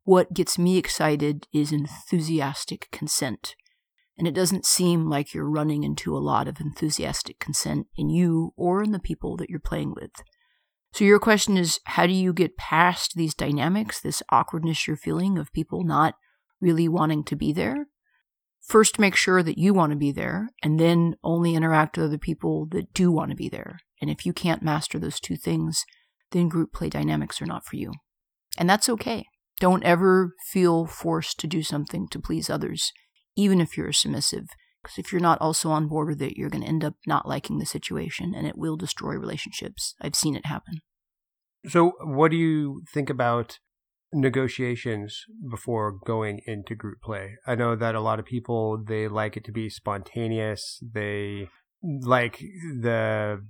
What 0.03 0.34
gets 0.34 0.60
me 0.60 0.77
excited 0.77 1.47
is 1.53 1.71
enthusiastic 1.71 2.89
consent. 2.91 3.56
And 4.17 4.28
it 4.28 4.36
doesn't 4.36 4.65
seem 4.65 5.10
like 5.10 5.34
you're 5.34 5.49
running 5.49 5.84
into 5.84 6.15
a 6.15 6.19
lot 6.19 6.47
of 6.47 6.60
enthusiastic 6.60 7.39
consent 7.39 7.88
in 7.95 8.10
you 8.10 8.54
or 8.56 8.84
in 8.84 8.91
the 8.91 8.99
people 8.99 9.36
that 9.38 9.49
you're 9.49 9.60
playing 9.60 9.93
with. 9.95 10.12
So, 10.93 11.04
your 11.04 11.19
question 11.19 11.58
is 11.58 11.80
how 11.86 12.06
do 12.06 12.13
you 12.13 12.34
get 12.34 12.56
past 12.58 13.13
these 13.15 13.34
dynamics, 13.34 13.99
this 13.99 14.21
awkwardness 14.30 14.88
you're 14.88 14.95
feeling 14.95 15.39
of 15.39 15.52
people 15.52 15.84
not 15.84 16.13
really 16.62 16.88
wanting 16.88 17.23
to 17.26 17.36
be 17.36 17.52
there? 17.52 17.88
first 18.63 18.97
make 18.97 19.15
sure 19.15 19.43
that 19.43 19.58
you 19.58 19.73
want 19.73 19.91
to 19.91 19.97
be 19.97 20.12
there 20.12 20.49
and 20.63 20.80
then 20.80 21.15
only 21.23 21.56
interact 21.56 21.97
with 21.97 22.08
other 22.08 22.17
people 22.17 22.65
that 22.67 22.93
do 22.93 23.12
want 23.12 23.30
to 23.30 23.36
be 23.36 23.49
there. 23.49 23.80
And 24.02 24.10
if 24.10 24.26
you 24.26 24.34
can't 24.34 24.63
master 24.63 24.97
those 24.97 25.19
two 25.19 25.36
things, 25.36 25.86
then 26.32 26.49
group 26.49 26.73
play 26.73 26.89
dynamics 26.89 27.41
are 27.41 27.45
not 27.45 27.65
for 27.65 27.76
you. 27.76 27.91
And 28.58 28.69
that's 28.69 28.89
okay. 28.89 29.26
Don't 29.60 29.84
ever 29.84 30.34
feel 30.47 30.86
forced 30.86 31.39
to 31.39 31.47
do 31.47 31.62
something 31.62 32.08
to 32.10 32.19
please 32.19 32.49
others, 32.49 32.91
even 33.36 33.62
if 33.62 33.78
you're 33.78 33.91
submissive. 33.91 34.48
Because 34.82 34.98
if 34.98 35.12
you're 35.12 35.22
not 35.22 35.39
also 35.39 35.69
on 35.72 35.88
board 35.88 36.10
with 36.10 36.22
it, 36.22 36.38
you're 36.38 36.50
going 36.50 36.63
to 36.63 36.67
end 36.67 36.84
up 36.84 36.96
not 37.08 37.28
liking 37.28 37.58
the 37.58 37.65
situation 37.65 38.34
and 38.36 38.46
it 38.46 38.58
will 38.58 38.76
destroy 38.76 39.13
relationships. 39.13 39.96
I've 40.02 40.15
seen 40.15 40.36
it 40.36 40.46
happen. 40.46 40.82
So, 41.65 41.93
what 42.04 42.32
do 42.32 42.38
you 42.38 42.84
think 42.93 43.10
about 43.10 43.60
negotiations 44.13 45.26
before 45.50 45.91
going 46.06 46.41
into 46.46 46.76
group 46.76 47.02
play. 47.02 47.38
I 47.46 47.56
know 47.56 47.76
that 47.76 47.96
a 47.96 48.02
lot 48.02 48.19
of 48.19 48.26
people 48.26 48.84
they 48.88 49.08
like 49.08 49.36
it 49.36 49.43
to 49.46 49.52
be 49.52 49.69
spontaneous. 49.69 50.80
They 50.82 51.50
like 51.82 52.39
the 52.39 53.43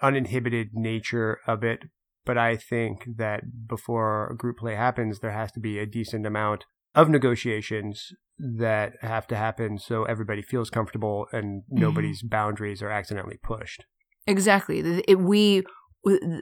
uninhibited 0.00 0.68
nature 0.74 1.38
of 1.46 1.64
it. 1.64 1.80
But 2.24 2.36
I 2.36 2.56
think 2.56 3.04
that 3.16 3.66
before 3.66 4.34
group 4.36 4.58
play 4.58 4.74
happens, 4.74 5.20
there 5.20 5.32
has 5.32 5.50
to 5.52 5.60
be 5.60 5.78
a 5.78 5.86
decent 5.86 6.26
amount 6.26 6.64
of 6.94 7.08
negotiations 7.08 8.12
that 8.38 8.94
have 9.02 9.26
to 9.28 9.36
happen 9.36 9.78
so 9.78 10.04
everybody 10.04 10.42
feels 10.42 10.70
comfortable 10.70 11.26
and 11.32 11.62
nobody's 11.68 12.22
boundaries 12.22 12.82
are 12.82 12.90
accidentally 12.90 13.38
pushed. 13.42 13.84
Exactly. 14.26 15.02
It, 15.06 15.18
we 15.18 15.64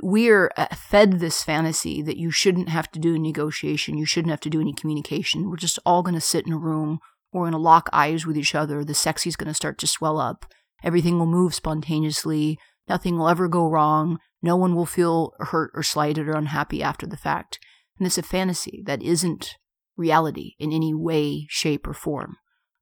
we 0.02 0.28
are 0.28 0.50
uh, 0.56 0.68
fed 0.74 1.18
this 1.18 1.42
fantasy 1.42 2.00
that 2.02 2.16
you 2.16 2.30
shouldn't 2.30 2.68
have 2.68 2.90
to 2.92 3.00
do 3.00 3.16
a 3.16 3.18
negotiation, 3.18 3.98
you 3.98 4.06
shouldn't 4.06 4.30
have 4.30 4.40
to 4.40 4.50
do 4.50 4.60
any 4.60 4.72
communication. 4.72 5.50
We're 5.50 5.56
just 5.56 5.80
all 5.84 6.04
going 6.04 6.14
to 6.14 6.20
sit 6.20 6.46
in 6.46 6.52
a 6.52 6.58
room. 6.58 7.00
We're 7.32 7.42
going 7.42 7.52
to 7.52 7.58
lock 7.58 7.90
eyes 7.92 8.24
with 8.24 8.38
each 8.38 8.54
other. 8.54 8.84
The 8.84 8.94
sexy's 8.94 9.36
going 9.36 9.48
to 9.48 9.54
start 9.54 9.78
to 9.78 9.86
swell 9.86 10.18
up. 10.18 10.46
Everything 10.84 11.18
will 11.18 11.26
move 11.26 11.54
spontaneously. 11.54 12.56
Nothing 12.88 13.18
will 13.18 13.28
ever 13.28 13.48
go 13.48 13.68
wrong. 13.68 14.18
No 14.42 14.56
one 14.56 14.76
will 14.76 14.86
feel 14.86 15.32
hurt 15.40 15.72
or 15.74 15.82
slighted 15.82 16.28
or 16.28 16.36
unhappy 16.36 16.82
after 16.82 17.06
the 17.06 17.16
fact. 17.16 17.58
And 17.98 18.06
it's 18.06 18.16
a 18.16 18.22
fantasy 18.22 18.82
that 18.86 19.02
isn't 19.02 19.56
reality 19.98 20.52
in 20.58 20.72
any 20.72 20.94
way, 20.94 21.46
shape, 21.48 21.86
or 21.86 21.92
form. 21.92 22.36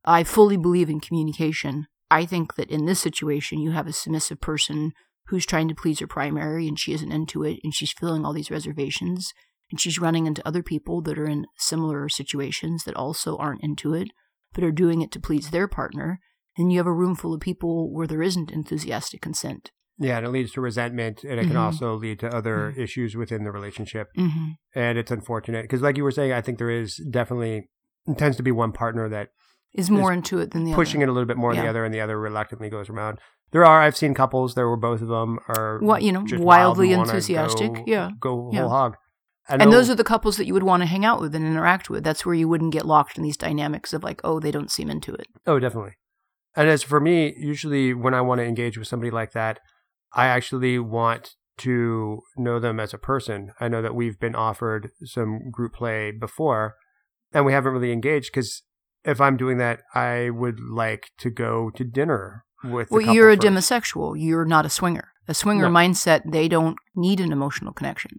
I 0.05 0.23
fully 0.23 0.57
believe 0.57 0.89
in 0.89 1.01
communication. 1.01 1.87
I 2.11 2.25
think 2.25 2.55
that 2.55 2.71
in 2.71 2.85
this 2.85 3.01
situation, 3.01 3.59
you 3.59 3.73
have 3.73 3.89
a 3.89 3.93
submissive 3.93 4.41
person 4.41 4.93
who's 5.29 5.47
trying 5.47 5.67
to 5.69 5.75
please 5.75 5.99
her 5.99 6.07
primary 6.07 6.69
and 6.69 6.79
she 6.79 6.93
isn't 6.93 7.11
into 7.11 7.43
it 7.43 7.59
and 7.65 7.75
she's 7.75 7.93
feeling 7.93 8.25
all 8.25 8.33
these 8.33 8.51
reservations 8.51 9.33
and 9.71 9.81
she's 9.81 9.99
running 9.99 10.27
into 10.27 10.47
other 10.47 10.63
people 10.63 11.03
that 11.03 11.19
are 11.19 11.27
in 11.27 11.47
similar 11.59 12.09
situations 12.09 12.85
that 12.85 12.95
also 12.95 13.37
aren't 13.37 13.65
into 13.65 13.93
it 13.95 14.09
but 14.53 14.65
are 14.65 14.73
doing 14.73 15.03
it 15.03 15.11
to 15.13 15.21
please 15.21 15.51
their 15.51 15.69
partner. 15.69 16.21
And 16.57 16.73
you 16.73 16.79
have 16.79 16.87
a 16.87 16.93
room 16.93 17.15
full 17.15 17.35
of 17.35 17.41
people 17.41 17.93
where 17.93 18.07
there 18.07 18.23
isn't 18.23 18.51
enthusiastic 18.51 19.21
consent. 19.21 19.71
Yeah, 19.99 20.19
and 20.19 20.27
it 20.27 20.31
leads 20.31 20.53
to 20.53 20.61
resentment, 20.61 21.25
and 21.25 21.41
it 21.41 21.45
can 21.45 21.55
Mhm. 21.57 21.61
also 21.61 21.95
lead 21.95 22.19
to 22.21 22.29
other 22.29 22.71
issues 22.77 23.17
within 23.17 23.45
the 23.45 23.51
relationship. 23.51 24.09
Mm-hmm. 24.17 24.49
And 24.75 24.99
it's 24.99 25.11
unfortunate 25.11 25.63
because, 25.63 25.81
like 25.81 25.97
you 25.97 26.05
were 26.05 26.11
saying, 26.11 26.33
I 26.33 26.41
think 26.43 26.59
there 26.59 26.71
is 26.71 26.97
definitely 27.11 27.69
tends 28.17 28.37
to 28.37 28.43
be 28.43 28.53
one 28.53 28.73
partner 28.73 29.09
that 29.09 29.31
Is 29.75 29.91
more 29.91 30.13
into 30.13 30.39
it 30.39 30.51
than 30.53 30.65
the 30.65 30.75
pushing 30.75 31.01
other. 31.03 31.09
it 31.09 31.11
a 31.11 31.13
little 31.15 31.27
bit 31.27 31.37
more 31.39 31.55
than 31.55 31.65
the 31.65 31.71
other, 31.71 31.85
and 31.85 31.95
the 31.95 32.01
other 32.01 32.19
reluctantly 32.21 32.69
goes 32.69 32.91
around. 32.91 33.19
There 33.53 33.65
are 33.65 33.81
I've 33.81 33.97
seen 33.97 34.13
couples 34.13 34.55
there 34.55 34.69
where 34.69 34.77
both 34.77 35.01
of 35.01 35.09
them 35.09 35.39
are 35.49 35.79
What, 35.81 36.03
you 36.03 36.13
know, 36.13 36.25
wildly 36.39 36.95
wild 36.95 37.09
enthusiastic. 37.09 37.73
go- 37.73 37.85
Yeah. 37.87 38.11
go 38.21 38.51
Yeah. 38.53 38.61
whole 38.63 38.71
hog. 38.71 38.97
And 39.49 39.73
those 39.73 39.89
are 39.89 39.95
the 39.95 40.03
couples 40.05 40.37
that 40.39 40.47
you 40.47 40.53
would 40.55 40.65
want 40.65 40.83
to 40.83 40.87
hang 40.87 41.05
out 41.05 41.21
with 41.21 41.33
and 41.35 41.47
interact 41.47 41.89
with. 41.89 42.03
That's 42.03 42.27
where 42.27 42.35
you 42.35 42.49
wouldn't 42.49 42.73
get 42.73 42.85
locked 42.85 43.17
in 43.17 43.23
these 43.23 43.37
dynamics 43.37 43.93
of 43.93 44.03
like, 44.03 44.21
oh, 44.25 44.41
they 44.41 44.51
don't 44.51 44.71
seem 44.73 44.91
into 44.91 45.15
it. 45.15 45.29
Oh, 45.47 45.61
definitely. 45.61 45.93
And 46.57 46.69
as 46.69 46.83
for 46.83 46.99
me, 47.01 47.33
usually 47.39 47.95
when 47.95 48.13
I 48.13 48.23
want 48.23 48.41
to 48.41 48.45
engage 48.45 48.77
with 48.77 48.89
somebody 48.89 49.11
like 49.13 49.33
that, 49.33 49.61
I 50.13 50.27
actually 50.27 50.79
want 50.79 51.35
to 51.59 52.21
know 52.37 52.59
them 52.59 52.79
as 52.81 52.93
a 52.93 52.99
person. 52.99 53.53
I 53.61 53.69
know 53.69 53.81
that 53.83 53.95
we've 53.95 54.19
been 54.19 54.35
offered 54.35 54.91
some 55.05 55.51
group 55.51 55.75
play 55.75 56.11
before 56.11 56.75
and 57.33 57.45
we 57.47 57.53
haven't 57.53 57.73
really 57.73 57.93
engaged 57.93 58.31
because 58.33 58.63
if 59.05 59.21
I'm 59.21 59.37
doing 59.37 59.59
that, 59.59 59.81
I 59.95 60.31
would 60.31 60.61
like 60.61 61.11
to 61.19 61.31
go 61.31 61.71
to 61.71 61.85
dinner 61.85 62.45
with 62.65 62.91
Well, 62.91 63.01
you're 63.01 63.31
a 63.31 63.37
first. 63.37 63.47
demisexual. 63.47 64.15
You're 64.19 64.45
not 64.45 64.67
a 64.67 64.71
swinger. 64.71 65.09
A 65.29 65.35
swinger 65.35 65.69
No. 65.69 65.75
mindset, 65.75 66.31
they 66.31 66.49
don't 66.49 66.77
need 66.95 67.21
an 67.21 67.33
emotional 67.33 67.73
connection. 67.73 68.19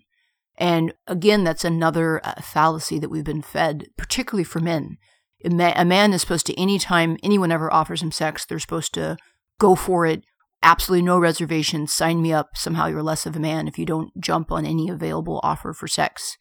And 0.58 0.94
again, 1.06 1.44
that's 1.44 1.64
another 1.64 2.20
uh, 2.26 2.42
fallacy 2.42 2.98
that 3.00 3.10
we've 3.10 3.24
been 3.24 3.42
fed, 3.44 3.86
particularly 3.98 4.44
for 4.44 4.60
men. 4.60 4.98
A, 5.46 5.50
ma- 5.50 5.74
a 5.76 5.86
man 5.86 6.14
is 6.14 6.22
supposed 6.22 6.48
to, 6.48 6.60
anytime 6.60 7.18
anyone 7.22 7.52
ever 7.52 7.72
offers 7.72 8.02
him 8.02 8.12
sex, 8.12 8.44
they're 8.46 8.58
supposed 8.58 8.94
to 8.96 9.18
go 9.60 9.76
for 9.76 10.06
it. 10.08 10.24
Absolutely 10.64 11.04
no 11.06 11.20
reservations. 11.20 11.94
Sign 11.94 12.22
me 12.22 12.34
up. 12.34 12.50
Somehow 12.56 12.88
you're 12.88 13.04
less 13.04 13.26
of 13.26 13.36
a 13.36 13.40
man 13.40 13.68
if 13.68 13.78
you 13.78 13.86
don't 13.86 14.12
jump 14.20 14.52
on 14.52 14.66
any 14.66 14.90
available 14.90 15.40
offer 15.44 15.74
for 15.74 15.88
sex. 15.88 16.36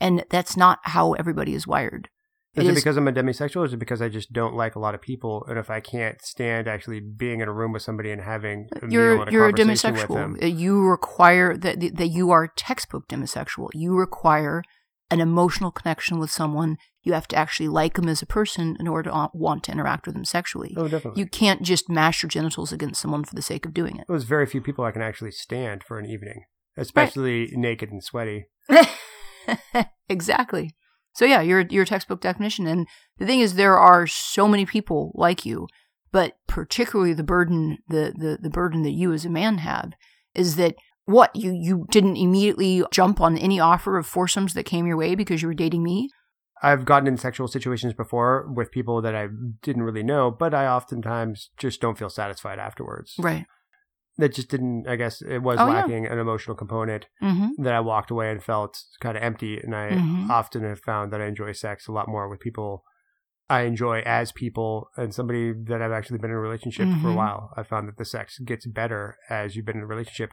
And 0.00 0.24
that's 0.30 0.56
not 0.56 0.78
how 0.84 1.14
everybody 1.14 1.54
is 1.54 1.66
wired. 1.66 2.08
Is 2.54 2.64
It 2.64 2.68
it 2.68 2.72
is- 2.72 2.84
because 2.84 2.96
I'm 2.96 3.08
a 3.08 3.12
demisexual 3.12 3.56
or 3.56 3.64
is 3.66 3.72
it 3.74 3.78
because 3.78 4.00
I 4.00 4.08
just 4.08 4.32
don't 4.32 4.54
like 4.54 4.76
a 4.76 4.78
lot 4.78 4.94
of 4.94 5.02
people? 5.02 5.44
And 5.48 5.58
if 5.58 5.68
I 5.68 5.80
can't 5.80 6.20
stand 6.22 6.68
actually 6.68 7.00
being 7.00 7.40
in 7.40 7.48
a 7.48 7.52
room 7.52 7.72
with 7.72 7.82
somebody 7.82 8.10
and 8.10 8.22
having 8.22 8.68
a 8.80 8.86
meal 8.86 8.92
you're 8.92 9.20
and 9.20 9.28
a 9.28 9.32
you're 9.32 9.48
a 9.48 9.52
demisexual. 9.52 10.14
them? 10.14 10.36
Uh, 10.42 10.46
You 10.46 10.86
require 10.86 11.56
that 11.56 11.80
that 11.96 12.08
you 12.08 12.30
are 12.30 12.48
textbook 12.48 13.08
demisexual. 13.08 13.68
You 13.74 13.94
require 13.94 14.62
an 15.10 15.20
emotional 15.20 15.70
connection 15.70 16.18
with 16.18 16.30
someone. 16.30 16.76
You 17.06 17.12
have 17.12 17.28
to 17.28 17.36
actually 17.36 17.68
like 17.68 17.94
them 17.94 18.08
as 18.08 18.20
a 18.20 18.26
person 18.26 18.76
in 18.80 18.88
order 18.88 19.10
to 19.10 19.30
want 19.32 19.62
to 19.64 19.70
interact 19.72 20.06
with 20.06 20.16
them 20.16 20.24
sexually. 20.24 20.74
Oh, 20.76 20.88
definitely. 20.88 21.22
You 21.22 21.28
can't 21.28 21.62
just 21.62 21.88
mash 21.88 22.20
your 22.24 22.28
genitals 22.28 22.72
against 22.72 23.00
someone 23.00 23.22
for 23.22 23.36
the 23.36 23.42
sake 23.42 23.64
of 23.64 23.72
doing 23.72 23.96
it. 23.96 24.06
There's 24.08 24.24
very 24.24 24.44
few 24.44 24.60
people 24.60 24.84
I 24.84 24.90
can 24.90 25.02
actually 25.02 25.30
stand 25.30 25.84
for 25.84 26.00
an 26.00 26.06
evening, 26.06 26.46
especially 26.76 27.48
naked 27.52 27.92
and 27.92 28.02
sweaty. 28.02 28.46
exactly. 30.08 30.74
So 31.14 31.24
yeah, 31.24 31.42
you're 31.42 31.60
you're 31.70 31.84
a 31.84 31.86
textbook 31.86 32.20
definition. 32.20 32.66
And 32.66 32.88
the 33.18 33.24
thing 33.24 33.38
is, 33.38 33.54
there 33.54 33.78
are 33.78 34.08
so 34.08 34.48
many 34.48 34.66
people 34.66 35.12
like 35.14 35.46
you, 35.46 35.68
but 36.10 36.38
particularly 36.48 37.14
the 37.14 37.22
burden 37.22 37.78
the 37.88 38.12
the, 38.16 38.38
the 38.42 38.50
burden 38.50 38.82
that 38.82 38.90
you 38.90 39.12
as 39.12 39.24
a 39.24 39.30
man 39.30 39.58
have 39.58 39.92
is 40.34 40.56
that 40.56 40.74
what 41.04 41.36
you 41.36 41.52
you 41.52 41.86
didn't 41.92 42.16
immediately 42.16 42.82
jump 42.90 43.20
on 43.20 43.38
any 43.38 43.60
offer 43.60 43.96
of 43.96 44.08
foursomes 44.08 44.54
that 44.54 44.64
came 44.64 44.88
your 44.88 44.96
way 44.96 45.14
because 45.14 45.40
you 45.40 45.46
were 45.46 45.54
dating 45.54 45.84
me. 45.84 46.10
I've 46.62 46.84
gotten 46.84 47.06
in 47.06 47.16
sexual 47.18 47.48
situations 47.48 47.92
before 47.92 48.50
with 48.50 48.70
people 48.70 49.02
that 49.02 49.14
I 49.14 49.28
didn't 49.62 49.82
really 49.82 50.02
know, 50.02 50.30
but 50.30 50.54
I 50.54 50.66
oftentimes 50.66 51.50
just 51.58 51.80
don't 51.80 51.98
feel 51.98 52.08
satisfied 52.10 52.58
afterwards. 52.58 53.14
Right. 53.18 53.46
That 54.18 54.32
just 54.34 54.48
didn't, 54.48 54.88
I 54.88 54.96
guess 54.96 55.20
it 55.20 55.42
was 55.42 55.60
Oh, 55.60 55.66
yeah. 55.66 55.74
lacking 55.80 56.06
an 56.06 56.18
emotional 56.18 56.56
component 56.56 57.06
Mm-hmm. 57.22 57.62
that 57.62 57.74
I 57.74 57.80
walked 57.80 58.10
away 58.10 58.30
and 58.30 58.42
felt 58.42 58.78
kind 59.00 59.16
of 59.18 59.22
empty. 59.22 59.58
And 59.60 59.74
I 59.76 59.90
Mhm. 59.98 60.30
often 60.30 60.62
have 60.64 60.80
found 60.80 61.12
that 61.12 61.20
I 61.20 61.26
enjoy 61.26 61.52
sex 61.52 61.86
a 61.86 61.92
lot 61.92 62.08
more 62.08 62.28
with 62.28 62.40
people 62.40 62.84
I 63.48 63.60
enjoy 63.60 64.00
as 64.00 64.32
people 64.32 64.88
and 64.96 65.14
somebody 65.14 65.52
that 65.52 65.80
I've 65.80 65.92
actually 65.92 66.18
been 66.18 66.30
in 66.30 66.36
a 66.36 66.40
relationship 66.40 66.88
for 67.00 67.10
a 67.10 67.12
Mhm. 67.12 67.16
while. 67.16 67.52
I 67.56 67.62
found 67.62 67.86
that 67.86 67.96
the 67.96 68.04
sex 68.04 68.38
gets 68.40 68.66
better 68.66 69.18
as 69.30 69.54
you've 69.54 69.66
been 69.66 69.76
in 69.76 69.82
a 69.84 69.86
relationship 69.86 70.30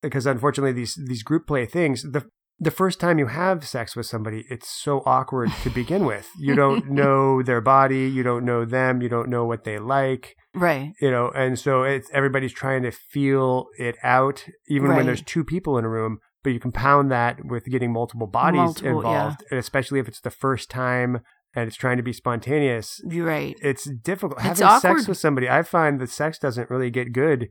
because 0.00 0.24
unfortunately 0.24 0.72
these 0.72 0.94
these 0.94 1.22
group 1.22 1.46
play 1.46 1.66
things 1.66 2.02
the 2.10 2.26
the 2.58 2.70
first 2.70 3.00
time 3.00 3.18
you 3.18 3.26
have 3.26 3.66
sex 3.66 3.96
with 3.96 4.06
somebody 4.06 4.44
it's 4.48 4.68
so 4.68 5.02
awkward 5.06 5.50
to 5.62 5.70
begin 5.70 6.04
with. 6.06 6.28
You 6.38 6.54
don't 6.54 6.90
know 7.00 7.42
their 7.42 7.60
body, 7.60 8.08
you 8.08 8.22
don't 8.22 8.44
know 8.44 8.64
them, 8.64 9.02
you 9.02 9.08
don't 9.08 9.28
know 9.28 9.44
what 9.44 9.64
they 9.64 9.78
like 9.78 10.36
Right. 10.54 10.92
you 11.00 11.10
know 11.10 11.30
and 11.34 11.58
so 11.58 11.82
it's 11.82 12.08
everybody's 12.12 12.52
trying 12.52 12.82
to 12.84 12.92
feel 12.92 13.66
it 13.78 13.96
out 14.04 14.44
even 14.68 14.88
Right. 14.90 14.96
when 14.98 15.06
there's 15.06 15.22
two 15.22 15.42
people 15.44 15.76
in 15.78 15.84
a 15.84 15.88
room 15.88 16.18
but 16.44 16.50
you 16.52 16.60
compound 16.60 17.10
that 17.10 17.44
with 17.44 17.64
getting 17.66 17.92
multiple 17.92 18.26
bodies 18.28 18.58
Multiple, 18.58 18.98
involved 18.98 19.42
and 19.50 19.58
especially 19.58 19.98
if 19.98 20.06
it's 20.06 20.20
the 20.20 20.30
first 20.30 20.70
time 20.70 21.22
and 21.56 21.66
it's 21.66 21.76
trying 21.76 21.96
to 21.96 22.02
be 22.04 22.12
spontaneous 22.12 23.00
You're 23.08 23.26
right. 23.26 23.56
it's 23.62 23.84
difficult 23.90 24.38
It's 24.44 24.60
having 24.60 24.80
sex 24.80 25.08
with 25.08 25.18
somebody 25.18 25.48
i 25.48 25.62
find 25.64 26.00
that 26.00 26.10
sex 26.10 26.38
doesn't 26.38 26.70
really 26.70 26.90
get 26.90 27.12
good 27.12 27.48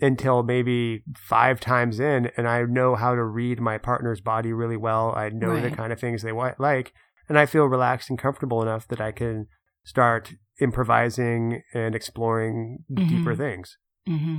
until 0.00 0.42
maybe 0.42 1.02
five 1.16 1.58
times 1.60 1.98
in 2.00 2.30
and 2.36 2.48
i 2.48 2.62
know 2.62 2.94
how 2.94 3.14
to 3.14 3.22
read 3.24 3.60
my 3.60 3.76
partner's 3.78 4.20
body 4.20 4.52
really 4.52 4.76
well 4.76 5.12
i 5.16 5.28
know 5.28 5.60
the 5.60 5.70
kind 5.70 5.92
of 5.92 5.98
things 6.00 6.22
they 6.22 6.32
like 6.32 6.92
and 7.28 7.38
i 7.38 7.44
feel 7.46 7.64
relaxed 7.66 8.08
and 8.10 8.18
comfortable 8.18 8.62
enough 8.62 8.86
that 8.88 9.00
i 9.00 9.10
can 9.12 9.46
start 9.84 10.34
improvising 10.60 11.62
and 11.74 11.94
exploring 11.94 12.78
deeper 12.94 13.34
Mhm. 13.34 13.36
things 13.36 13.76
Mm-hmm. 14.08 14.38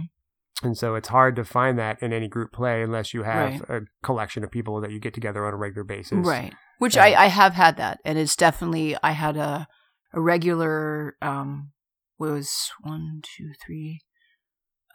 and 0.64 0.78
so 0.78 0.96
it's 0.96 1.10
hard 1.10 1.36
to 1.36 1.44
find 1.44 1.78
that 1.78 2.02
in 2.02 2.12
any 2.14 2.28
group 2.28 2.52
play 2.52 2.82
unless 2.82 3.14
you 3.14 3.24
have 3.24 3.62
Right. 3.70 3.70
a 3.70 3.82
collection 4.04 4.44
of 4.44 4.52
people 4.52 4.82
that 4.82 4.92
you 4.92 5.00
get 5.00 5.14
together 5.14 5.46
on 5.46 5.54
a 5.54 5.58
regular 5.58 5.84
basis 5.84 6.26
Right. 6.26 6.54
Which. 6.80 6.96
I, 6.96 7.14
I 7.14 7.28
have 7.28 7.54
had 7.56 7.76
that. 7.76 8.00
And 8.06 8.18
it's 8.18 8.38
definitely, 8.38 8.96
I 9.04 9.12
had 9.12 9.36
a, 9.36 9.68
a 10.14 10.22
regular, 10.22 11.18
um, 11.22 11.72
what 12.16 12.32
was 12.32 12.72
one, 12.82 13.22
two, 13.22 13.52
three. 13.66 14.00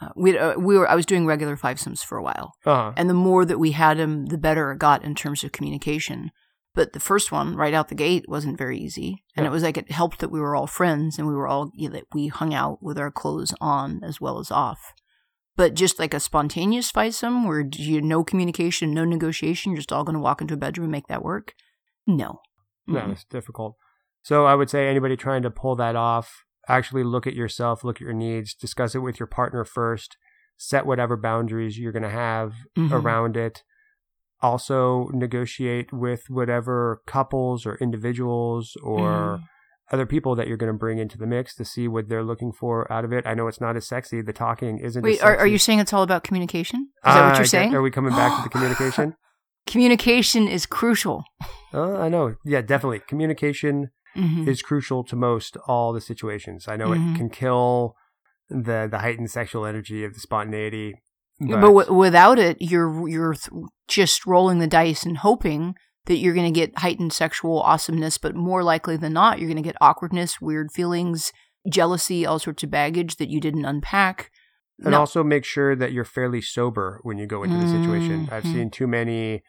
Uh, 0.00 0.09
we, 0.16 0.37
uh, 0.37 0.59
we 0.59 0.76
were, 0.76 0.88
I 0.88 0.94
was 0.96 1.07
doing 1.07 1.24
regular 1.26 1.57
fivesomes 1.57 2.00
for 2.04 2.18
a 2.18 2.22
while. 2.22 2.52
uh-huh. 2.66 2.92
And 2.96 3.09
the 3.09 3.14
more 3.14 3.45
that 3.45 3.59
we 3.59 3.72
had 3.72 3.99
him, 3.99 4.26
the 4.26 4.38
better 4.38 4.72
it 4.72 4.78
got 4.78 5.05
in 5.05 5.14
terms 5.14 5.45
of 5.45 5.53
communication. 5.53 6.30
But 6.74 6.92
the 6.92 7.01
first 7.01 7.30
one, 7.30 7.55
right 7.55 7.72
out 7.72 7.88
the 7.88 7.95
gate, 7.95 8.24
wasn't 8.28 8.59
very 8.59 8.76
easy. 8.78 9.22
And 9.36 9.45
Yeah. 9.45 9.51
it 9.51 9.53
was 9.53 9.62
like 9.62 9.76
it 9.78 9.92
helped 9.92 10.18
that 10.18 10.32
we 10.32 10.40
were 10.40 10.57
all 10.57 10.66
friends 10.66 11.18
and 11.18 11.28
we 11.28 11.34
were 11.34 11.47
all, 11.47 11.70
you 11.74 11.88
know, 11.88 11.95
that 11.95 12.07
we 12.12 12.26
hung 12.26 12.53
out 12.53 12.82
with 12.82 12.99
our 12.99 13.12
clothes 13.12 13.55
on 13.61 14.01
as 14.03 14.20
well 14.20 14.40
as 14.40 14.51
off. 14.51 14.80
But 15.57 15.74
just 15.74 16.01
like 16.01 16.12
a 16.12 16.18
spontaneous 16.18 16.90
fivesome 16.90 17.47
where 17.47 17.64
you 17.76 18.03
no 18.03 18.24
communication, 18.24 18.92
no 18.92 19.05
negotiation, 19.05 19.70
you're 19.70 19.76
just 19.78 19.92
all 19.92 20.03
going 20.03 20.14
to 20.14 20.20
walk 20.20 20.40
into 20.40 20.55
a 20.55 20.57
bedroom 20.57 20.86
and 20.86 20.92
make 20.92 21.07
that 21.07 21.22
work? 21.22 21.53
No. 22.09 22.40
No, 22.88 23.03
Mm-mm. 23.03 23.12
it's 23.12 23.24
difficult. 23.24 23.76
So 24.22 24.45
I 24.47 24.57
would 24.57 24.68
say 24.68 24.88
anybody 24.88 25.16
trying 25.16 25.42
to 25.42 25.51
pull 25.51 25.76
that 25.76 25.95
off, 25.95 26.43
actually 26.68 27.04
look 27.04 27.26
at 27.26 27.34
yourself, 27.34 27.84
look 27.84 27.96
at 27.96 28.00
your 28.02 28.12
needs, 28.12 28.54
discuss 28.54 28.94
it 28.94 29.00
with 29.00 29.18
your 29.20 29.26
partner 29.26 29.64
first, 29.64 30.16
set 30.56 30.86
whatever 30.86 31.16
boundaries 31.16 31.78
you're 31.78 31.92
going 31.92 32.02
to 32.02 32.08
have 32.10 32.52
Mhm. 32.76 32.92
around 32.92 33.36
it. 33.36 33.62
Also 34.40 35.08
negotiate 35.12 35.92
with 35.92 36.28
whatever 36.28 37.00
couples 37.06 37.64
or 37.64 37.76
individuals 37.76 38.76
or 38.82 39.38
Mhm. 39.40 39.44
other 39.92 40.06
people 40.06 40.34
that 40.34 40.48
you're 40.48 40.56
going 40.56 40.72
to 40.72 40.78
bring 40.78 40.98
into 40.98 41.16
the 41.16 41.26
mix 41.26 41.54
to 41.56 41.64
see 41.64 41.88
what 41.88 42.08
they're 42.08 42.22
looking 42.24 42.52
for 42.52 42.90
out 42.92 43.04
of 43.04 43.12
it. 43.12 43.26
I 43.26 43.34
know 43.34 43.48
it's 43.48 43.60
not 43.60 43.76
as 43.76 43.86
sexy. 43.86 44.20
The 44.22 44.32
talking 44.32 44.78
isn't. 44.78 45.02
Wait, 45.02 45.22
are, 45.22 45.36
are 45.36 45.46
you 45.46 45.58
saying 45.58 45.78
it's 45.78 45.92
all 45.92 46.02
about 46.02 46.24
communication? 46.24 46.88
Is 47.06 47.14
that 47.14 47.22
what 47.24 47.34
Uh, 47.34 47.36
you're 47.38 47.46
saying? 47.46 47.74
Are 47.74 47.82
we 47.82 47.90
coming 47.90 48.12
back 48.12 48.36
to 48.36 48.42
the 48.42 48.48
communication? 48.54 49.16
Communication 49.66 50.46
is 50.46 50.66
crucial. 50.66 51.24
Uh, 51.72 51.98
I 51.98 52.08
know. 52.10 52.34
Yeah, 52.44 52.60
definitely. 52.60 53.00
Communication 53.00 53.90
Mhm. 54.16 54.46
is 54.48 54.62
crucial 54.62 55.04
to 55.04 55.16
most 55.16 55.56
all 55.66 55.92
the 55.92 56.00
situations. 56.00 56.68
I 56.68 56.76
know 56.76 56.88
Mhm. 56.88 57.14
it 57.14 57.18
can 57.18 57.28
kill 57.30 57.96
the 58.48 58.86
the 58.90 58.98
heightened 58.98 59.30
sexual 59.30 59.64
energy 59.66 60.04
of 60.04 60.14
the 60.14 60.20
spontaneity. 60.20 60.94
but 61.40 61.60
w- 61.62 61.92
without 61.92 62.38
it, 62.38 62.56
you're 62.60 63.08
you're 63.08 63.34
th- 63.34 63.50
just 63.88 64.24
rolling 64.24 64.60
the 64.60 64.66
dice 64.68 65.04
and 65.04 65.18
hoping 65.18 65.74
that 66.06 66.18
you're 66.18 66.34
going 66.34 66.52
to 66.52 66.60
get 66.60 66.78
heightened 66.78 67.12
sexual 67.12 67.60
awesomeness. 67.62 68.18
But 68.18 68.34
more 68.36 68.62
likely 68.62 68.96
than 68.96 69.14
not, 69.14 69.38
you're 69.38 69.48
going 69.48 69.56
to 69.62 69.62
get 69.70 69.76
awkwardness, 69.80 70.40
weird 70.40 70.70
feelings, 70.72 71.32
jealousy, 71.68 72.24
all 72.26 72.38
sorts 72.38 72.62
of 72.62 72.70
baggage 72.70 73.16
that 73.16 73.28
you 73.30 73.40
didn't 73.40 73.64
unpack. 73.64 74.30
and 74.80 74.90
No. 74.90 74.98
also 74.98 75.22
make 75.22 75.44
sure 75.44 75.76
that 75.76 75.92
you're 75.92 76.04
fairly 76.04 76.40
sober 76.40 76.98
when 77.04 77.16
you 77.16 77.26
go 77.28 77.44
into 77.44 77.56
the 77.56 77.68
situation. 77.68 78.28
I've 78.32 78.42
Mhm. 78.42 78.52
seen 78.52 78.70
too 78.70 78.88
many 78.88 79.42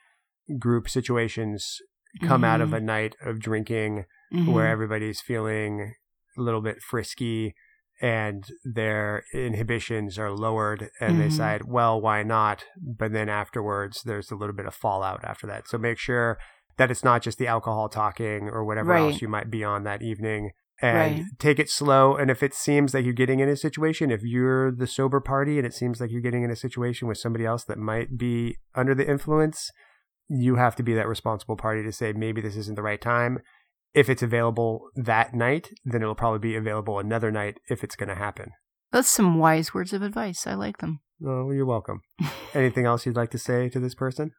group 0.59 0.87
situations 0.87 1.79
come 2.21 2.43
out 2.43 2.61
of 2.61 2.69
Mhm. 2.69 2.77
a 2.77 2.79
night 2.81 3.15
of 3.25 3.39
drinking 3.39 4.05
Mhm. 4.35 4.53
where 4.53 4.67
everybody's 4.67 5.21
feeling 5.21 5.93
a 6.37 6.41
little 6.41 6.61
bit 6.61 6.81
frisky 6.81 7.55
and 8.01 8.43
their 8.65 9.23
inhibitions 9.33 10.19
are 10.19 10.31
lowered 10.31 10.89
and 10.99 11.17
they 11.17 11.25
Mhm. 11.25 11.29
decide, 11.29 11.61
well, 11.65 12.01
why 12.01 12.23
not? 12.23 12.65
But 12.77 13.13
then 13.13 13.29
afterwards, 13.29 14.03
there's 14.03 14.31
a 14.31 14.35
little 14.35 14.55
bit 14.55 14.65
of 14.65 14.75
fallout 14.75 15.23
after 15.23 15.47
that. 15.47 15.67
So 15.67 15.77
make 15.77 15.97
sure 15.97 16.37
that 16.77 16.91
it's 16.91 17.05
not 17.05 17.21
just 17.21 17.37
the 17.37 17.47
alcohol 17.47 17.87
talking 17.87 18.49
or 18.49 18.65
whatever 18.65 18.89
Right. 18.91 18.99
else 18.99 19.21
you 19.21 19.29
might 19.29 19.49
be 19.49 19.63
on 19.63 19.83
that 19.83 20.01
evening. 20.01 20.51
And 20.81 21.19
Right. 21.19 21.25
take 21.39 21.57
it 21.57 21.69
slow. 21.69 22.17
And 22.17 22.29
if 22.29 22.43
it 22.43 22.53
seems 22.53 22.93
like 22.93 23.05
you're 23.05 23.13
getting 23.13 23.39
in 23.39 23.47
a 23.47 23.55
situation, 23.55 24.11
if 24.11 24.23
you're 24.23 24.71
the 24.73 24.87
sober 24.87 25.21
party 25.21 25.57
and 25.57 25.65
it 25.65 25.73
seems 25.73 26.01
like 26.01 26.11
you're 26.11 26.19
getting 26.19 26.43
in 26.43 26.51
a 26.51 26.55
situation 26.55 27.07
with 27.07 27.17
somebody 27.17 27.45
else 27.45 27.63
that 27.63 27.77
might 27.77 28.17
be 28.17 28.57
under 28.73 28.93
the 28.93 29.09
influence, 29.09 29.71
you 30.27 30.55
have 30.55 30.75
to 30.75 30.83
be 30.83 30.93
that 30.93 31.07
responsible 31.07 31.55
party 31.55 31.81
to 31.81 31.93
say, 31.93 32.11
maybe 32.11 32.41
this 32.41 32.57
isn't 32.57 32.75
the 32.75 32.83
right 32.83 32.99
time 32.99 33.39
if 33.95 34.09
it's 34.09 34.21
available 34.21 34.89
that 34.95 35.33
night, 35.33 35.71
then 35.85 36.01
it'll 36.01 36.15
probably 36.15 36.39
be 36.39 36.55
available 36.55 36.99
another 36.99 37.31
night 37.31 37.59
if 37.69 37.83
it's 37.83 37.95
going 37.95 38.09
to 38.09 38.15
happen. 38.15 38.51
That's 38.91 39.07
some 39.07 39.39
wise 39.39 39.73
words 39.73 39.93
of 39.93 40.01
advice. 40.01 40.45
I 40.45 40.53
like 40.53 40.77
them. 40.79 40.99
Oh, 41.25 41.51
you're 41.51 41.65
welcome. 41.65 42.01
Anything 42.53 42.85
else 42.85 43.05
you'd 43.05 43.15
like 43.15 43.31
to 43.31 43.39
say 43.39 43.69
to 43.69 43.79
this 43.79 43.95
person? 43.95 44.31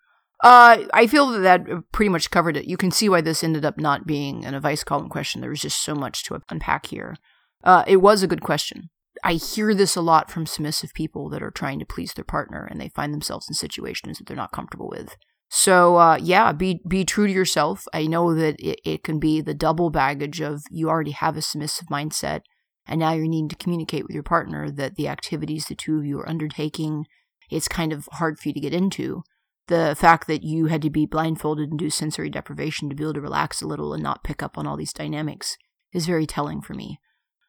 Uh, 0.45 0.85
I 0.93 1.07
feel 1.07 1.29
that 1.29 1.41
that 1.41 1.93
pretty 1.93 2.11
much 2.11 2.31
covered 2.31 2.59
it. 2.59 2.67
You 2.67 2.77
can 2.77 2.91
see 2.91 3.09
why 3.09 3.23
this 3.23 3.43
ended 3.43 3.65
up 3.65 3.79
not 3.79 4.07
being 4.07 4.45
an 4.45 4.55
advice 4.55 4.85
column 4.85 5.09
question. 5.09 5.41
There 5.41 5.51
was 5.51 5.63
just 5.63 5.83
so 5.83 5.95
much 5.95 6.25
to 6.25 6.39
unpack 6.51 6.87
here. 6.87 7.17
Uh, 7.65 7.85
it 7.87 7.97
was 7.97 8.23
a 8.23 8.29
good 8.29 8.43
question. 8.43 8.91
I 9.25 9.35
hear 9.35 9.75
this 9.75 9.97
a 9.97 10.03
lot 10.03 10.31
from 10.31 10.45
submissive 10.45 10.93
people 10.93 11.31
that 11.31 11.43
are 11.43 11.51
trying 11.51 11.79
to 11.79 11.87
please 11.87 12.13
their 12.13 12.25
partner 12.25 12.67
and 12.71 12.79
they 12.79 12.91
find 12.91 13.15
themselves 13.15 13.49
in 13.49 13.55
situations 13.55 14.19
that 14.19 14.27
they're 14.27 14.37
not 14.37 14.53
comfortable 14.53 14.91
with. 14.91 15.17
So, 15.49 15.97
uh, 15.97 16.19
yeah, 16.21 16.53
be 16.53 16.81
be 16.89 17.05
true 17.05 17.27
to 17.27 17.33
yourself. 17.33 17.87
I 17.93 18.07
know 18.07 18.35
that 18.35 18.57
it, 18.59 18.81
it 18.85 19.05
can 19.05 19.19
be 19.21 19.41
the 19.41 19.55
double 19.55 19.91
baggage 19.91 20.41
of 20.41 20.63
you 20.71 20.89
already 20.89 21.13
have 21.13 21.37
a 21.37 21.43
submissive 21.43 21.87
mindset, 21.89 22.41
and 22.87 22.99
now 22.99 23.13
you're 23.13 23.29
needing 23.29 23.49
to 23.51 23.57
communicate 23.57 24.03
with 24.05 24.15
your 24.15 24.25
partner 24.25 24.71
that 24.71 24.97
the 24.97 25.09
activities 25.09 25.67
the 25.67 25.77
two 25.77 25.99
of 25.99 26.05
you 26.05 26.19
are 26.19 26.29
undertaking, 26.29 27.07
it's 27.51 27.69
kind 27.69 27.93
of 27.93 28.09
hard 28.13 28.39
for 28.39 28.49
you 28.49 28.55
to 28.55 28.61
get 28.61 28.75
into 28.75 29.23
the 29.69 29.97
fact 29.99 30.27
that 30.29 30.43
you 30.43 30.67
had 30.67 30.83
to 30.83 30.91
be 30.91 31.07
blindfolded 31.07 31.71
and 31.71 31.79
do 31.79 31.91
sensory 31.91 32.31
deprivation 32.31 32.89
to 32.89 32.95
be 32.95 33.03
able 33.03 33.15
to 33.15 33.21
relax 33.21 33.61
a 33.61 33.67
little 33.67 33.93
and 33.93 34.03
not 34.03 34.25
pick 34.25 34.43
up 34.43 34.57
on 34.57 34.67
all 34.67 34.77
these 34.77 34.93
dynamics 34.93 35.57
is 35.93 36.07
very 36.07 36.27
telling 36.27 36.61
for 36.61 36.75
me. 36.75 36.99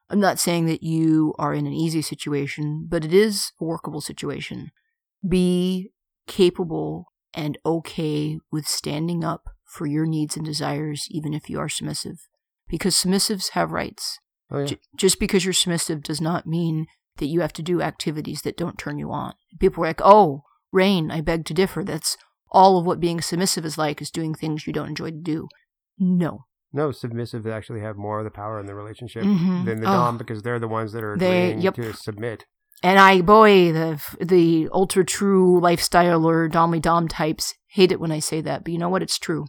I'm 0.09 0.19
not 0.19 0.39
saying 0.39 0.65
that 0.67 0.83
you 0.83 1.35
are 1.37 1.53
in 1.53 1.67
an 1.67 1.73
easy 1.73 2.01
situation, 2.01 2.87
but 2.89 3.03
it 3.03 3.13
is 3.13 3.51
a 3.59 3.65
workable 3.65 4.01
situation. 4.01 4.71
Be 5.27 5.91
capable 6.27 7.07
and 7.33 7.57
okay 7.65 8.37
with 8.51 8.67
standing 8.67 9.23
up 9.23 9.43
for 9.65 9.85
your 9.85 10.05
needs 10.05 10.35
and 10.37 10.45
desires, 10.45 11.07
even 11.11 11.33
if 11.33 11.49
you 11.49 11.59
are 11.59 11.69
submissive. 11.69 12.27
Because 12.69 12.95
submissives 12.95 13.49
have 13.51 13.71
rights. 13.71 14.19
Oh, 14.51 14.59
yeah. 14.59 14.65
J- 14.65 14.79
just 14.95 15.19
because 15.19 15.43
you're 15.45 15.53
submissive 15.53 16.03
does 16.03 16.21
not 16.21 16.47
mean 16.47 16.87
that 17.17 17.25
you 17.27 17.41
have 17.41 17.53
to 17.53 17.63
do 17.63 17.81
activities 17.81 18.41
that 18.43 18.57
don't 18.57 18.77
turn 18.77 18.97
you 18.97 19.11
on. 19.11 19.33
People 19.59 19.83
are 19.83 19.87
like, 19.87 20.01
oh, 20.03 20.43
Rain, 20.71 21.11
I 21.11 21.21
beg 21.21 21.45
to 21.45 21.53
differ. 21.53 21.83
That's 21.83 22.17
all 22.51 22.77
of 22.77 22.85
what 22.85 22.99
being 22.99 23.21
submissive 23.21 23.65
is 23.65 23.77
like, 23.77 24.01
is 24.01 24.11
doing 24.11 24.33
things 24.33 24.67
you 24.67 24.73
don't 24.73 24.89
enjoy 24.89 25.11
to 25.11 25.17
do. 25.17 25.47
No. 25.97 26.45
No, 26.73 26.91
submissive 26.91 27.47
actually 27.47 27.79
have 27.81 27.95
more 27.97 28.19
of 28.19 28.25
the 28.25 28.31
power 28.31 28.59
in 28.59 28.65
the 28.67 28.75
relationship 28.75 29.23
Mhm. 29.23 29.65
than 29.65 29.79
the 29.81 29.87
Oh. 29.87 29.91
Dom 29.91 30.17
because 30.17 30.43
they're 30.43 30.59
the 30.59 30.67
ones 30.67 30.91
that 30.91 31.03
are 31.03 31.17
They- 31.17 31.55
yep. 31.55 31.75
to 31.75 31.93
submit. 31.93 32.45
And 32.83 32.99
I, 32.99 33.21
boy, 33.21 33.71
the 33.73 34.01
the 34.21 34.69
ultra 34.71 35.03
true 35.03 35.59
lifestyle 35.59 36.25
or 36.27 36.47
domly 36.47 36.81
dom 36.81 37.07
types 37.07 37.53
hate 37.67 37.91
it 37.91 37.99
when 37.99 38.11
I 38.11 38.19
say 38.19 38.41
that, 38.41 38.63
but 38.63 38.71
you 38.71 38.79
know 38.79 38.89
what? 38.89 39.03
It's 39.03 39.17
true. 39.17 39.45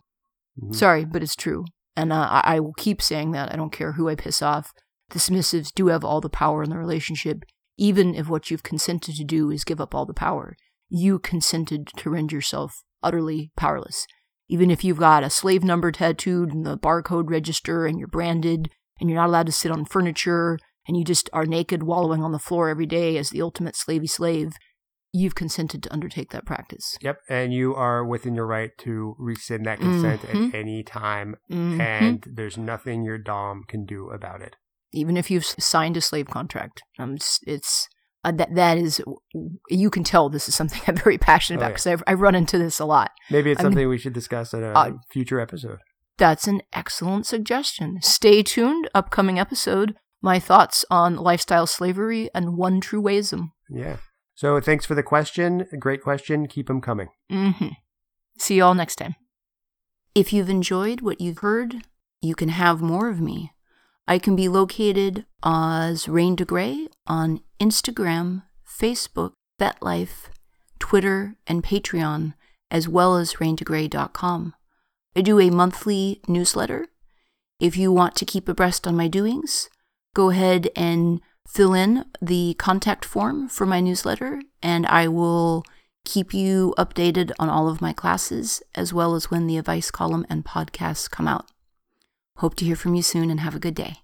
Mhm. 0.60 0.74
Sorry, 0.74 1.04
but 1.04 1.22
it's 1.22 1.36
true. 1.36 1.64
And 1.96 2.12
uh, 2.12 2.28
I, 2.30 2.56
I 2.56 2.60
will 2.60 2.74
keep 2.74 3.02
saying 3.02 3.32
that. 3.32 3.52
I 3.52 3.56
don't 3.56 3.72
care 3.72 3.92
who 3.92 4.08
I 4.08 4.14
piss 4.14 4.40
off. 4.40 4.72
The 5.10 5.18
submissives 5.18 5.72
do 5.74 5.88
have 5.88 6.04
all 6.04 6.20
the 6.20 6.28
power 6.28 6.62
in 6.62 6.70
the 6.70 6.78
relationship, 6.78 7.44
even 7.76 8.14
if 8.14 8.28
what 8.28 8.50
you've 8.50 8.62
consented 8.62 9.16
to 9.16 9.24
do 9.24 9.50
is 9.50 9.64
give 9.64 9.80
up 9.80 9.94
all 9.94 10.06
the 10.06 10.14
power. 10.14 10.56
You 10.88 11.18
consented 11.18 11.88
to 11.96 12.10
render 12.10 12.36
yourself 12.36 12.82
utterly 13.02 13.50
powerless. 13.56 14.06
Even 14.48 14.70
if 14.70 14.82
you've 14.84 14.98
got 14.98 15.22
a 15.22 15.30
slave 15.30 15.62
number 15.62 15.92
tattooed 15.92 16.52
and 16.52 16.64
the 16.64 16.78
barcode 16.78 17.28
register 17.28 17.84
and 17.86 17.98
you're 17.98 18.08
branded 18.08 18.70
and 19.00 19.08
you're 19.10 19.18
not 19.18 19.28
allowed 19.28 19.46
to 19.46 19.52
sit 19.52 19.70
on 19.70 19.84
furniture 19.84 20.58
and 20.88 20.96
you 20.96 21.04
just 21.04 21.30
are 21.32 21.46
naked 21.46 21.82
wallowing 21.84 22.24
on 22.24 22.32
the 22.32 22.38
floor 22.38 22.68
every 22.70 22.86
day 22.86 23.16
as 23.18 23.30
the 23.30 23.42
ultimate 23.42 23.76
slavey 23.76 24.08
slave, 24.08 24.54
you've 25.12 25.34
consented 25.34 25.82
to 25.82 25.92
undertake 25.92 26.30
that 26.30 26.44
practice. 26.46 26.96
Yep, 27.00 27.18
and 27.28 27.52
you 27.52 27.74
are 27.74 28.04
within 28.04 28.34
your 28.34 28.46
right 28.46 28.70
to 28.78 29.14
rescind 29.18 29.64
that 29.66 29.78
consent 29.80 30.22
Mhm. 30.22 30.48
at 30.48 30.54
any 30.54 30.82
time, 30.82 31.36
Mhm. 31.50 31.80
and 31.80 32.24
there's 32.30 32.58
nothing 32.58 33.02
your 33.04 33.18
Dom 33.18 33.64
can 33.68 33.84
do 33.84 34.08
about 34.10 34.42
it. 34.42 34.56
even 34.94 35.18
if 35.18 35.30
you've 35.30 35.44
signed 35.44 35.98
a 35.98 36.00
slave 36.00 36.28
contract. 36.28 36.82
Um, 36.98 37.16
it's, 37.16 37.40
it's 37.46 37.88
uh, 38.24 38.32
that 38.32 38.54
that 38.54 38.78
is 38.78 39.02
you 39.68 39.90
can 39.90 40.02
tell 40.02 40.30
this 40.30 40.48
is 40.48 40.54
something 40.54 40.80
I'm 40.86 40.96
very 40.96 41.18
passionate 41.18 41.58
Oh, 41.58 41.62
about 41.64 41.68
because 41.74 41.86
I've 41.86 42.02
I 42.06 42.14
run 42.14 42.34
into 42.34 42.56
this 42.58 42.78
a 42.80 42.86
lot. 42.86 43.10
Maybe 43.30 43.50
it's 43.50 43.60
I 43.60 43.64
mean- 43.64 43.72
something 43.72 43.88
we 43.90 43.98
should 43.98 44.14
discuss 44.14 44.54
in 44.54 44.64
a 44.64 44.72
Uh, 44.72 44.90
future 45.12 45.40
episode. 45.40 45.78
That's 46.16 46.48
an 46.48 46.62
excellent 46.72 47.26
suggestion. 47.26 47.98
Stay 48.00 48.42
tuned. 48.42 48.88
Upcoming 48.94 49.38
episode. 49.38 49.94
My 50.20 50.38
thoughts 50.38 50.84
on 50.90 51.16
lifestyle 51.16 51.66
slavery 51.66 52.28
and 52.34 52.56
one 52.56 52.80
true 52.80 53.02
wayism. 53.02 53.52
Yeah. 53.70 53.96
So 54.34 54.60
thanks 54.60 54.84
for 54.84 54.94
the 54.94 55.02
question. 55.02 55.66
Great 55.78 56.02
question. 56.02 56.46
Keep 56.46 56.66
them 56.68 56.80
coming. 56.80 57.08
Mm-hmm. 57.30 57.68
See 58.38 58.56
you 58.56 58.64
all 58.64 58.74
next 58.74 58.96
time. 58.96 59.16
If 60.14 60.32
you've 60.32 60.50
enjoyed 60.50 61.00
what 61.00 61.20
you've 61.20 61.38
heard, 61.38 61.76
you 62.20 62.34
can 62.34 62.48
have 62.48 62.80
more 62.80 63.08
of 63.08 63.20
me. 63.20 63.52
I 64.06 64.18
can 64.18 64.34
be 64.34 64.48
located 64.48 65.26
as 65.44 66.08
Rain 66.08 66.34
DeGrey 66.34 66.88
on 67.06 67.40
Instagram, 67.60 68.42
Facebook, 68.66 69.32
FetLife, 69.60 70.30
Twitter, 70.78 71.34
and 71.46 71.62
Patreon, 71.62 72.34
as 72.70 72.88
well 72.88 73.16
as 73.16 73.34
raindegrey.com. 73.34 74.54
I 75.16 75.20
do 75.20 75.40
a 75.40 75.50
monthly 75.50 76.20
newsletter. 76.26 76.86
If 77.60 77.76
you 77.76 77.92
want 77.92 78.14
to 78.16 78.24
keep 78.24 78.48
abreast 78.48 78.86
on 78.86 78.96
my 78.96 79.08
doings, 79.08 79.68
go 80.18 80.30
ahead 80.30 80.68
and 80.74 81.20
fill 81.46 81.72
in 81.72 82.04
the 82.20 82.52
contact 82.58 83.04
form 83.04 83.48
for 83.48 83.64
my 83.64 83.78
newsletter, 83.78 84.42
and 84.60 84.84
I 84.86 85.06
will 85.06 85.62
keep 86.04 86.34
you 86.34 86.74
updated 86.76 87.30
on 87.38 87.48
all 87.48 87.68
of 87.68 87.80
my 87.80 87.92
classes, 87.92 88.60
as 88.74 88.92
well 88.92 89.14
as 89.14 89.30
when 89.30 89.46
the 89.46 89.58
advice 89.58 89.92
column 89.92 90.26
and 90.28 90.44
podcasts 90.44 91.08
come 91.08 91.28
out. 91.28 91.46
Hope 92.38 92.56
to 92.56 92.64
hear 92.64 92.74
from 92.74 92.96
you 92.96 93.02
soon 93.02 93.30
and 93.30 93.38
have 93.38 93.54
a 93.54 93.60
good 93.60 93.76
day. 93.76 93.98